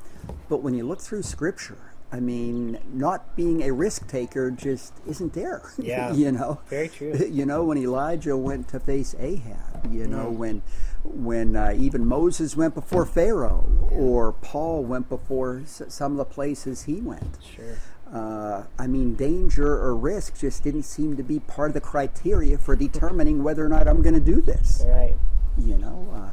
But 0.48 0.58
when 0.62 0.74
you 0.74 0.86
look 0.86 1.00
through 1.00 1.22
Scripture, 1.22 1.78
I 2.12 2.18
mean, 2.20 2.78
not 2.92 3.36
being 3.36 3.62
a 3.62 3.72
risk 3.72 4.08
taker 4.08 4.50
just 4.50 4.92
isn't 5.06 5.32
there. 5.32 5.62
Yeah. 5.78 6.12
you 6.12 6.32
know, 6.32 6.60
Very 6.68 6.88
true. 6.88 7.12
You 7.30 7.46
know, 7.46 7.64
when 7.64 7.78
Elijah 7.78 8.36
went 8.36 8.68
to 8.68 8.80
face 8.80 9.14
Ahab, 9.18 9.92
you 9.92 10.06
know, 10.06 10.30
when 10.30 10.62
when 11.04 11.56
uh, 11.56 11.72
even 11.76 12.04
Moses 12.06 12.56
went 12.56 12.74
before 12.74 13.06
Pharaoh, 13.06 13.64
or 13.90 14.32
Paul 14.32 14.84
went 14.84 15.08
before 15.08 15.60
s- 15.64 15.80
some 15.88 16.12
of 16.12 16.18
the 16.18 16.24
places 16.26 16.82
he 16.82 17.00
went. 17.00 17.38
sure 17.42 17.78
Uh, 18.12 18.64
I 18.78 18.86
mean, 18.88 19.14
danger 19.14 19.72
or 19.80 19.94
risk 19.96 20.36
just 20.38 20.62
didn't 20.64 20.82
seem 20.82 21.16
to 21.16 21.22
be 21.22 21.38
part 21.38 21.70
of 21.70 21.74
the 21.74 21.80
criteria 21.80 22.58
for 22.58 22.74
determining 22.76 23.42
whether 23.44 23.64
or 23.64 23.68
not 23.68 23.86
I'm 23.88 24.02
going 24.02 24.14
to 24.14 24.20
do 24.34 24.40
this. 24.42 24.82
right 24.86 25.14
You 25.56 25.78
know, 25.78 26.08
uh, 26.12 26.30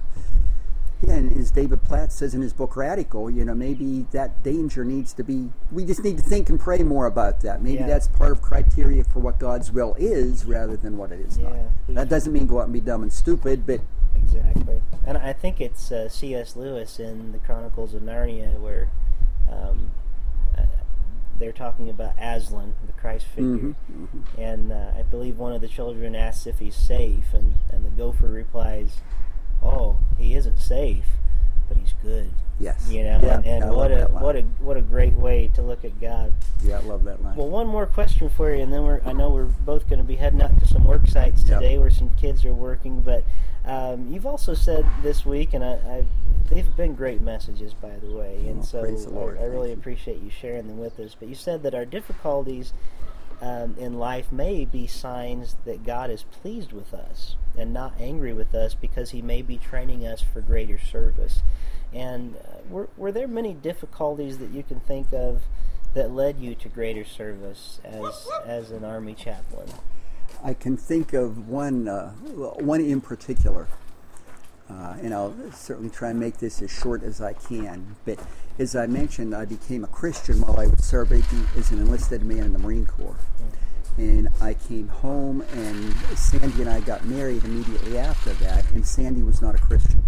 yeah, 1.01 1.13
and 1.15 1.37
as 1.37 1.51
David 1.51 1.83
Platt 1.83 2.11
says 2.11 2.33
in 2.33 2.41
his 2.41 2.53
book 2.53 2.75
Radical, 2.75 3.29
you 3.29 3.45
know, 3.45 3.53
maybe 3.53 4.05
that 4.11 4.43
danger 4.43 4.83
needs 4.83 5.13
to 5.13 5.23
be. 5.23 5.49
We 5.71 5.85
just 5.85 6.03
need 6.03 6.17
to 6.17 6.23
think 6.23 6.49
and 6.49 6.59
pray 6.59 6.79
more 6.79 7.05
about 7.05 7.41
that. 7.41 7.61
Maybe 7.61 7.79
Yeah. 7.79 7.87
that's 7.87 8.07
part 8.07 8.31
of 8.31 8.41
criteria 8.41 9.03
for 9.03 9.19
what 9.19 9.39
God's 9.39 9.71
will 9.71 9.95
is, 9.99 10.45
rather 10.45 10.75
than 10.77 10.97
what 10.97 11.11
it 11.11 11.19
is 11.19 11.37
Yeah. 11.37 11.49
not. 11.49 11.95
That 11.95 12.09
doesn't 12.09 12.33
mean 12.33 12.47
go 12.47 12.59
out 12.59 12.65
and 12.65 12.73
be 12.73 12.81
dumb 12.81 13.03
and 13.03 13.13
stupid, 13.13 13.65
but 13.67 13.81
Exactly, 14.15 14.81
and 15.05 15.17
I 15.17 15.31
think 15.31 15.61
it's 15.61 15.91
uh, 15.91 16.09
C.S. 16.09 16.55
Lewis 16.55 16.99
in 16.99 17.31
the 17.31 17.37
Chronicles 17.37 17.93
of 17.93 18.01
Narnia 18.01 18.59
where 18.59 18.89
um, 19.49 19.91
uh, 20.57 20.63
they're 21.39 21.51
talking 21.53 21.87
about 21.89 22.13
Aslan, 22.19 22.73
the 22.85 22.93
Christ 22.93 23.25
figure, 23.27 23.75
and 24.37 24.71
uh, 24.73 24.91
I 24.97 25.03
believe 25.03 25.37
one 25.37 25.53
of 25.53 25.61
the 25.61 25.67
children 25.67 26.15
asks 26.15 26.47
if 26.47 26.57
he's 26.59 26.75
safe, 26.75 27.31
and 27.33 27.55
and 27.71 27.85
the 27.85 27.89
gopher 27.91 28.27
replies, 28.27 28.97
"Oh, 29.63 29.97
he 30.17 30.33
isn't 30.35 30.59
safe, 30.59 31.05
but 31.67 31.77
he's 31.77 31.93
good." 32.01 32.31
Yes. 32.59 32.89
You 32.89 33.03
know, 33.03 33.19
Yeah, 33.21 33.35
and, 33.37 33.63
and 33.63 33.75
what 33.75 33.91
a 33.91 34.05
what 34.05 34.35
a 34.35 34.41
what 34.59 34.77
a 34.77 34.81
great 34.81 35.13
way 35.13 35.49
to 35.53 35.61
look 35.61 35.85
at 35.85 36.01
God. 36.01 36.33
Yeah, 36.63 36.77
I 36.79 36.81
love 36.81 37.03
that 37.03 37.21
line. 37.23 37.35
Well, 37.35 37.49
one 37.49 37.67
more 37.67 37.85
question 37.85 38.29
for 38.29 38.53
you, 38.53 38.63
and 38.63 38.73
then 38.73 38.83
we're 38.83 39.01
I 39.05 39.13
know 39.13 39.29
we're 39.29 39.45
both 39.45 39.87
going 39.87 39.99
to 39.99 40.05
be 40.05 40.15
heading 40.15 40.41
out 40.41 40.59
to 40.59 40.67
some 40.67 40.83
work 40.83 41.07
sites 41.07 41.43
Yep. 41.47 41.59
today 41.61 41.77
where 41.77 41.91
some 41.91 42.09
kids 42.15 42.43
are 42.45 42.53
working. 42.53 43.01
But 43.01 43.23
um, 43.63 44.07
you've 44.11 44.25
also 44.25 44.53
said 44.55 44.85
this 45.03 45.23
week, 45.25 45.53
and 45.53 45.63
I, 45.63 45.73
I 45.73 46.05
they've 46.49 46.75
been 46.75 46.95
great 46.95 47.21
messages, 47.21 47.73
by 47.75 47.95
the 48.01 48.09
way, 48.11 48.37
and 48.47 48.61
Oh, 48.61 48.63
so 48.63 48.81
praise 48.81 49.05
the 49.05 49.11
Lord. 49.11 49.37
I, 49.37 49.41
I 49.43 49.45
really 49.45 49.71
appreciate 49.73 50.21
you 50.23 50.31
sharing 50.31 50.67
them 50.67 50.79
with 50.79 50.99
us. 50.99 51.15
But 51.19 51.27
you 51.29 51.35
said 51.35 51.61
that 51.61 51.75
our 51.75 51.85
difficulties 51.85 52.73
um, 53.41 53.75
in 53.77 53.99
life 53.99 54.31
may 54.31 54.65
be 54.65 54.87
signs 54.87 55.57
that 55.65 55.85
God 55.85 56.09
is 56.09 56.23
pleased 56.23 56.73
with 56.73 56.93
us 56.93 57.35
and 57.55 57.73
not 57.73 57.93
angry 57.99 58.33
with 58.33 58.55
us 58.55 58.73
because 58.73 59.11
He 59.11 59.21
may 59.21 59.41
be 59.41 59.57
training 59.57 60.05
us 60.05 60.21
for 60.21 60.41
greater 60.41 60.79
service. 60.79 61.41
And 61.93 62.35
uh, 62.35 62.57
were, 62.69 62.89
were 62.97 63.11
there 63.11 63.27
many 63.27 63.53
difficulties 63.53 64.39
that 64.39 64.51
you 64.51 64.63
can 64.63 64.79
think 64.81 65.13
of 65.13 65.43
that 65.93 66.11
led 66.11 66.39
you 66.39 66.53
to 66.55 66.69
greater 66.69 67.05
service 67.05 67.79
as 67.83 68.27
as 68.45 68.71
an 68.71 68.83
army 68.83 69.13
chaplain? 69.13 69.67
I 70.43 70.53
can 70.53 70.77
think 70.77 71.13
of 71.13 71.47
one, 71.47 71.87
uh, 71.87 72.11
one 72.11 72.81
in 72.81 73.01
particular, 73.01 73.67
uh, 74.69 74.95
and 75.01 75.13
I'll 75.13 75.33
certainly 75.53 75.89
try 75.89 76.09
and 76.09 76.19
make 76.19 76.37
this 76.37 76.61
as 76.61 76.71
short 76.71 77.03
as 77.03 77.21
I 77.21 77.33
can. 77.33 77.95
But 78.05 78.19
as 78.59 78.75
I 78.75 78.87
mentioned, 78.87 79.33
I 79.33 79.45
became 79.45 79.83
a 79.83 79.87
Christian 79.87 80.41
while 80.41 80.59
I 80.59 80.67
was 80.67 80.83
serving 80.83 81.23
as 81.55 81.71
an 81.71 81.79
enlisted 81.79 82.23
man 82.23 82.39
in 82.39 82.53
the 82.53 82.59
Marine 82.59 82.85
Corps. 82.85 83.17
And 83.97 84.29
I 84.41 84.53
came 84.53 84.89
home, 84.89 85.41
and 85.53 85.93
Sandy 86.17 86.61
and 86.61 86.69
I 86.69 86.81
got 86.81 87.05
married 87.05 87.43
immediately 87.43 87.97
after 87.97 88.33
that, 88.33 88.69
and 88.71 88.85
Sandy 88.85 89.23
was 89.23 89.41
not 89.41 89.55
a 89.55 89.57
Christian. 89.57 90.03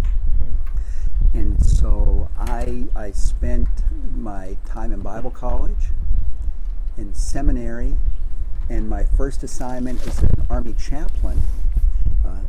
And 1.33 1.63
so 1.65 2.29
I, 2.37 2.85
I 2.95 3.11
spent 3.11 3.67
my 4.15 4.57
time 4.65 4.91
in 4.91 4.99
Bible 4.99 5.31
college, 5.31 5.89
in 6.97 7.13
seminary, 7.13 7.95
and 8.69 8.89
my 8.89 9.03
first 9.03 9.41
assignment 9.41 10.05
as 10.05 10.21
an 10.21 10.45
Army 10.49 10.73
chaplain, 10.73 11.41
uh, 12.25 12.41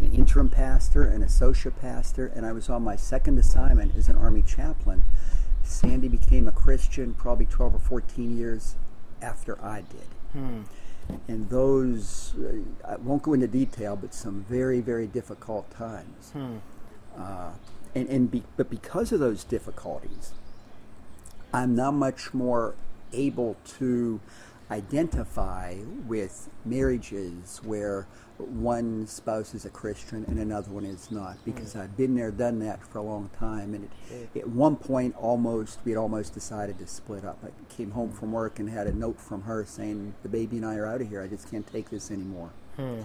an 0.00 0.12
interim 0.12 0.48
pastor, 0.48 1.02
an 1.02 1.22
associate 1.22 1.80
pastor, 1.80 2.26
and 2.34 2.44
I 2.44 2.52
was 2.52 2.68
on 2.68 2.82
my 2.82 2.96
second 2.96 3.38
assignment 3.38 3.94
as 3.96 4.08
an 4.08 4.16
Army 4.16 4.42
chaplain. 4.42 5.04
Sandy 5.62 6.08
became 6.08 6.46
a 6.48 6.52
Christian 6.52 7.14
probably 7.14 7.46
12 7.46 7.74
or 7.76 7.78
14 7.78 8.36
years 8.36 8.74
after 9.22 9.62
I 9.64 9.82
did. 9.82 10.06
And 11.28 11.48
those, 11.50 12.34
uh, 12.38 12.92
I 12.92 12.96
won't 12.96 13.22
go 13.22 13.34
into 13.34 13.46
detail, 13.46 13.94
but 13.96 14.14
some 14.14 14.44
very, 14.48 14.80
very 14.80 15.06
difficult 15.06 15.70
times. 15.70 16.32
Uh, 17.18 17.52
and 17.94 18.08
and 18.08 18.30
be, 18.30 18.42
but 18.56 18.68
because 18.70 19.12
of 19.12 19.20
those 19.20 19.44
difficulties, 19.44 20.32
I'm 21.52 21.76
now 21.76 21.90
much 21.92 22.34
more 22.34 22.74
able 23.12 23.56
to 23.78 24.20
identify 24.70 25.76
with 26.06 26.48
marriages 26.64 27.60
where 27.64 28.06
one 28.38 29.06
spouse 29.06 29.54
is 29.54 29.64
a 29.64 29.70
Christian 29.70 30.24
and 30.26 30.38
another 30.38 30.70
one 30.70 30.84
is 30.84 31.10
not, 31.10 31.36
because 31.44 31.74
mm. 31.74 31.82
I've 31.82 31.96
been 31.96 32.14
there, 32.16 32.30
done 32.30 32.58
that 32.60 32.84
for 32.84 32.98
a 32.98 33.02
long 33.02 33.30
time, 33.38 33.74
and 33.74 33.84
it, 33.84 34.34
mm. 34.34 34.40
at 34.40 34.48
one 34.48 34.76
point, 34.76 35.14
almost 35.16 35.78
we 35.84 35.92
had 35.92 35.98
almost 35.98 36.34
decided 36.34 36.78
to 36.78 36.86
split 36.86 37.24
up. 37.24 37.38
I 37.44 37.50
came 37.72 37.92
home 37.92 38.10
from 38.10 38.30
mm. 38.30 38.32
work 38.32 38.58
and 38.58 38.68
had 38.68 38.86
a 38.86 38.92
note 38.92 39.20
from 39.20 39.42
her 39.42 39.64
saying, 39.64 40.14
"The 40.22 40.28
baby 40.28 40.56
and 40.56 40.66
I 40.66 40.76
are 40.76 40.86
out 40.86 41.00
of 41.00 41.08
here. 41.08 41.22
I 41.22 41.28
just 41.28 41.50
can't 41.50 41.66
take 41.66 41.90
this 41.90 42.10
anymore." 42.10 42.50
Hmm. 42.76 43.02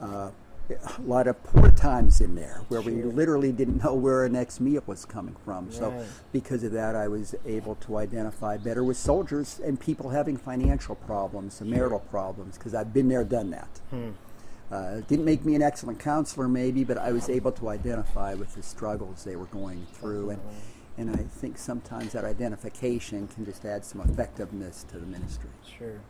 uh, 0.00 0.30
a 0.70 1.00
lot 1.02 1.26
of 1.28 1.42
poor 1.44 1.70
times 1.70 2.20
in 2.20 2.34
there 2.34 2.62
where 2.68 2.80
we 2.80 3.02
literally 3.02 3.52
didn't 3.52 3.82
know 3.84 3.94
where 3.94 4.20
our 4.20 4.28
next 4.28 4.60
meal 4.60 4.82
was 4.86 5.04
coming 5.04 5.36
from. 5.44 5.70
So, 5.70 5.90
because 6.32 6.64
of 6.64 6.72
that, 6.72 6.96
I 6.96 7.08
was 7.08 7.34
able 7.44 7.76
to 7.76 7.98
identify 7.98 8.56
better 8.56 8.82
with 8.82 8.96
soldiers 8.96 9.60
and 9.62 9.78
people 9.78 10.10
having 10.10 10.36
financial 10.36 10.94
problems 10.96 11.60
and 11.60 11.70
marital 11.70 12.00
problems 12.00 12.58
because 12.58 12.74
I've 12.74 12.92
been 12.92 13.08
there, 13.08 13.24
done 13.24 13.50
that. 13.50 13.80
Uh, 14.70 15.00
didn't 15.06 15.24
make 15.24 15.44
me 15.44 15.54
an 15.54 15.62
excellent 15.62 16.00
counselor, 16.00 16.48
maybe, 16.48 16.82
but 16.82 16.98
I 16.98 17.12
was 17.12 17.28
able 17.28 17.52
to 17.52 17.68
identify 17.68 18.34
with 18.34 18.54
the 18.56 18.62
struggles 18.62 19.22
they 19.22 19.36
were 19.36 19.46
going 19.46 19.86
through. 19.92 20.30
And, 20.30 20.40
and 20.98 21.10
I 21.10 21.22
think 21.22 21.56
sometimes 21.58 22.12
that 22.14 22.24
identification 22.24 23.28
can 23.28 23.44
just 23.44 23.64
add 23.64 23.84
some 23.84 24.00
effectiveness 24.00 24.84
to 24.90 24.98
the 24.98 25.06
ministry. 25.06 25.50
Sure. 25.78 26.00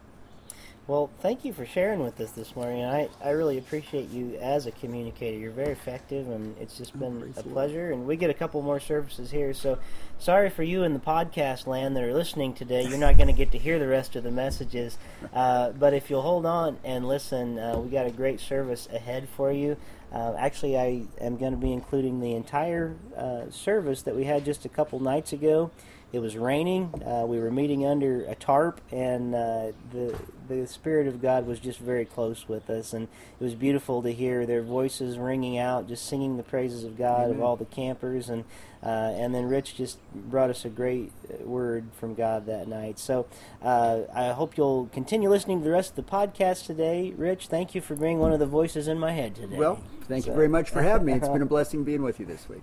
Well, 0.88 1.10
thank 1.18 1.44
you 1.44 1.52
for 1.52 1.66
sharing 1.66 1.98
with 1.98 2.20
us 2.20 2.30
this 2.30 2.54
morning. 2.54 2.84
I, 2.84 3.08
I 3.20 3.30
really 3.30 3.58
appreciate 3.58 4.08
you 4.10 4.36
as 4.40 4.66
a 4.66 4.70
communicator. 4.70 5.36
You're 5.36 5.50
very 5.50 5.72
effective, 5.72 6.30
and 6.30 6.56
it's 6.58 6.78
just 6.78 6.96
been 6.96 7.34
a 7.36 7.42
pleasure. 7.42 7.90
And 7.90 8.06
we 8.06 8.14
get 8.14 8.30
a 8.30 8.34
couple 8.34 8.62
more 8.62 8.78
services 8.78 9.32
here, 9.32 9.52
so 9.52 9.80
sorry 10.20 10.48
for 10.48 10.62
you 10.62 10.84
in 10.84 10.92
the 10.92 11.00
podcast 11.00 11.66
land 11.66 11.96
that 11.96 12.04
are 12.04 12.14
listening 12.14 12.54
today. 12.54 12.86
You're 12.86 12.98
not 12.98 13.16
going 13.16 13.26
to 13.26 13.32
get 13.32 13.50
to 13.50 13.58
hear 13.58 13.80
the 13.80 13.88
rest 13.88 14.14
of 14.14 14.22
the 14.22 14.30
messages, 14.30 14.96
uh, 15.34 15.70
but 15.70 15.92
if 15.92 16.08
you'll 16.08 16.22
hold 16.22 16.46
on 16.46 16.78
and 16.84 17.08
listen, 17.08 17.58
uh, 17.58 17.76
we 17.78 17.90
got 17.90 18.06
a 18.06 18.12
great 18.12 18.38
service 18.38 18.88
ahead 18.92 19.28
for 19.36 19.50
you. 19.50 19.76
Uh, 20.12 20.36
actually, 20.38 20.78
I 20.78 21.02
am 21.20 21.36
going 21.36 21.50
to 21.50 21.58
be 21.58 21.72
including 21.72 22.20
the 22.20 22.36
entire 22.36 22.94
uh, 23.16 23.50
service 23.50 24.02
that 24.02 24.14
we 24.14 24.22
had 24.22 24.44
just 24.44 24.64
a 24.64 24.68
couple 24.68 25.00
nights 25.00 25.32
ago. 25.32 25.72
It 26.12 26.20
was 26.20 26.36
raining. 26.36 27.02
Uh, 27.04 27.26
we 27.26 27.38
were 27.38 27.50
meeting 27.50 27.84
under 27.84 28.24
a 28.24 28.34
tarp, 28.34 28.80
and 28.90 29.34
uh, 29.34 29.72
the 29.92 30.16
the 30.48 30.66
Spirit 30.66 31.08
of 31.08 31.20
God 31.20 31.46
was 31.46 31.58
just 31.58 31.78
very 31.78 32.04
close 32.04 32.48
with 32.48 32.70
us, 32.70 32.92
and 32.92 33.08
it 33.40 33.44
was 33.44 33.54
beautiful 33.54 34.02
to 34.02 34.12
hear 34.12 34.46
their 34.46 34.62
voices 34.62 35.18
ringing 35.18 35.58
out, 35.58 35.88
just 35.88 36.06
singing 36.06 36.36
the 36.36 36.42
praises 36.42 36.84
of 36.84 36.96
God 36.96 37.30
of 37.30 37.40
all 37.42 37.56
the 37.56 37.64
campers, 37.64 38.28
and 38.28 38.44
uh, 38.82 39.12
and 39.16 39.34
then 39.34 39.48
Rich 39.48 39.76
just 39.76 39.98
brought 40.14 40.48
us 40.48 40.64
a 40.64 40.68
great 40.68 41.10
uh, 41.28 41.44
word 41.44 41.86
from 41.98 42.14
God 42.14 42.46
that 42.46 42.68
night. 42.68 42.98
So 42.98 43.26
uh, 43.60 44.02
I 44.14 44.28
hope 44.28 44.56
you'll 44.56 44.86
continue 44.92 45.28
listening 45.28 45.58
to 45.58 45.64
the 45.64 45.72
rest 45.72 45.90
of 45.90 45.96
the 45.96 46.10
podcast 46.10 46.66
today. 46.66 47.12
Rich, 47.16 47.48
thank 47.48 47.74
you 47.74 47.80
for 47.80 47.96
being 47.96 48.18
one 48.20 48.32
of 48.32 48.38
the 48.38 48.46
voices 48.46 48.86
in 48.86 48.98
my 48.98 49.12
head 49.12 49.34
today. 49.34 49.56
Well, 49.56 49.82
thank 50.04 50.26
you 50.26 50.32
very 50.32 50.48
much 50.48 50.70
for 50.70 50.82
having 50.82 51.06
me. 51.06 51.14
It's 51.14 51.28
been 51.28 51.42
a 51.42 51.46
blessing 51.46 51.82
being 51.82 52.02
with 52.02 52.20
you 52.20 52.26
this 52.26 52.48
week. 52.48 52.62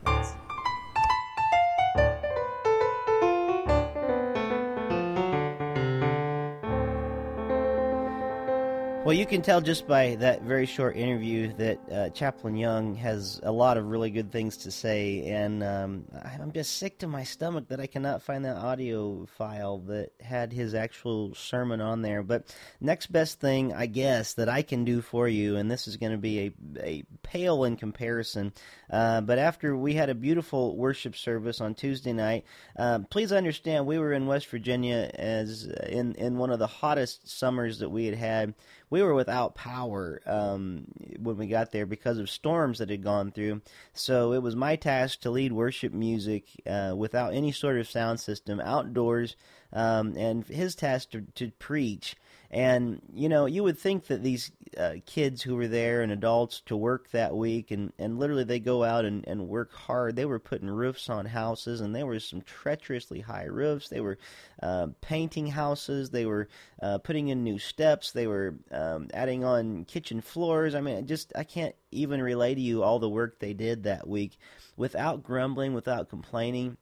Well, 9.13 9.19
you 9.19 9.27
can 9.27 9.43
tell 9.43 9.61
just 9.61 9.87
by 9.87 10.15
that 10.21 10.41
very 10.41 10.65
short 10.65 10.97
interview 10.97 11.53
that 11.57 11.79
uh, 11.91 12.09
Chaplain 12.09 12.55
Young 12.55 12.95
has 12.95 13.39
a 13.43 13.51
lot 13.51 13.77
of 13.77 13.85
really 13.85 14.09
good 14.09 14.31
things 14.31 14.57
to 14.57 14.71
say, 14.71 15.29
and 15.29 15.63
um, 15.63 16.05
I'm 16.25 16.51
just 16.51 16.77
sick 16.77 16.97
to 16.97 17.07
my 17.07 17.23
stomach 17.23 17.67
that 17.67 17.79
I 17.79 17.85
cannot 17.85 18.23
find 18.23 18.43
that 18.43 18.57
audio 18.57 19.27
file 19.37 19.77
that 19.81 20.13
had 20.19 20.51
his 20.51 20.73
actual 20.73 21.35
sermon 21.35 21.79
on 21.79 22.01
there. 22.01 22.23
But 22.23 22.55
next 22.81 23.11
best 23.11 23.39
thing, 23.39 23.71
I 23.71 23.85
guess, 23.85 24.33
that 24.33 24.49
I 24.49 24.63
can 24.63 24.83
do 24.83 24.99
for 24.99 25.27
you, 25.27 25.57
and 25.57 25.69
this 25.69 25.87
is 25.87 25.97
going 25.97 26.13
to 26.13 26.17
be 26.17 26.39
a, 26.39 26.51
a 26.79 27.03
pale 27.21 27.65
in 27.65 27.77
comparison, 27.77 28.51
uh, 28.89 29.21
but 29.21 29.37
after 29.37 29.77
we 29.77 29.93
had 29.93 30.09
a 30.09 30.15
beautiful 30.15 30.75
worship 30.75 31.15
service 31.15 31.61
on 31.61 31.75
Tuesday 31.75 32.13
night, 32.13 32.45
uh, 32.79 32.97
please 33.11 33.31
understand 33.31 33.85
we 33.85 33.99
were 33.99 34.13
in 34.13 34.25
West 34.25 34.47
Virginia 34.47 35.11
as 35.13 35.65
in 35.65 36.15
in 36.15 36.39
one 36.39 36.49
of 36.49 36.57
the 36.57 36.65
hottest 36.65 37.29
summers 37.29 37.77
that 37.77 37.89
we 37.89 38.07
had 38.07 38.15
had 38.15 38.55
we 38.93 39.01
were 39.01 39.15
without 39.15 39.55
power 39.55 40.21
um, 40.27 40.85
when 41.17 41.35
we 41.35 41.47
got 41.47 41.71
there 41.71 41.87
because 41.87 42.19
of 42.19 42.29
storms 42.29 42.77
that 42.77 42.91
had 42.91 43.03
gone 43.03 43.31
through. 43.31 43.59
So 43.95 44.33
it 44.33 44.43
was 44.43 44.55
my 44.55 44.75
task 44.75 45.21
to 45.21 45.31
lead 45.31 45.51
worship 45.51 45.91
music 45.91 46.43
uh, 46.67 46.93
without 46.95 47.33
any 47.33 47.51
sort 47.51 47.79
of 47.79 47.89
sound 47.89 48.19
system 48.19 48.59
outdoors, 48.59 49.35
um, 49.71 50.15
and 50.15 50.45
his 50.45 50.75
task 50.75 51.09
to, 51.09 51.21
to 51.21 51.49
preach. 51.57 52.15
And 52.53 53.01
you 53.11 53.29
know, 53.29 53.47
you 53.47 53.63
would 53.63 53.79
think 53.79 54.05
that 54.07 54.21
these 54.21 54.51
uh, 54.77 54.95
kids 55.07 55.41
who 55.41 55.55
were 55.55 55.67
there 55.67 56.03
and 56.03 56.11
adults 56.11 56.61
to 56.67 56.77
work 56.77 57.09
that 57.09 57.35
week, 57.35 57.71
and, 57.71 57.91
and 57.97 58.19
literally 58.19 58.43
they 58.43 58.59
go 58.59 58.83
out 58.83 59.05
and, 59.05 59.27
and 59.27 59.49
work 59.49 59.73
hard. 59.73 60.15
They 60.15 60.25
were 60.25 60.37
putting 60.37 60.69
roofs 60.69 61.09
on 61.09 61.25
houses, 61.25 61.81
and 61.81 61.95
there 61.95 62.05
were 62.05 62.19
some 62.19 62.41
treacherously 62.41 63.21
high 63.21 63.45
roofs. 63.45 63.89
They 63.89 64.01
were 64.01 64.19
uh, 64.61 64.89
painting 65.01 65.47
houses. 65.47 66.11
They 66.11 66.27
were 66.27 66.47
uh, 66.79 66.99
putting 66.99 67.29
in 67.29 67.43
new 67.43 67.57
steps. 67.57 68.11
They 68.11 68.27
were 68.27 68.55
um, 68.71 69.07
adding 69.15 69.43
on 69.43 69.85
kitchen 69.85 70.21
floors. 70.21 70.75
I 70.75 70.81
mean, 70.81 71.07
just 71.07 71.33
I 71.35 71.43
can't 71.43 71.73
even 71.89 72.21
relay 72.21 72.53
to 72.53 72.61
you 72.61 72.83
all 72.83 72.99
the 72.99 73.09
work 73.09 73.39
they 73.39 73.53
did 73.53 73.83
that 73.83 74.07
week 74.07 74.37
without 74.77 75.23
grumbling, 75.23 75.73
without 75.73 76.07
complaining 76.07 76.77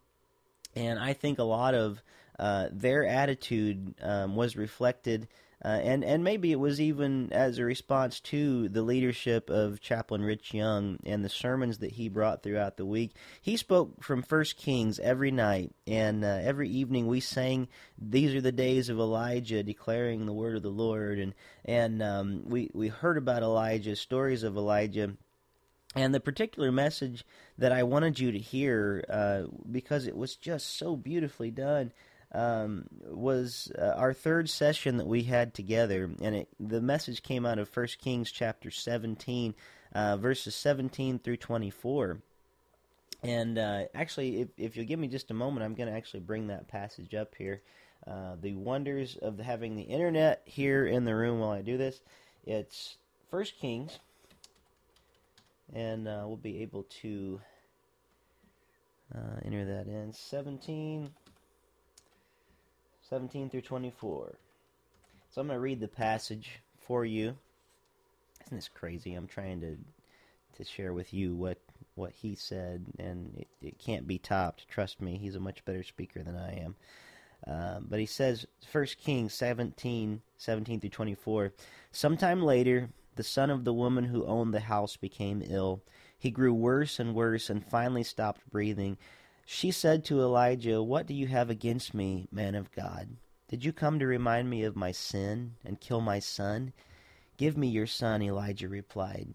and 0.76 1.00
I 1.00 1.14
think 1.14 1.40
a 1.40 1.44
lot 1.44 1.74
of 1.74 2.02
uh, 2.40 2.68
their 2.72 3.06
attitude 3.06 3.96
um, 4.02 4.36
was 4.36 4.56
reflected, 4.56 5.28
uh, 5.64 5.68
and 5.68 6.04
and 6.04 6.24
maybe 6.24 6.52
it 6.52 6.60
was 6.60 6.82
even 6.82 7.32
as 7.32 7.58
a 7.58 7.66
response 7.66 8.20
to 8.20 8.70
the 8.70 8.82
leadership 8.82 9.50
of 9.50 9.80
Chaplain 9.80 10.24
Rich 10.24 10.54
Young 10.54 11.00
and 11.06 11.24
the 11.24 11.30
sermons 11.30 11.80
that 11.80 11.92
he 11.92 12.10
brought 12.10 12.42
throughout 12.42 12.78
the 12.78 12.86
week. 12.86 13.12
He 13.42 13.58
spoke 13.58 14.04
from 14.04 14.24
First 14.24 14.58
Kings 14.58 15.00
every 15.00 15.32
night, 15.32 15.74
and 15.86 16.24
uh, 16.24 16.40
every 16.42 16.70
evening 16.70 17.08
we 17.08 17.20
sang, 17.20 17.68
"These 17.98 18.34
are 18.36 18.42
the 18.42 18.52
days 18.52 18.90
of 18.90 18.98
Elijah," 18.98 19.64
declaring 19.64 20.26
the 20.26 20.34
word 20.34 20.56
of 20.56 20.64
the 20.64 20.70
Lord, 20.70 21.20
and 21.20 21.34
and 21.64 22.02
um, 22.02 22.44
we 22.46 22.70
we 22.74 22.88
heard 22.88 23.18
about 23.18 23.44
Elijah, 23.44 23.96
stories 23.96 24.44
of 24.44 24.58
Elijah 24.58 25.14
and 25.96 26.16
the 26.16 26.20
particular 26.20 26.72
message 26.72 27.26
that 27.58 27.72
I 27.72 27.84
wanted 27.84 28.20
you 28.20 28.32
to 28.32 28.40
hear, 28.40 29.04
uh, 29.10 29.44
because 29.70 30.08
it 30.08 30.16
was 30.16 30.36
just 30.36 30.78
so 30.78 30.96
beautifully 30.96 31.52
done, 31.52 31.92
um, 32.34 32.86
was 33.06 33.72
uh, 33.78 33.94
our 33.98 34.14
third 34.14 34.50
session 34.50 34.98
that 34.98 35.08
we 35.08 35.24
had 35.24 35.54
together, 35.54 36.10
and 36.22 36.36
it, 36.36 36.50
the 36.60 36.82
message 36.82 37.24
came 37.24 37.46
out 37.46 37.60
of 37.60 37.70
First 37.70 38.00
Kings 38.00 38.32
chapter 38.32 38.72
17, 38.72 39.54
uh, 39.94 40.18
verses 40.18 40.56
17 40.56 41.20
through 41.20 41.38
24. 41.38 42.20
And 43.24 43.58
uh, 43.58 43.84
actually, 43.94 44.42
if, 44.42 44.48
if 44.58 44.76
you'll 44.76 44.88
give 44.88 45.00
me 45.00 45.08
just 45.08 45.32
a 45.32 45.36
moment, 45.36 45.66
I'm 45.66 45.76
going 45.76 45.90
to 45.90 45.96
actually 45.96 46.22
bring 46.22 46.48
that 46.48 46.68
passage 46.68 47.14
up 47.14 47.36
here. 47.38 47.62
Uh, 48.08 48.36
the 48.42 48.56
wonders 48.56 49.16
of 49.22 49.38
having 49.38 49.76
the 49.76 49.84
internet 49.84 50.42
here 50.46 50.88
in 50.88 51.06
the 51.06 51.16
room 51.16 51.40
while 51.40 51.52
I 51.52 51.62
do 51.62 51.78
this. 51.78 52.02
It's 52.46 52.98
First 53.30 53.60
Kings 53.60 54.00
and 55.74 56.08
uh, 56.08 56.24
we'll 56.26 56.38
be 56.38 56.62
able 56.62 56.84
to 57.02 57.40
uh, 59.16 59.40
enter 59.46 59.66
that 59.66 59.88
in 59.88 60.14
17 60.14 61.10
17 63.12 63.50
through 63.50 63.62
24 63.62 64.36
so 65.30 65.42
i'm 65.42 65.48
going 65.48 65.58
to 65.58 65.62
read 65.62 65.82
the 65.82 65.88
passage 65.88 66.62
for 66.80 67.04
you 67.04 67.36
isn't 68.46 68.58
this 68.58 68.70
crazy 68.74 69.14
i'm 69.14 69.28
trying 69.28 69.60
to 69.60 69.78
to 70.56 70.64
share 70.64 70.94
with 70.94 71.14
you 71.14 71.36
what 71.36 71.58
what 71.96 72.14
he 72.14 72.36
said 72.36 72.86
and 72.98 73.36
it, 73.38 73.48
it 73.62 73.78
can't 73.78 74.08
be 74.08 74.18
topped 74.18 74.66
trust 74.70 75.02
me 75.02 75.18
he's 75.18 75.36
a 75.36 75.42
much 75.42 75.64
better 75.66 75.84
speaker 75.84 76.24
than 76.24 76.38
i 76.38 76.58
am 76.58 76.74
uh, 77.48 77.80
but 77.82 78.00
he 78.00 78.06
says, 78.06 78.46
First 78.72 79.00
Kings 79.00 79.34
17, 79.34 80.22
17 80.38 80.80
through 80.80 80.90
24. 80.90 81.54
Sometime 81.92 82.44
later, 82.44 82.90
the 83.16 83.24
son 83.24 83.50
of 83.50 83.66
the 83.66 83.74
woman 83.74 84.06
who 84.06 84.26
owned 84.26 84.54
the 84.54 84.60
house 84.60 84.96
became 84.96 85.44
ill. 85.48 85.82
He 86.18 86.30
grew 86.30 86.54
worse 86.54 87.00
and 87.00 87.16
worse 87.16 87.50
and 87.50 87.66
finally 87.66 88.04
stopped 88.04 88.48
breathing. 88.52 88.98
She 89.46 89.72
said 89.72 90.06
to 90.06 90.22
Elijah, 90.22 90.82
What 90.82 91.08
do 91.08 91.14
you 91.14 91.28
have 91.28 91.50
against 91.50 91.94
me, 91.94 92.28
man 92.32 92.56
of 92.56 92.72
God? 92.72 93.18
Did 93.48 93.66
you 93.66 93.74
come 93.74 94.00
to 94.00 94.08
remind 94.08 94.50
me 94.50 94.64
of 94.64 94.76
my 94.76 94.92
sin 94.92 95.56
and 95.66 95.80
kill 95.82 96.00
my 96.00 96.20
son? 96.20 96.74
Give 97.38 97.58
me 97.58 97.68
your 97.68 97.88
son, 97.88 98.22
Elijah 98.22 98.70
replied. 98.70 99.34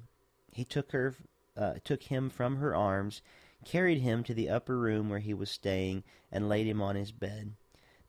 He 0.53 0.65
took 0.65 0.93
her 0.93 1.15
uh, 1.57 1.75
took 1.85 2.05
him 2.05 2.31
from 2.31 2.57
her 2.57 2.75
arms, 2.75 3.23
carried 3.65 4.01
him 4.01 4.23
to 4.25 4.35
the 4.35 4.49
upper 4.49 4.79
room 4.79 5.09
where 5.09 5.19
he 5.19 5.35
was 5.35 5.51
staying, 5.51 6.05
and 6.31 6.49
laid 6.49 6.67
him 6.67 6.83
on 6.83 6.97
his 6.97 7.13
bed. 7.13 7.55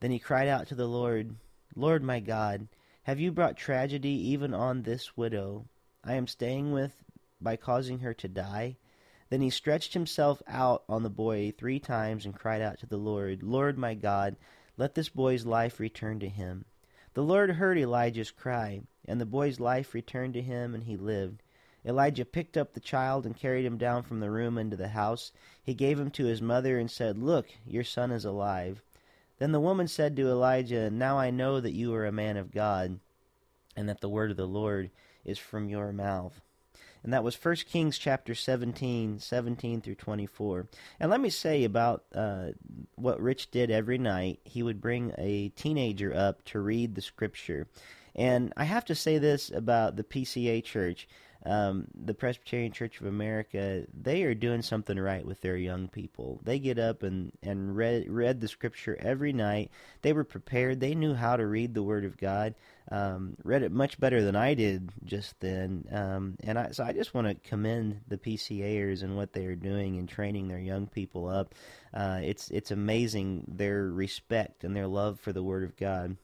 Then 0.00 0.10
he 0.10 0.18
cried 0.18 0.48
out 0.48 0.66
to 0.68 0.74
the 0.74 0.86
Lord, 0.86 1.36
Lord 1.74 2.02
my 2.02 2.20
God, 2.20 2.68
have 3.04 3.18
you 3.18 3.32
brought 3.32 3.56
tragedy 3.56 4.10
even 4.30 4.52
on 4.54 4.82
this 4.82 5.16
widow 5.16 5.66
I 6.04 6.14
am 6.14 6.26
staying 6.26 6.72
with 6.72 7.02
by 7.40 7.56
causing 7.56 8.00
her 8.00 8.14
to 8.14 8.28
die? 8.28 8.76
Then 9.30 9.40
he 9.42 9.50
stretched 9.50 9.92
himself 9.92 10.42
out 10.46 10.84
on 10.88 11.02
the 11.02 11.10
boy 11.10 11.52
three 11.56 11.78
times 11.78 12.24
and 12.24 12.34
cried 12.34 12.62
out 12.62 12.78
to 12.78 12.86
the 12.86 12.96
Lord, 12.96 13.42
Lord 13.42 13.76
my 13.76 13.94
God, 13.94 14.36
let 14.76 14.94
this 14.94 15.08
boy's 15.08 15.44
life 15.44 15.78
return 15.78 16.18
to 16.20 16.28
him. 16.28 16.64
The 17.14 17.22
Lord 17.22 17.50
heard 17.50 17.76
Elijah's 17.76 18.30
cry, 18.30 18.82
and 19.06 19.20
the 19.20 19.26
boy's 19.26 19.60
life 19.60 19.92
returned 19.92 20.34
to 20.34 20.42
him, 20.42 20.74
and 20.74 20.84
he 20.84 20.96
lived. 20.96 21.42
Elijah 21.84 22.24
picked 22.24 22.56
up 22.56 22.72
the 22.72 22.80
child 22.80 23.26
and 23.26 23.36
carried 23.36 23.64
him 23.64 23.76
down 23.76 24.02
from 24.02 24.20
the 24.20 24.30
room 24.30 24.56
into 24.56 24.76
the 24.76 24.88
house. 24.88 25.32
He 25.62 25.74
gave 25.74 25.98
him 25.98 26.10
to 26.12 26.24
his 26.24 26.40
mother 26.40 26.78
and 26.78 26.90
said, 26.90 27.18
Look, 27.18 27.48
your 27.66 27.84
son 27.84 28.10
is 28.10 28.24
alive. 28.24 28.82
Then 29.38 29.52
the 29.52 29.60
woman 29.60 29.88
said 29.88 30.16
to 30.16 30.28
Elijah, 30.28 30.90
Now 30.90 31.18
I 31.18 31.30
know 31.30 31.60
that 31.60 31.72
you 31.72 31.94
are 31.94 32.06
a 32.06 32.12
man 32.12 32.36
of 32.36 32.50
God, 32.50 32.98
and 33.76 33.88
that 33.88 34.00
the 34.00 34.08
word 34.08 34.30
of 34.30 34.36
the 34.36 34.46
Lord 34.46 34.90
is 35.24 35.38
from 35.38 35.68
your 35.68 35.92
mouth. 35.92 36.40
And 37.08 37.14
that 37.14 37.24
was 37.24 37.42
1 37.42 37.56
Kings 37.70 37.96
chapter 37.96 38.34
17, 38.34 39.18
17 39.18 39.80
through 39.80 39.94
24. 39.94 40.66
And 41.00 41.10
let 41.10 41.22
me 41.22 41.30
say 41.30 41.64
about 41.64 42.04
uh, 42.14 42.48
what 42.96 43.18
Rich 43.18 43.50
did 43.50 43.70
every 43.70 43.96
night. 43.96 44.40
He 44.44 44.62
would 44.62 44.82
bring 44.82 45.14
a 45.16 45.48
teenager 45.48 46.14
up 46.14 46.44
to 46.44 46.60
read 46.60 46.94
the 46.94 47.00
scripture. 47.00 47.66
And 48.14 48.52
I 48.58 48.64
have 48.64 48.84
to 48.84 48.94
say 48.94 49.16
this 49.16 49.48
about 49.48 49.96
the 49.96 50.04
PCA 50.04 50.62
church 50.62 51.08
um, 51.48 51.86
the 51.94 52.14
Presbyterian 52.14 52.72
Church 52.72 53.00
of 53.00 53.06
America, 53.06 53.84
they 53.98 54.22
are 54.24 54.34
doing 54.34 54.60
something 54.60 54.98
right 54.98 55.24
with 55.24 55.40
their 55.40 55.56
young 55.56 55.88
people. 55.88 56.40
They 56.44 56.58
get 56.58 56.78
up 56.78 57.02
and, 57.02 57.32
and 57.42 57.74
read, 57.74 58.08
read 58.08 58.40
the 58.40 58.48
scripture 58.48 58.96
every 59.00 59.32
night. 59.32 59.70
They 60.02 60.12
were 60.12 60.24
prepared. 60.24 60.80
They 60.80 60.94
knew 60.94 61.14
how 61.14 61.36
to 61.36 61.46
read 61.46 61.72
the 61.72 61.82
Word 61.82 62.04
of 62.04 62.18
God. 62.18 62.54
Um, 62.90 63.36
read 63.42 63.62
it 63.62 63.72
much 63.72 63.98
better 63.98 64.22
than 64.22 64.36
I 64.36 64.54
did 64.54 64.90
just 65.04 65.40
then. 65.40 65.86
Um, 65.90 66.36
and 66.42 66.58
I, 66.58 66.70
so 66.72 66.84
I 66.84 66.92
just 66.92 67.14
want 67.14 67.28
to 67.28 67.48
commend 67.48 68.00
the 68.08 68.18
PCAers 68.18 69.02
and 69.02 69.16
what 69.16 69.32
they 69.32 69.46
are 69.46 69.56
doing 69.56 69.96
in 69.96 70.06
training 70.06 70.48
their 70.48 70.58
young 70.58 70.86
people 70.86 71.28
up. 71.28 71.54
Uh, 71.94 72.20
it's 72.22 72.50
it's 72.50 72.70
amazing 72.70 73.44
their 73.48 73.84
respect 73.84 74.64
and 74.64 74.76
their 74.76 74.86
love 74.86 75.18
for 75.20 75.32
the 75.32 75.42
Word 75.42 75.64
of 75.64 75.76
God. 75.76 76.16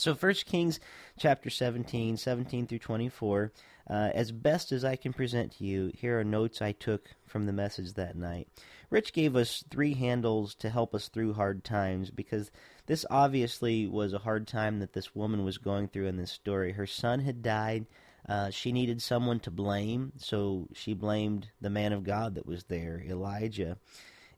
So 0.00 0.14
First 0.14 0.46
Kings 0.46 0.80
chapter 1.18 1.50
17, 1.50 2.16
17 2.16 2.66
through 2.66 2.78
24, 2.78 3.52
uh, 3.90 4.10
as 4.14 4.30
best 4.30 4.70
as 4.70 4.84
I 4.84 4.94
can 4.94 5.12
present 5.12 5.58
to 5.58 5.64
you, 5.64 5.90
here 5.94 6.20
are 6.20 6.24
notes 6.24 6.62
I 6.62 6.70
took 6.70 7.10
from 7.26 7.46
the 7.46 7.52
message 7.52 7.94
that 7.94 8.16
night. 8.16 8.46
Rich 8.88 9.12
gave 9.12 9.34
us 9.34 9.64
three 9.68 9.94
handles 9.94 10.54
to 10.56 10.70
help 10.70 10.94
us 10.94 11.08
through 11.08 11.34
hard 11.34 11.64
times 11.64 12.10
because 12.10 12.52
this 12.86 13.04
obviously 13.10 13.88
was 13.88 14.12
a 14.12 14.18
hard 14.18 14.46
time 14.46 14.78
that 14.78 14.92
this 14.92 15.14
woman 15.14 15.44
was 15.44 15.58
going 15.58 15.88
through 15.88 16.06
in 16.06 16.16
this 16.16 16.30
story. 16.30 16.72
Her 16.72 16.86
son 16.86 17.20
had 17.20 17.42
died. 17.42 17.86
Uh, 18.28 18.50
she 18.50 18.70
needed 18.70 19.02
someone 19.02 19.40
to 19.40 19.50
blame, 19.50 20.12
so 20.16 20.68
she 20.72 20.94
blamed 20.94 21.48
the 21.60 21.70
man 21.70 21.92
of 21.92 22.04
God 22.04 22.36
that 22.36 22.46
was 22.46 22.64
there, 22.64 23.02
Elijah. 23.04 23.76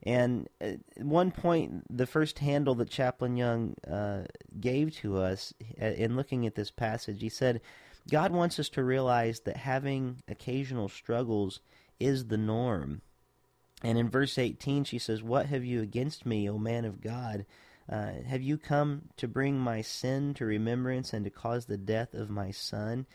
And 0.01 0.49
at 0.59 0.79
one 0.97 1.31
point, 1.31 1.83
the 1.95 2.07
first 2.07 2.39
handle 2.39 2.75
that 2.75 2.89
Chaplain 2.89 3.37
Young 3.37 3.75
uh, 3.89 4.23
gave 4.59 4.95
to 4.97 5.17
us 5.17 5.53
uh, 5.81 5.85
in 5.85 6.15
looking 6.15 6.45
at 6.45 6.55
this 6.55 6.71
passage, 6.71 7.21
he 7.21 7.29
said, 7.29 7.61
God 8.09 8.31
wants 8.31 8.59
us 8.59 8.69
to 8.69 8.83
realize 8.83 9.41
that 9.41 9.57
having 9.57 10.21
occasional 10.27 10.89
struggles 10.89 11.61
is 11.99 12.27
the 12.27 12.37
norm. 12.37 13.01
And 13.83 13.97
in 13.97 14.09
verse 14.09 14.37
18, 14.37 14.85
she 14.85 14.99
says, 14.99 15.23
What 15.23 15.47
have 15.47 15.63
you 15.63 15.81
against 15.81 16.25
me, 16.25 16.49
O 16.49 16.57
man 16.57 16.85
of 16.85 17.01
God? 17.01 17.45
Uh, 17.89 18.11
have 18.25 18.41
you 18.41 18.57
come 18.57 19.09
to 19.17 19.27
bring 19.27 19.57
my 19.57 19.81
sin 19.81 20.33
to 20.35 20.45
remembrance 20.45 21.11
and 21.11 21.25
to 21.25 21.29
cause 21.29 21.65
the 21.65 21.77
death 21.77 22.13
of 22.13 22.29
my 22.29 22.51
son? 22.51 23.05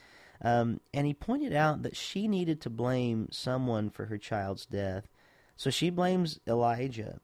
Um, 0.43 0.81
and 0.93 1.07
he 1.07 1.15
pointed 1.15 1.53
out 1.53 1.83
that 1.83 1.97
she 1.97 2.29
needed 2.29 2.61
to 2.61 2.71
blame 2.71 3.29
someone 3.31 3.91
for 3.91 4.07
her 4.07 4.19
child's 4.19 4.67
death. 4.67 5.09
So 5.57 5.71
she 5.71 5.91
blames 5.91 6.39
Elijah. 6.47 7.19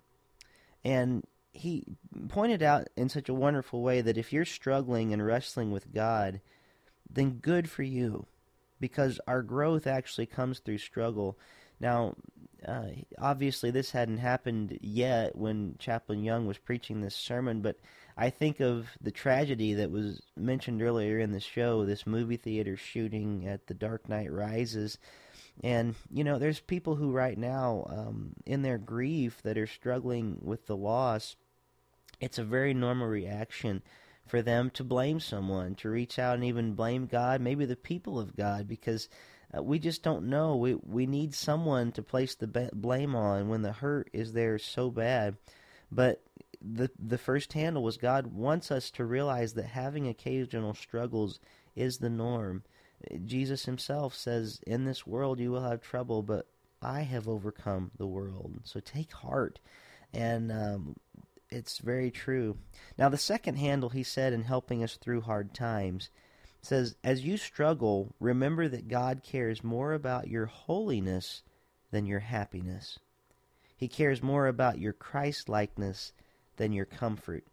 And 0.82 1.24
he 1.52 1.84
pointed 2.28 2.62
out 2.62 2.88
in 2.96 3.08
such 3.08 3.28
a 3.28 3.34
wonderful 3.34 3.82
way 3.82 4.00
that 4.00 4.18
if 4.18 4.32
you're 4.32 4.44
struggling 4.44 5.12
and 5.12 5.24
wrestling 5.24 5.70
with 5.70 5.94
God, 5.94 6.40
then 7.10 7.32
good 7.32 7.68
for 7.68 7.82
you. 7.82 8.26
Because 8.80 9.20
our 9.26 9.42
growth 9.42 9.86
actually 9.86 10.26
comes 10.26 10.58
through 10.58 10.78
struggle. 10.78 11.38
Now, 11.80 12.16
uh, 12.66 12.88
obviously, 13.18 13.70
this 13.70 13.92
hadn't 13.92 14.18
happened 14.18 14.78
yet 14.82 15.36
when 15.36 15.76
Chaplain 15.78 16.24
Young 16.24 16.46
was 16.46 16.58
preaching 16.58 17.00
this 17.00 17.14
sermon, 17.14 17.62
but 17.62 17.78
I 18.16 18.30
think 18.30 18.60
of 18.60 18.88
the 19.00 19.10
tragedy 19.10 19.74
that 19.74 19.90
was 19.90 20.20
mentioned 20.36 20.82
earlier 20.82 21.18
in 21.18 21.32
the 21.32 21.40
show 21.40 21.84
this 21.84 22.06
movie 22.06 22.36
theater 22.36 22.76
shooting 22.76 23.46
at 23.46 23.66
The 23.66 23.74
Dark 23.74 24.08
Knight 24.08 24.32
Rises 24.32 24.98
and, 25.62 25.94
you 26.10 26.24
know, 26.24 26.38
there's 26.38 26.60
people 26.60 26.96
who 26.96 27.12
right 27.12 27.38
now, 27.38 27.86
um, 27.88 28.34
in 28.44 28.62
their 28.62 28.78
grief, 28.78 29.40
that 29.44 29.58
are 29.58 29.66
struggling 29.66 30.38
with 30.42 30.66
the 30.66 30.76
loss. 30.76 31.36
It's 32.20 32.38
a 32.38 32.44
very 32.44 32.74
normal 32.74 33.06
reaction 33.06 33.82
for 34.26 34.42
them 34.42 34.70
to 34.70 34.84
blame 34.84 35.20
someone, 35.20 35.74
to 35.76 35.90
reach 35.90 36.18
out 36.18 36.34
and 36.34 36.44
even 36.44 36.74
blame 36.74 37.06
God, 37.06 37.40
maybe 37.40 37.64
the 37.64 37.76
people 37.76 38.18
of 38.18 38.36
God, 38.36 38.66
because 38.66 39.08
uh, 39.56 39.62
we 39.62 39.78
just 39.78 40.02
don't 40.02 40.28
know. 40.28 40.56
We 40.56 40.74
we 40.74 41.06
need 41.06 41.34
someone 41.34 41.92
to 41.92 42.02
place 42.02 42.34
the 42.34 42.70
blame 42.72 43.14
on 43.14 43.48
when 43.48 43.62
the 43.62 43.72
hurt 43.72 44.08
is 44.12 44.32
there 44.32 44.58
so 44.58 44.90
bad. 44.90 45.36
But 45.92 46.22
the 46.60 46.90
the 46.98 47.18
first 47.18 47.52
handle 47.52 47.82
was 47.82 47.96
God 47.96 48.28
wants 48.28 48.70
us 48.70 48.90
to 48.92 49.04
realize 49.04 49.54
that 49.54 49.66
having 49.66 50.08
occasional 50.08 50.74
struggles 50.74 51.38
is 51.76 51.98
the 51.98 52.10
norm. 52.10 52.62
Jesus 53.24 53.64
himself 53.66 54.14
says, 54.14 54.60
In 54.66 54.84
this 54.84 55.06
world 55.06 55.38
you 55.38 55.50
will 55.50 55.62
have 55.68 55.82
trouble, 55.82 56.22
but 56.22 56.46
I 56.80 57.02
have 57.02 57.28
overcome 57.28 57.90
the 57.96 58.06
world. 58.06 58.60
So 58.64 58.80
take 58.80 59.12
heart. 59.12 59.60
And 60.12 60.52
um, 60.52 60.96
it's 61.50 61.78
very 61.78 62.10
true. 62.10 62.58
Now, 62.98 63.08
the 63.08 63.18
second 63.18 63.56
handle 63.56 63.90
he 63.90 64.02
said 64.02 64.32
in 64.32 64.42
helping 64.42 64.82
us 64.82 64.96
through 64.96 65.22
hard 65.22 65.54
times 65.54 66.10
says, 66.62 66.96
As 67.04 67.24
you 67.24 67.36
struggle, 67.36 68.14
remember 68.18 68.68
that 68.68 68.88
God 68.88 69.22
cares 69.22 69.62
more 69.62 69.92
about 69.92 70.28
your 70.28 70.46
holiness 70.46 71.42
than 71.90 72.06
your 72.06 72.20
happiness. 72.20 72.98
He 73.76 73.88
cares 73.88 74.22
more 74.22 74.46
about 74.46 74.78
your 74.78 74.92
Christ 74.92 75.48
likeness 75.48 76.12
than 76.56 76.72
your 76.72 76.86
comfort. 76.86 77.44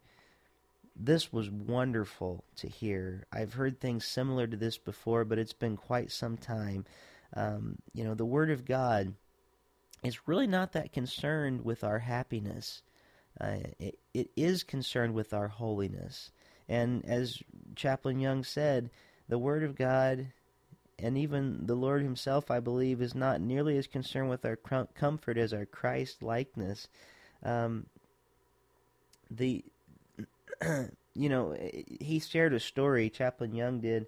This 0.95 1.31
was 1.33 1.49
wonderful 1.49 2.43
to 2.57 2.67
hear. 2.67 3.25
I've 3.31 3.53
heard 3.53 3.79
things 3.79 4.05
similar 4.05 4.47
to 4.47 4.57
this 4.57 4.77
before, 4.77 5.25
but 5.25 5.39
it's 5.39 5.53
been 5.53 5.77
quite 5.77 6.11
some 6.11 6.37
time. 6.37 6.85
Um, 7.33 7.77
you 7.93 8.03
know, 8.03 8.13
the 8.13 8.25
Word 8.25 8.51
of 8.51 8.65
God 8.65 9.13
is 10.03 10.27
really 10.27 10.47
not 10.47 10.73
that 10.73 10.91
concerned 10.91 11.63
with 11.63 11.83
our 11.83 11.99
happiness. 11.99 12.81
Uh, 13.39 13.57
it, 13.79 13.99
it 14.13 14.29
is 14.35 14.63
concerned 14.63 15.13
with 15.13 15.33
our 15.33 15.47
holiness. 15.47 16.31
And 16.67 17.05
as 17.05 17.41
Chaplain 17.75 18.19
Young 18.19 18.43
said, 18.43 18.91
the 19.27 19.39
Word 19.39 19.63
of 19.63 19.75
God 19.75 20.27
and 20.99 21.17
even 21.17 21.65
the 21.65 21.75
Lord 21.75 22.03
Himself, 22.03 22.51
I 22.51 22.59
believe, 22.59 23.01
is 23.01 23.15
not 23.15 23.41
nearly 23.41 23.77
as 23.77 23.87
concerned 23.87 24.29
with 24.29 24.45
our 24.45 24.55
comfort 24.55 25.37
as 25.37 25.53
our 25.53 25.65
Christ 25.65 26.21
likeness. 26.21 26.87
Um, 27.43 27.87
the 29.29 29.63
you 31.13 31.29
know, 31.29 31.55
he 31.99 32.19
shared 32.19 32.53
a 32.53 32.59
story, 32.59 33.09
Chaplain 33.09 33.55
Young 33.55 33.79
did, 33.79 34.07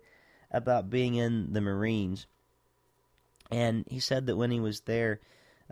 about 0.51 0.89
being 0.89 1.15
in 1.15 1.53
the 1.53 1.61
Marines. 1.61 2.27
And 3.51 3.85
he 3.89 3.99
said 3.99 4.27
that 4.27 4.37
when 4.37 4.51
he 4.51 4.59
was 4.59 4.81
there, 4.81 5.19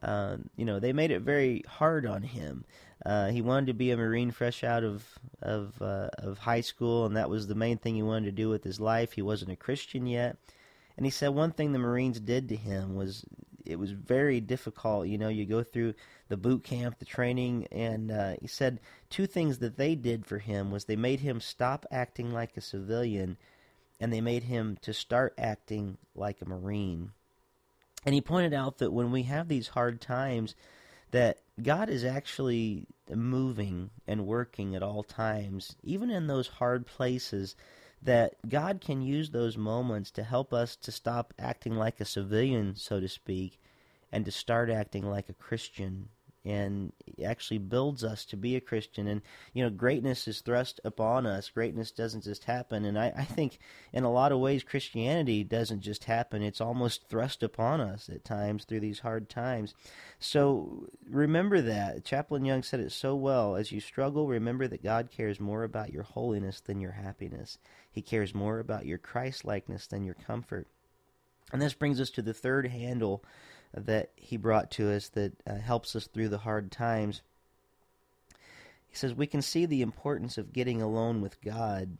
uh, 0.01 0.37
you 0.55 0.65
know, 0.65 0.79
they 0.79 0.93
made 0.93 1.11
it 1.11 1.21
very 1.21 1.63
hard 1.67 2.05
on 2.05 2.23
him. 2.23 2.65
Uh, 3.05 3.29
he 3.29 3.41
wanted 3.41 3.67
to 3.67 3.73
be 3.73 3.91
a 3.91 3.97
Marine 3.97 4.31
fresh 4.31 4.63
out 4.63 4.83
of 4.83 5.03
of 5.41 5.81
uh, 5.81 6.09
of 6.17 6.37
high 6.37 6.61
school, 6.61 7.05
and 7.05 7.17
that 7.17 7.29
was 7.29 7.47
the 7.47 7.55
main 7.55 7.77
thing 7.77 7.95
he 7.95 8.03
wanted 8.03 8.25
to 8.25 8.31
do 8.31 8.49
with 8.49 8.63
his 8.63 8.79
life. 8.79 9.13
He 9.13 9.21
wasn't 9.21 9.51
a 9.51 9.55
Christian 9.55 10.05
yet, 10.05 10.37
and 10.97 11.05
he 11.05 11.09
said 11.09 11.29
one 11.29 11.51
thing 11.51 11.71
the 11.71 11.79
Marines 11.79 12.19
did 12.19 12.49
to 12.49 12.55
him 12.55 12.95
was 12.95 13.25
it 13.65 13.79
was 13.79 13.91
very 13.91 14.39
difficult. 14.39 15.07
You 15.07 15.17
know, 15.17 15.29
you 15.29 15.45
go 15.45 15.63
through 15.63 15.93
the 16.29 16.37
boot 16.37 16.63
camp, 16.63 16.99
the 16.99 17.05
training, 17.05 17.67
and 17.71 18.11
uh, 18.11 18.33
he 18.39 18.47
said 18.47 18.79
two 19.09 19.27
things 19.27 19.59
that 19.59 19.77
they 19.77 19.95
did 19.95 20.25
for 20.25 20.39
him 20.39 20.71
was 20.71 20.85
they 20.85 20.95
made 20.95 21.19
him 21.19 21.41
stop 21.41 21.85
acting 21.91 22.31
like 22.31 22.55
a 22.57 22.61
civilian, 22.61 23.37
and 23.99 24.11
they 24.11 24.21
made 24.21 24.43
him 24.43 24.77
to 24.81 24.93
start 24.93 25.33
acting 25.37 25.97
like 26.15 26.41
a 26.41 26.49
Marine. 26.49 27.11
And 28.05 28.15
he 28.15 28.21
pointed 28.21 28.53
out 28.53 28.79
that 28.79 28.91
when 28.91 29.11
we 29.11 29.23
have 29.23 29.47
these 29.47 29.69
hard 29.69 30.01
times, 30.01 30.55
that 31.11 31.39
God 31.61 31.89
is 31.89 32.03
actually 32.03 32.87
moving 33.09 33.91
and 34.07 34.25
working 34.25 34.75
at 34.75 34.83
all 34.83 35.03
times, 35.03 35.75
even 35.83 36.09
in 36.09 36.27
those 36.27 36.47
hard 36.47 36.85
places, 36.85 37.55
that 38.01 38.35
God 38.47 38.81
can 38.81 39.01
use 39.01 39.29
those 39.29 39.57
moments 39.57 40.09
to 40.11 40.23
help 40.23 40.53
us 40.53 40.75
to 40.77 40.91
stop 40.91 41.33
acting 41.37 41.75
like 41.75 41.99
a 41.99 42.05
civilian, 42.05 42.75
so 42.75 42.99
to 42.99 43.07
speak, 43.07 43.59
and 44.11 44.25
to 44.25 44.31
start 44.31 44.69
acting 44.69 45.05
like 45.05 45.29
a 45.29 45.33
Christian 45.33 46.09
and 46.43 46.91
actually 47.23 47.59
builds 47.59 48.03
us 48.03 48.25
to 48.25 48.37
be 48.37 48.55
a 48.55 48.61
Christian. 48.61 49.07
And, 49.07 49.21
you 49.53 49.63
know, 49.63 49.69
greatness 49.69 50.27
is 50.27 50.41
thrust 50.41 50.79
upon 50.83 51.25
us. 51.25 51.49
Greatness 51.49 51.91
doesn't 51.91 52.23
just 52.23 52.45
happen. 52.45 52.85
And 52.85 52.97
I, 52.97 53.13
I 53.15 53.23
think 53.25 53.59
in 53.93 54.03
a 54.03 54.11
lot 54.11 54.31
of 54.31 54.39
ways, 54.39 54.63
Christianity 54.63 55.43
doesn't 55.43 55.81
just 55.81 56.05
happen. 56.05 56.41
It's 56.41 56.61
almost 56.61 57.07
thrust 57.07 57.43
upon 57.43 57.79
us 57.79 58.09
at 58.09 58.25
times 58.25 58.65
through 58.65 58.79
these 58.79 58.99
hard 58.99 59.29
times. 59.29 59.75
So 60.19 60.87
remember 61.07 61.61
that. 61.61 62.05
Chaplain 62.05 62.45
Young 62.45 62.63
said 62.63 62.79
it 62.79 62.91
so 62.91 63.15
well. 63.15 63.55
As 63.55 63.71
you 63.71 63.79
struggle, 63.79 64.27
remember 64.27 64.67
that 64.67 64.83
God 64.83 65.11
cares 65.11 65.39
more 65.39 65.63
about 65.63 65.93
your 65.93 66.03
holiness 66.03 66.59
than 66.59 66.81
your 66.81 66.93
happiness. 66.93 67.59
He 67.91 68.01
cares 68.01 68.33
more 68.33 68.59
about 68.59 68.85
your 68.85 68.97
Christ 68.97 69.45
likeness 69.45 69.85
than 69.85 70.03
your 70.03 70.15
comfort. 70.15 70.67
And 71.53 71.61
this 71.61 71.73
brings 71.73 71.99
us 71.99 72.09
to 72.11 72.21
the 72.21 72.33
third 72.33 72.67
handle 72.67 73.23
that 73.73 74.11
he 74.15 74.37
brought 74.37 74.71
to 74.71 74.91
us 74.91 75.09
that 75.09 75.33
uh, 75.47 75.55
helps 75.55 75.95
us 75.95 76.07
through 76.07 76.29
the 76.29 76.39
hard 76.39 76.71
times. 76.71 77.21
He 78.87 78.95
says 78.95 79.13
we 79.13 79.27
can 79.27 79.41
see 79.41 79.65
the 79.65 79.81
importance 79.81 80.37
of 80.37 80.53
getting 80.53 80.81
alone 80.81 81.21
with 81.21 81.41
God 81.41 81.97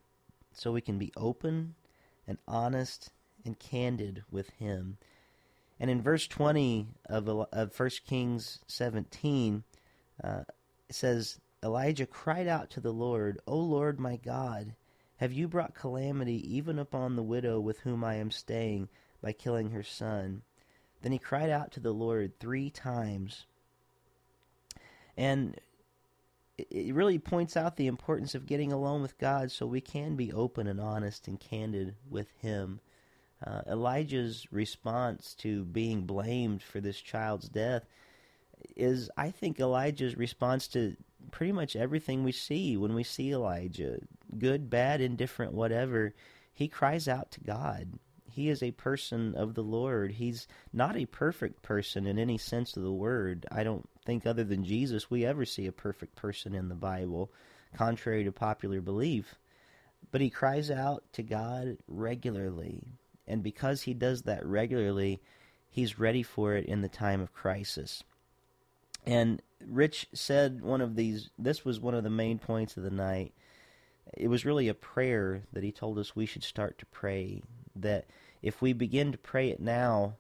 so 0.54 0.72
we 0.72 0.82
can 0.82 0.98
be 0.98 1.14
open 1.16 1.76
and 2.28 2.38
honest 2.48 3.12
and 3.46 3.58
candid 3.58 4.24
with 4.30 4.50
him. 4.52 4.98
And 5.80 5.90
in 5.90 6.02
verse 6.02 6.28
20 6.28 6.88
of, 7.08 7.28
of 7.28 7.80
1 7.80 7.90
Kings 8.06 8.60
17, 8.68 9.64
uh, 10.24 10.44
it 10.90 10.96
says, 10.96 11.40
Elijah 11.64 12.06
cried 12.06 12.48
out 12.48 12.70
to 12.72 12.80
the 12.80 12.94
Lord, 12.94 13.40
O 13.48 13.58
Lord 13.58 14.00
my 14.00 14.18
God, 14.18 14.76
have 15.18 15.32
you 15.32 15.48
brought 15.48 15.74
calamity 15.74 16.56
even 16.56 16.78
upon 16.80 17.16
the 17.16 17.24
widow 17.24 17.60
with 17.60 17.80
whom 17.80 18.04
I 18.04 18.16
am 18.16 18.32
staying 18.32 18.90
by 19.22 19.32
killing 19.32 19.70
her 19.70 19.84
son? 19.84 20.42
Then 21.02 21.12
he 21.12 21.20
cried 21.20 21.50
out 21.50 21.72
to 21.74 21.80
the 21.80 21.94
Lord 21.94 22.40
three 22.40 22.70
times. 22.70 23.46
And 25.18 25.60
it 26.58 26.94
really 26.94 27.20
points 27.20 27.58
out 27.58 27.76
the 27.76 27.88
importance 27.88 28.36
of 28.36 28.46
getting 28.46 28.72
alone 28.72 29.02
with 29.02 29.18
God 29.18 29.52
so 29.52 29.66
we 29.66 29.82
can 29.82 30.16
be 30.16 30.32
open 30.32 30.68
and 30.68 30.80
honest 30.80 31.28
and 31.28 31.40
candid 31.40 31.96
with 32.10 32.30
Him. 32.40 32.80
Uh, 33.46 33.62
Elijah's 33.68 34.48
response 34.52 35.34
to 35.36 35.66
being 35.66 36.06
blamed 36.06 36.62
for 36.62 36.80
this 36.80 37.02
child's 37.02 37.50
death 37.50 37.86
is, 38.76 39.10
I 39.18 39.32
think, 39.32 39.60
Elijah's 39.60 40.16
response 40.16 40.68
to 40.70 40.96
pretty 41.32 41.52
much 41.52 41.76
everything 41.76 42.24
we 42.24 42.32
see 42.32 42.78
when 42.78 42.94
we 42.94 43.04
see 43.04 43.32
Elijah 43.32 44.00
good, 44.38 44.70
bad, 44.70 45.02
indifferent, 45.02 45.54
whatever. 45.54 46.14
He 46.54 46.68
cries 46.68 47.08
out 47.08 47.32
to 47.32 47.42
God 47.42 48.00
he 48.32 48.50
is 48.50 48.64
a 48.64 48.72
person 48.72 49.36
of 49.36 49.54
the 49.54 49.64
Lord. 49.64 50.14
He's 50.14 50.48
not 50.74 50.96
a 50.96 51.06
perfect 51.06 51.62
person 51.62 52.08
in 52.08 52.18
any 52.18 52.38
sense 52.38 52.76
of 52.76 52.84
the 52.84 52.92
word. 52.92 53.46
I 53.52 53.64
don't 53.64 53.88
think, 54.06 54.26
other 54.26 54.44
than 54.44 54.64
Jesus, 54.64 55.12
we 55.12 55.26
ever 55.26 55.46
see 55.46 55.68
a 55.68 55.72
perfect 55.72 56.16
person 56.16 56.56
in 56.56 56.70
the 56.70 56.76
Bible, 56.76 57.32
contrary 57.76 58.24
to 58.24 58.32
popular 58.32 58.82
belief. 58.82 59.36
But 60.12 60.22
he 60.22 60.30
cries 60.30 60.72
out 60.72 61.04
to 61.14 61.24
God 61.24 61.78
regularly. 61.88 62.84
And 63.28 63.44
because 63.44 63.84
he 63.84 63.94
does 63.94 64.24
that 64.24 64.46
regularly, 64.46 65.22
he's 65.70 66.00
ready 66.00 66.24
for 66.24 66.56
it 66.56 66.66
in 66.66 66.82
the 66.82 66.90
time 66.90 67.22
of 67.22 67.34
crisis. 67.34 68.04
And 69.06 69.42
Rich 69.66 70.08
said 70.14 70.62
one 70.62 70.82
of 70.82 70.96
these, 70.96 71.30
this 71.38 71.64
was 71.64 71.80
one 71.80 71.96
of 71.96 72.04
the 72.04 72.10
main 72.10 72.40
points 72.40 72.78
of 72.78 72.84
the 72.84 72.90
night. 72.90 73.34
It 74.18 74.28
was 74.28 74.46
really 74.46 74.68
a 74.68 74.74
prayer 74.74 75.44
that 75.54 75.64
he 75.64 75.72
told 75.72 75.98
us 75.98 76.16
we 76.16 76.26
should 76.26 76.44
start 76.44 76.78
to 76.80 76.86
pray 76.88 77.42
that 77.76 78.06
if 78.42 78.62
we 78.62 78.74
begin 78.74 79.12
to 79.12 79.18
pray 79.18 79.50
it 79.50 79.60
now 79.60 80.18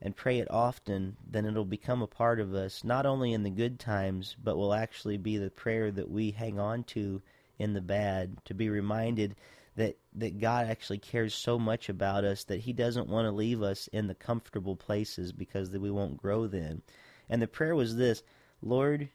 and 0.00 0.16
pray 0.16 0.38
it 0.38 0.50
often, 0.50 1.16
then 1.28 1.44
it'll 1.44 1.64
become 1.64 2.02
a 2.02 2.06
part 2.06 2.40
of 2.40 2.54
us, 2.54 2.84
not 2.84 3.04
only 3.04 3.32
in 3.32 3.42
the 3.42 3.50
good 3.50 3.78
times, 3.78 4.36
but 4.42 4.56
will 4.56 4.72
actually 4.72 5.16
be 5.16 5.36
the 5.36 5.50
prayer 5.50 5.90
that 5.90 6.10
we 6.10 6.30
hang 6.30 6.58
on 6.58 6.84
to 6.84 7.20
in 7.58 7.72
the 7.74 7.80
bad, 7.80 8.36
to 8.44 8.54
be 8.54 8.68
reminded 8.68 9.34
that, 9.74 9.96
that 10.14 10.40
God 10.40 10.68
actually 10.68 10.98
cares 10.98 11.34
so 11.34 11.58
much 11.58 11.88
about 11.88 12.24
us 12.24 12.44
that 12.44 12.60
He 12.60 12.72
doesn't 12.72 13.08
want 13.08 13.26
to 13.26 13.32
leave 13.32 13.62
us 13.62 13.88
in 13.88 14.06
the 14.06 14.14
comfortable 14.14 14.76
places 14.76 15.32
because 15.32 15.70
we 15.70 15.90
won't 15.90 16.16
grow 16.16 16.46
then. 16.46 16.82
And 17.28 17.42
the 17.42 17.48
prayer 17.48 17.74
was 17.74 17.96
this 17.96 18.22
Lord, 18.62 19.08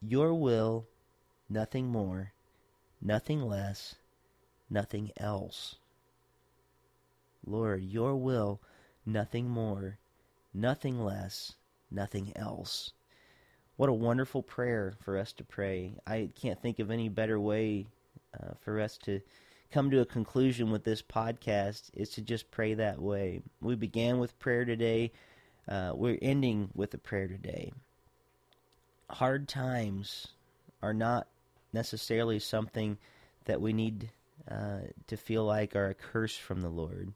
your 0.00 0.34
will, 0.34 0.86
nothing 1.48 1.88
more, 1.88 2.32
nothing 3.00 3.42
less, 3.42 3.96
nothing 4.70 5.10
else. 5.16 5.76
Lord, 7.46 7.82
your 7.82 8.16
will, 8.16 8.60
nothing 9.06 9.48
more, 9.48 9.98
nothing 10.52 11.02
less, 11.02 11.54
nothing 11.90 12.32
else. 12.36 12.92
What 13.76 13.88
a 13.88 13.92
wonderful 13.92 14.42
prayer 14.42 14.94
for 15.04 15.18
us 15.18 15.32
to 15.32 15.44
pray. 15.44 15.94
I 16.06 16.30
can't 16.40 16.60
think 16.60 16.78
of 16.78 16.90
any 16.90 17.08
better 17.08 17.40
way 17.40 17.86
uh, 18.34 18.54
for 18.60 18.80
us 18.80 18.98
to 19.04 19.20
come 19.72 19.90
to 19.90 20.00
a 20.00 20.06
conclusion 20.06 20.70
with 20.70 20.84
this 20.84 21.02
podcast 21.02 21.90
is 21.94 22.10
to 22.10 22.22
just 22.22 22.50
pray 22.52 22.74
that 22.74 23.00
way. 23.00 23.42
We 23.60 23.74
began 23.74 24.18
with 24.18 24.38
prayer 24.38 24.64
today. 24.64 25.10
Uh, 25.68 25.92
we're 25.94 26.18
ending 26.22 26.70
with 26.74 26.94
a 26.94 26.98
prayer 26.98 27.26
today. 27.26 27.72
Hard 29.10 29.48
times 29.48 30.28
are 30.80 30.94
not 30.94 31.26
necessarily 31.72 32.38
something 32.38 32.96
that 33.46 33.60
we 33.60 33.72
need 33.72 34.10
uh, 34.48 34.80
to 35.08 35.16
feel 35.16 35.44
like 35.44 35.74
are 35.74 35.88
a 35.88 35.94
curse 35.94 36.36
from 36.36 36.60
the 36.60 36.68
Lord. 36.68 37.12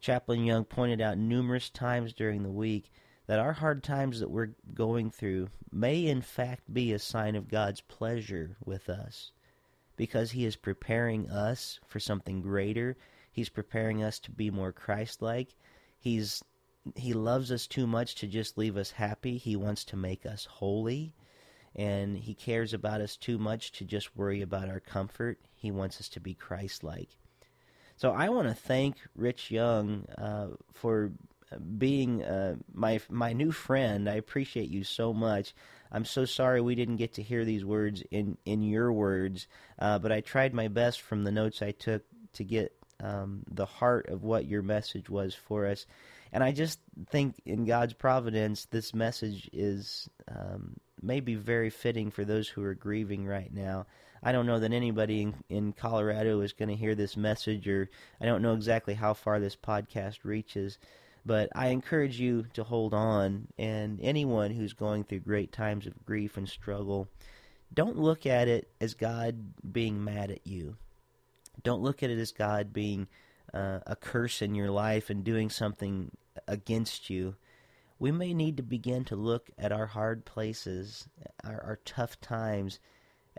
Chaplain 0.00 0.44
Young 0.44 0.64
pointed 0.64 1.00
out 1.00 1.18
numerous 1.18 1.70
times 1.70 2.12
during 2.12 2.42
the 2.42 2.50
week 2.50 2.90
that 3.26 3.38
our 3.38 3.52
hard 3.52 3.82
times 3.82 4.20
that 4.20 4.30
we're 4.30 4.54
going 4.74 5.10
through 5.10 5.48
may 5.70 6.06
in 6.06 6.20
fact 6.22 6.72
be 6.72 6.92
a 6.92 6.98
sign 6.98 7.36
of 7.36 7.48
God's 7.48 7.80
pleasure 7.82 8.56
with 8.64 8.88
us 8.88 9.32
because 9.96 10.30
he 10.32 10.44
is 10.44 10.56
preparing 10.56 11.30
us 11.30 11.78
for 11.86 12.00
something 12.00 12.40
greater. 12.40 12.96
He's 13.30 13.50
preparing 13.50 14.02
us 14.02 14.18
to 14.20 14.30
be 14.30 14.50
more 14.50 14.72
Christ-like. 14.72 15.54
He's 15.98 16.42
he 16.96 17.12
loves 17.12 17.52
us 17.52 17.66
too 17.66 17.86
much 17.86 18.14
to 18.16 18.26
just 18.26 18.56
leave 18.56 18.76
us 18.78 18.90
happy. 18.90 19.36
He 19.36 19.54
wants 19.54 19.84
to 19.84 19.96
make 19.96 20.24
us 20.24 20.46
holy. 20.46 21.14
and 21.76 22.16
He 22.16 22.34
cares 22.34 22.74
about 22.74 23.00
us 23.00 23.16
too 23.16 23.38
much 23.38 23.72
to 23.72 23.84
just 23.84 24.16
worry 24.16 24.42
about 24.42 24.68
our 24.68 24.80
comfort. 24.80 25.38
He 25.54 25.70
wants 25.70 26.00
us 26.00 26.08
to 26.10 26.20
be 26.20 26.34
Christ 26.34 26.82
like. 26.82 27.10
So 28.00 28.12
I 28.12 28.30
want 28.30 28.48
to 28.48 28.54
thank 28.54 28.96
Rich 29.14 29.50
Young 29.50 30.06
uh, 30.16 30.46
for 30.72 31.12
being 31.76 32.24
uh, 32.24 32.56
my 32.72 32.98
my 33.10 33.34
new 33.34 33.52
friend. 33.52 34.08
I 34.08 34.14
appreciate 34.14 34.70
you 34.70 34.84
so 34.84 35.12
much. 35.12 35.54
I'm 35.92 36.06
so 36.06 36.24
sorry 36.24 36.62
we 36.62 36.74
didn't 36.74 36.96
get 36.96 37.12
to 37.14 37.22
hear 37.22 37.44
these 37.44 37.62
words 37.62 38.02
in 38.10 38.38
in 38.46 38.62
your 38.62 38.90
words, 38.90 39.48
uh, 39.78 39.98
but 39.98 40.12
I 40.12 40.22
tried 40.22 40.54
my 40.54 40.68
best 40.68 41.02
from 41.02 41.24
the 41.24 41.30
notes 41.30 41.60
I 41.60 41.72
took 41.72 42.02
to 42.32 42.42
get 42.42 42.74
um, 43.00 43.42
the 43.50 43.66
heart 43.66 44.08
of 44.08 44.22
what 44.22 44.46
your 44.46 44.62
message 44.62 45.10
was 45.10 45.34
for 45.34 45.66
us. 45.66 45.84
And 46.32 46.42
I 46.42 46.52
just 46.52 46.78
think 47.10 47.42
in 47.44 47.66
God's 47.66 47.92
providence, 47.92 48.64
this 48.64 48.94
message 48.94 49.50
is 49.52 50.08
um, 50.26 50.76
maybe 51.02 51.34
very 51.34 51.68
fitting 51.68 52.10
for 52.10 52.24
those 52.24 52.48
who 52.48 52.62
are 52.62 52.74
grieving 52.74 53.26
right 53.26 53.52
now. 53.52 53.84
I 54.22 54.32
don't 54.32 54.46
know 54.46 54.58
that 54.58 54.72
anybody 54.72 55.22
in, 55.22 55.34
in 55.48 55.72
Colorado 55.72 56.40
is 56.40 56.52
going 56.52 56.68
to 56.68 56.76
hear 56.76 56.94
this 56.94 57.16
message, 57.16 57.66
or 57.66 57.88
I 58.20 58.26
don't 58.26 58.42
know 58.42 58.54
exactly 58.54 58.94
how 58.94 59.14
far 59.14 59.40
this 59.40 59.56
podcast 59.56 60.24
reaches. 60.24 60.78
But 61.24 61.50
I 61.54 61.68
encourage 61.68 62.18
you 62.18 62.46
to 62.54 62.64
hold 62.64 62.94
on, 62.94 63.48
and 63.58 63.98
anyone 64.02 64.50
who's 64.50 64.72
going 64.72 65.04
through 65.04 65.20
great 65.20 65.52
times 65.52 65.86
of 65.86 66.04
grief 66.04 66.36
and 66.36 66.48
struggle, 66.48 67.08
don't 67.72 67.98
look 67.98 68.26
at 68.26 68.48
it 68.48 68.70
as 68.80 68.94
God 68.94 69.36
being 69.72 70.02
mad 70.02 70.30
at 70.30 70.46
you. 70.46 70.76
Don't 71.62 71.82
look 71.82 72.02
at 72.02 72.10
it 72.10 72.18
as 72.18 72.32
God 72.32 72.72
being 72.72 73.06
uh, 73.52 73.80
a 73.86 73.96
curse 73.96 74.42
in 74.42 74.54
your 74.54 74.70
life 74.70 75.10
and 75.10 75.22
doing 75.22 75.50
something 75.50 76.10
against 76.48 77.10
you. 77.10 77.36
We 77.98 78.12
may 78.12 78.32
need 78.32 78.56
to 78.56 78.62
begin 78.62 79.04
to 79.06 79.16
look 79.16 79.50
at 79.58 79.72
our 79.72 79.86
hard 79.86 80.24
places, 80.24 81.06
our, 81.44 81.62
our 81.62 81.78
tough 81.84 82.18
times, 82.20 82.80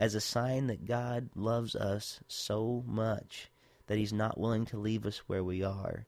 as 0.02 0.16
a 0.16 0.20
sign 0.20 0.66
that 0.66 0.88
God 0.88 1.30
loves 1.36 1.76
us 1.76 2.20
so 2.28 2.84
much 2.88 3.52
that 3.86 4.00
He's 4.00 4.12
not 4.12 4.40
willing 4.40 4.66
to 4.66 4.78
leave 4.78 5.06
us 5.06 5.20
where 5.28 5.44
we 5.44 5.64
are. 5.64 6.08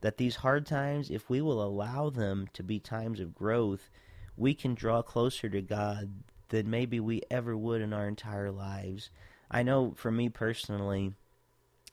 That 0.00 0.16
these 0.16 0.36
hard 0.36 0.64
times, 0.64 1.10
if 1.10 1.28
we 1.28 1.40
will 1.40 1.60
allow 1.60 2.08
them 2.08 2.46
to 2.52 2.62
be 2.62 2.78
times 2.78 3.18
of 3.18 3.34
growth, 3.34 3.90
we 4.36 4.54
can 4.54 4.74
draw 4.74 5.02
closer 5.02 5.48
to 5.48 5.60
God 5.60 6.22
than 6.50 6.70
maybe 6.70 7.00
we 7.00 7.22
ever 7.32 7.56
would 7.56 7.82
in 7.82 7.92
our 7.92 8.06
entire 8.06 8.52
lives. 8.52 9.10
I 9.50 9.64
know 9.64 9.92
for 9.96 10.12
me 10.12 10.28
personally, 10.28 11.14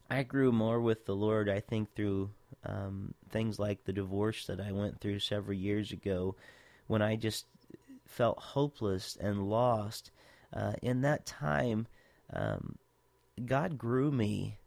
I 0.07 0.21
grew 0.23 0.51
more 0.51 0.79
with 0.79 1.05
the 1.05 1.15
Lord, 1.15 1.49
I 1.49 1.61
think, 1.61 1.95
through 1.95 2.29
um, 2.63 3.15
things 3.31 3.57
like 3.57 3.85
the 3.85 3.93
divorce 3.93 4.45
that 4.45 4.59
I 4.59 4.71
went 4.71 4.99
through 4.99 5.19
several 5.19 5.57
years 5.57 5.91
ago 5.91 6.35
when 6.85 7.01
I 7.01 7.15
just 7.15 7.45
felt 8.05 8.37
hopeless 8.37 9.17
and 9.19 9.49
lost. 9.49 10.11
Uh, 10.53 10.73
in 10.81 11.01
that 11.01 11.25
time, 11.25 11.87
um, 12.33 12.75
God 13.45 13.77
grew 13.77 14.11
me 14.11 14.57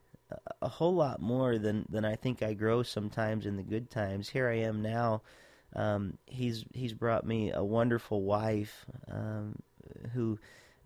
a, 0.61 0.69
whole 0.69 0.95
lot 0.95 1.21
more 1.21 1.59
than, 1.59 1.85
than 1.89 2.05
I 2.05 2.17
think 2.17 2.43
I 2.43 2.55
grow 2.55 2.83
sometimes 2.83 3.47
in 3.47 3.57
the 3.57 3.63
good 3.63 3.91
times. 3.91 4.29
Here 4.29 4.49
I 4.49 4.59
am 4.59 4.83
now. 4.83 5.23
Um, 5.75 6.19
he's 6.27 6.65
he's 6.75 6.93
brought 6.93 7.27
me 7.27 7.51
a 7.51 7.65
wonderful 7.65 8.23
wife 8.23 8.85
um, 9.11 9.57
who 10.13 10.39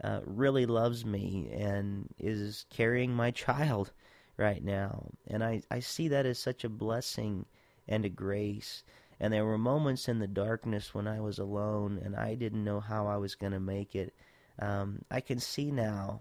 uh, 0.02 0.20
really 0.24 0.66
loves 0.66 1.04
me 1.04 1.48
and 1.52 2.08
is 2.18 2.66
carrying 2.70 3.12
my 3.12 3.30
child 3.30 3.92
right 4.36 4.62
now. 4.62 5.06
And 5.26 5.42
I, 5.42 5.62
I 5.70 5.80
see 5.80 6.08
that 6.08 6.26
as 6.26 6.38
such 6.38 6.64
a 6.64 6.68
blessing 6.68 7.46
and 7.88 8.04
a 8.04 8.10
grace. 8.10 8.84
And 9.18 9.32
there 9.32 9.46
were 9.46 9.58
moments 9.58 10.08
in 10.08 10.18
the 10.18 10.26
darkness 10.26 10.94
when 10.94 11.08
I 11.08 11.20
was 11.20 11.38
alone 11.38 12.00
and 12.04 12.14
I 12.14 12.34
didn't 12.34 12.64
know 12.64 12.80
how 12.80 13.06
I 13.06 13.16
was 13.16 13.34
going 13.34 13.52
to 13.52 13.60
make 13.60 13.94
it. 13.94 14.14
Um, 14.58 15.02
I 15.10 15.20
can 15.20 15.38
see 15.38 15.70
now 15.70 16.20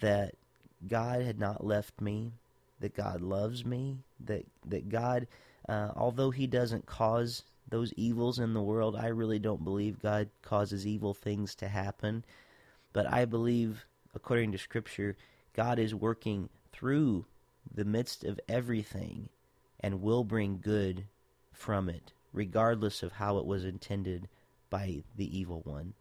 that 0.00 0.34
God 0.86 1.22
had 1.22 1.38
not 1.38 1.64
left 1.64 2.00
me, 2.00 2.32
that 2.80 2.94
God 2.94 3.20
loves 3.20 3.64
me, 3.64 3.98
that 4.20 4.44
that 4.66 4.88
God, 4.88 5.26
uh, 5.68 5.90
although 5.96 6.30
He 6.30 6.46
doesn't 6.46 6.86
cause 6.86 7.44
those 7.68 7.92
evils 7.94 8.38
in 8.38 8.54
the 8.54 8.62
world, 8.62 8.96
I 8.96 9.08
really 9.08 9.38
don't 9.38 9.64
believe 9.64 10.02
God 10.02 10.28
causes 10.42 10.86
evil 10.86 11.14
things 11.14 11.54
to 11.56 11.68
happen. 11.68 12.24
But 12.92 13.12
I 13.12 13.24
believe, 13.24 13.86
according 14.14 14.52
to 14.52 14.58
Scripture, 14.58 15.16
God 15.54 15.78
is 15.78 15.94
working 15.94 16.48
through 16.72 17.24
the 17.72 17.84
midst 17.84 18.24
of 18.24 18.38
everything 18.48 19.28
and 19.80 20.02
will 20.02 20.24
bring 20.24 20.60
good 20.62 21.06
from 21.52 21.88
it, 21.88 22.12
regardless 22.32 23.02
of 23.02 23.12
how 23.12 23.38
it 23.38 23.46
was 23.46 23.64
intended 23.64 24.28
by 24.70 25.02
the 25.16 25.38
evil 25.38 25.62
one. 25.64 25.94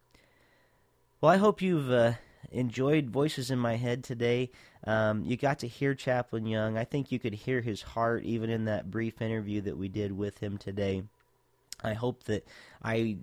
Well, 1.23 1.31
I 1.31 1.37
hope 1.37 1.61
you've 1.61 1.89
uh, 1.89 2.15
enjoyed 2.51 3.09
Voices 3.09 3.49
in 3.49 3.57
My 3.57 3.77
Head 3.77 4.03
today. 4.03 4.51
Um, 4.85 5.23
you 5.23 5.37
got 5.37 5.59
to 5.59 5.69
hear 5.69 5.95
Chaplain 5.95 6.45
Young. 6.45 6.77
I 6.77 6.83
think 6.83 7.13
you 7.13 7.17
could 7.17 7.33
hear 7.33 7.61
his 7.61 7.81
heart 7.81 8.25
even 8.25 8.49
in 8.49 8.65
that 8.65 8.91
brief 8.91 9.21
interview 9.21 9.61
that 9.61 9.77
we 9.77 9.87
did 9.87 10.11
with 10.11 10.39
him 10.39 10.57
today. 10.57 11.03
I 11.81 11.93
hope 11.93 12.25
that 12.25 12.45
I 12.83 13.19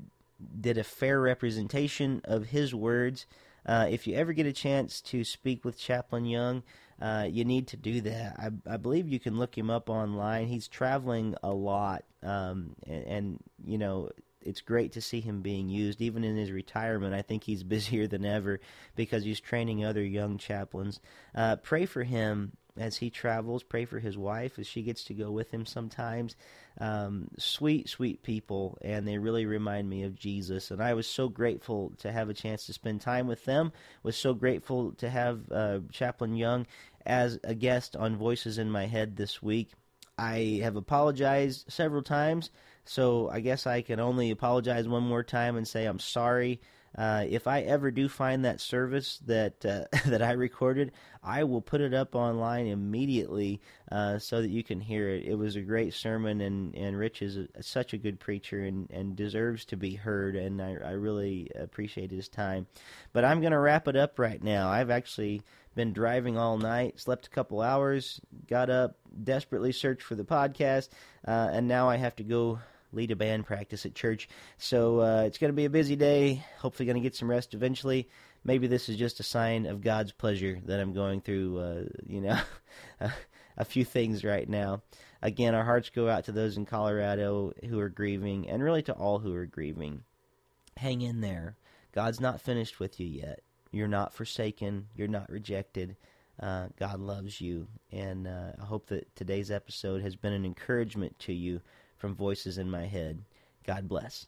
did 0.59 0.79
a 0.79 0.83
fair 0.83 1.21
representation 1.21 2.23
of 2.25 2.47
his 2.47 2.75
words. 2.75 3.27
Uh, 3.67 3.87
if 3.91 4.07
you 4.07 4.15
ever 4.15 4.33
get 4.33 4.47
a 4.47 4.53
chance 4.55 5.03
to 5.03 5.23
speak 5.23 5.63
with 5.63 5.79
Chaplain 5.79 6.25
Young, 6.25 6.63
uh, 7.03 7.27
you 7.29 7.45
need 7.45 7.67
to 7.67 7.77
do 7.77 8.01
that. 8.01 8.35
I, 8.39 8.73
I, 8.73 8.77
believe 8.79 9.09
you 9.09 9.21
can 9.21 9.39
look 9.39 9.59
him 9.59 9.69
up 9.69 9.91
online. 9.91 10.47
He's 10.47 10.69
traveling 10.69 11.35
a 11.43 11.51
lot, 11.51 12.05
um, 12.23 12.77
and, 12.87 13.05
and, 13.05 13.39
you 13.63 13.77
know 13.77 14.09
it's 14.43 14.61
great 14.61 14.93
to 14.93 15.01
see 15.01 15.21
him 15.21 15.43
being 15.43 15.69
used. 15.69 16.01
Even 16.01 16.25
in 16.25 16.37
his 16.37 16.51
retirement, 16.51 17.15
I 17.15 17.23
think 17.23 17.45
he's 17.45 17.63
busier 17.71 18.07
than 18.07 18.25
ever 18.25 18.61
because 18.97 19.25
he's 19.25 19.41
training 19.41 19.85
other 19.85 20.05
young 20.05 20.39
chaplains. 20.39 21.01
Uh, 21.35 21.57
pray 21.57 21.87
for 21.87 22.03
him 22.03 22.53
as 22.79 22.97
he 22.97 23.11
travels. 23.11 23.63
Pray 23.63 23.85
for 23.85 23.99
his 23.99 24.17
wife 24.17 24.59
as 24.59 24.67
she 24.67 24.83
gets 24.83 25.05
to 25.05 25.15
go 25.15 25.31
with 25.31 25.51
him 25.51 25.67
sometimes. 25.67 26.37
Um, 26.81 27.29
sweet, 27.39 27.89
sweet 27.89 28.23
people, 28.23 28.79
and 28.83 29.07
they 29.07 29.19
really 29.19 29.47
remind 29.47 29.89
me 29.89 30.05
of 30.05 30.15
Jesus. 30.15 30.71
And 30.71 30.83
I 30.83 30.95
was 30.95 31.07
so 31.07 31.29
grateful 31.29 31.93
to 31.99 32.11
have 32.11 32.29
a 32.29 32.35
chance 32.35 32.67
to 32.67 32.73
spend 32.73 33.01
time 33.01 33.27
with 33.27 33.45
them. 33.45 33.73
Was 34.03 34.17
so 34.17 34.35
grateful 34.35 34.93
to 34.93 35.11
have 35.11 35.41
uh, 35.51 35.81
Chaplain 35.93 36.37
Young 36.37 36.67
as 37.05 37.39
a 37.45 37.55
guest 37.55 37.97
on 37.97 38.17
Voices 38.17 38.59
in 38.59 38.71
My 38.71 38.87
Head 38.87 39.17
this 39.17 39.43
week. 39.43 39.73
I 40.21 40.61
have 40.63 40.77
apologized 40.77 41.73
several 41.73 42.03
times, 42.03 42.51
so 42.85 43.29
I 43.31 43.41
guess 43.41 43.67
I 43.67 43.83
can 43.83 44.01
only 44.01 44.31
apologize 44.31 44.89
one 44.89 45.05
more 45.05 45.23
time 45.23 45.57
and 45.57 45.67
say 45.67 45.87
I'm 45.87 45.99
sorry. 45.99 46.61
Uh, 46.97 47.25
if 47.29 47.47
I 47.47 47.61
ever 47.61 47.93
do 47.93 48.09
find 48.09 48.45
that 48.45 48.61
service 48.61 49.21
that 49.27 49.65
uh, 49.65 49.85
that 50.07 50.23
I 50.23 50.33
recorded, 50.33 50.91
I 51.23 51.45
will 51.45 51.61
put 51.61 51.81
it 51.81 51.95
up 51.95 52.17
online 52.17 52.67
immediately 52.67 53.61
uh, 53.93 54.19
so 54.19 54.43
that 54.43 54.51
you 54.51 54.65
can 54.65 54.81
hear 54.81 55.09
it. 55.09 55.25
It 55.25 55.37
was 55.37 55.55
a 55.55 55.61
great 55.61 55.95
sermon, 55.95 56.41
and, 56.41 56.75
and 56.75 56.99
Rich 56.99 57.23
is 57.23 57.37
a, 57.37 57.63
such 57.63 57.93
a 57.93 57.99
good 57.99 58.19
preacher 58.19 58.65
and, 58.65 58.91
and 58.91 59.15
deserves 59.15 59.65
to 59.67 59.77
be 59.77 59.95
heard, 59.95 60.35
and 60.35 60.61
I, 60.61 60.77
I 60.85 60.91
really 60.93 61.49
appreciate 61.55 62.11
his 62.11 62.29
time. 62.29 62.67
But 63.13 63.25
I'm 63.25 63.41
going 63.41 63.53
to 63.53 63.59
wrap 63.59 63.87
it 63.87 63.97
up 63.97 64.19
right 64.19 64.43
now. 64.43 64.69
I've 64.69 64.91
actually 64.91 65.43
been 65.75 65.93
driving 65.93 66.37
all 66.37 66.59
night, 66.59 66.99
slept 66.99 67.27
a 67.27 67.31
couple 67.31 67.61
hours, 67.61 68.21
got 68.49 68.71
up, 68.71 68.97
desperately 69.23 69.73
searched 69.73 70.03
for 70.03 70.15
the 70.15 70.25
podcast, 70.25 70.89
uh, 71.27 71.51
and 71.53 71.69
now 71.69 71.89
I 71.89 71.97
have 71.97 72.17
to 72.17 72.25
go 72.25 72.59
lead 72.93 73.11
a 73.11 73.17
band 73.17 73.47
practice 73.47 73.87
at 73.87 73.95
church. 73.95 74.29
So 74.59 75.01
uh, 75.01 75.23
it's 75.27 75.39
going 75.39 75.53
to 75.53 75.57
be 75.57 75.65
a 75.65 75.71
busy 75.71 75.97
day. 75.97 76.45
Hopefully, 76.59 76.87
going 76.87 76.97
to 76.97 77.03
get 77.03 77.15
some 77.15 77.31
rest 77.31 77.55
eventually. 77.55 78.09
Maybe 78.45 78.67
this 78.67 78.89
is 78.89 78.97
just 78.97 79.21
a 79.21 79.25
sign 79.25 79.67
of 79.67 79.83
God's 79.83 80.13
pleasure 80.13 80.61
that 80.65 80.81
I'm 80.81 80.93
going 80.93 81.21
through, 81.21 81.59
uh, 81.59 81.83
you 82.07 82.23
know, 82.23 82.41
a 83.57 83.65
few 83.65 83.85
things 83.85 84.25
right 84.25 84.49
now. 84.49 84.83
Again, 85.23 85.55
our 85.55 85.65
hearts 85.65 85.91
go 85.91 86.09
out 86.09 86.25
to 86.25 86.33
those 86.33 86.57
in 86.57 86.65
Colorado 86.65 87.53
who 87.69 87.79
are 87.79 87.91
grieving, 87.91 88.49
and 88.49 88.63
really 88.63 88.83
to 88.85 88.95
all 88.95 89.19
who 89.19 89.35
are 89.35 89.47
grieving. 89.47 90.03
Hang 90.79 91.03
in 91.03 91.21
there. 91.21 91.57
God's 91.93 92.21
not 92.21 92.41
finished 92.41 92.81
with 92.81 92.99
you 92.99 93.07
yet. 93.07 93.41
You're 93.71 93.89
not 93.89 94.15
forsaken. 94.15 94.89
You're 94.97 95.09
not 95.09 95.31
rejected. 95.31 95.97
Uh, 96.41 96.69
God 96.79 97.01
loves 97.01 97.41
you. 97.41 97.69
And 97.93 98.27
uh, 98.27 98.53
I 98.61 98.65
hope 98.65 98.89
that 98.89 99.15
today's 99.15 99.51
episode 99.51 100.03
has 100.03 100.17
been 100.17 100.33
an 100.33 100.45
encouragement 100.45 101.19
to 101.21 101.33
you 101.33 101.61
from 101.99 102.15
Voices 102.15 102.59
in 102.59 102.71
My 102.71 102.87
Head. 102.87 103.23
God 103.67 103.89
bless. 103.89 104.27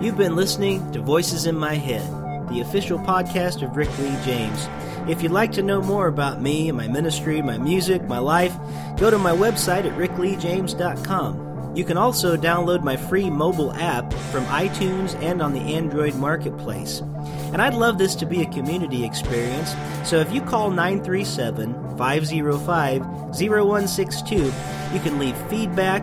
You've 0.00 0.16
been 0.16 0.36
listening 0.36 0.92
to 0.92 1.00
Voices 1.00 1.46
in 1.46 1.56
My 1.58 1.74
Head, 1.74 2.08
the 2.48 2.60
official 2.60 3.00
podcast 3.00 3.62
of 3.62 3.76
Rick 3.76 3.90
Lee 3.98 4.16
James. 4.24 4.68
If 5.10 5.22
you'd 5.22 5.32
like 5.32 5.50
to 5.52 5.62
know 5.62 5.82
more 5.82 6.06
about 6.06 6.40
me, 6.40 6.70
my 6.70 6.86
ministry, 6.86 7.42
my 7.42 7.58
music, 7.58 8.04
my 8.04 8.18
life, 8.18 8.54
go 8.96 9.10
to 9.10 9.18
my 9.18 9.32
website 9.32 9.90
at 9.90 9.98
rickleejames.com. 9.98 11.47
You 11.74 11.84
can 11.84 11.96
also 11.96 12.36
download 12.36 12.82
my 12.82 12.96
free 12.96 13.30
mobile 13.30 13.72
app 13.74 14.12
from 14.32 14.44
iTunes 14.46 15.14
and 15.22 15.40
on 15.40 15.52
the 15.52 15.60
Android 15.60 16.14
Marketplace. 16.16 17.00
And 17.52 17.62
I'd 17.62 17.74
love 17.74 17.98
this 17.98 18.14
to 18.16 18.26
be 18.26 18.42
a 18.42 18.46
community 18.46 19.04
experience, 19.04 19.74
so 20.04 20.18
if 20.18 20.32
you 20.32 20.40
call 20.40 20.70
937 20.70 21.96
505 21.96 23.02
0162, 23.02 24.36
you 24.92 25.00
can 25.00 25.18
leave 25.18 25.36
feedback, 25.48 26.02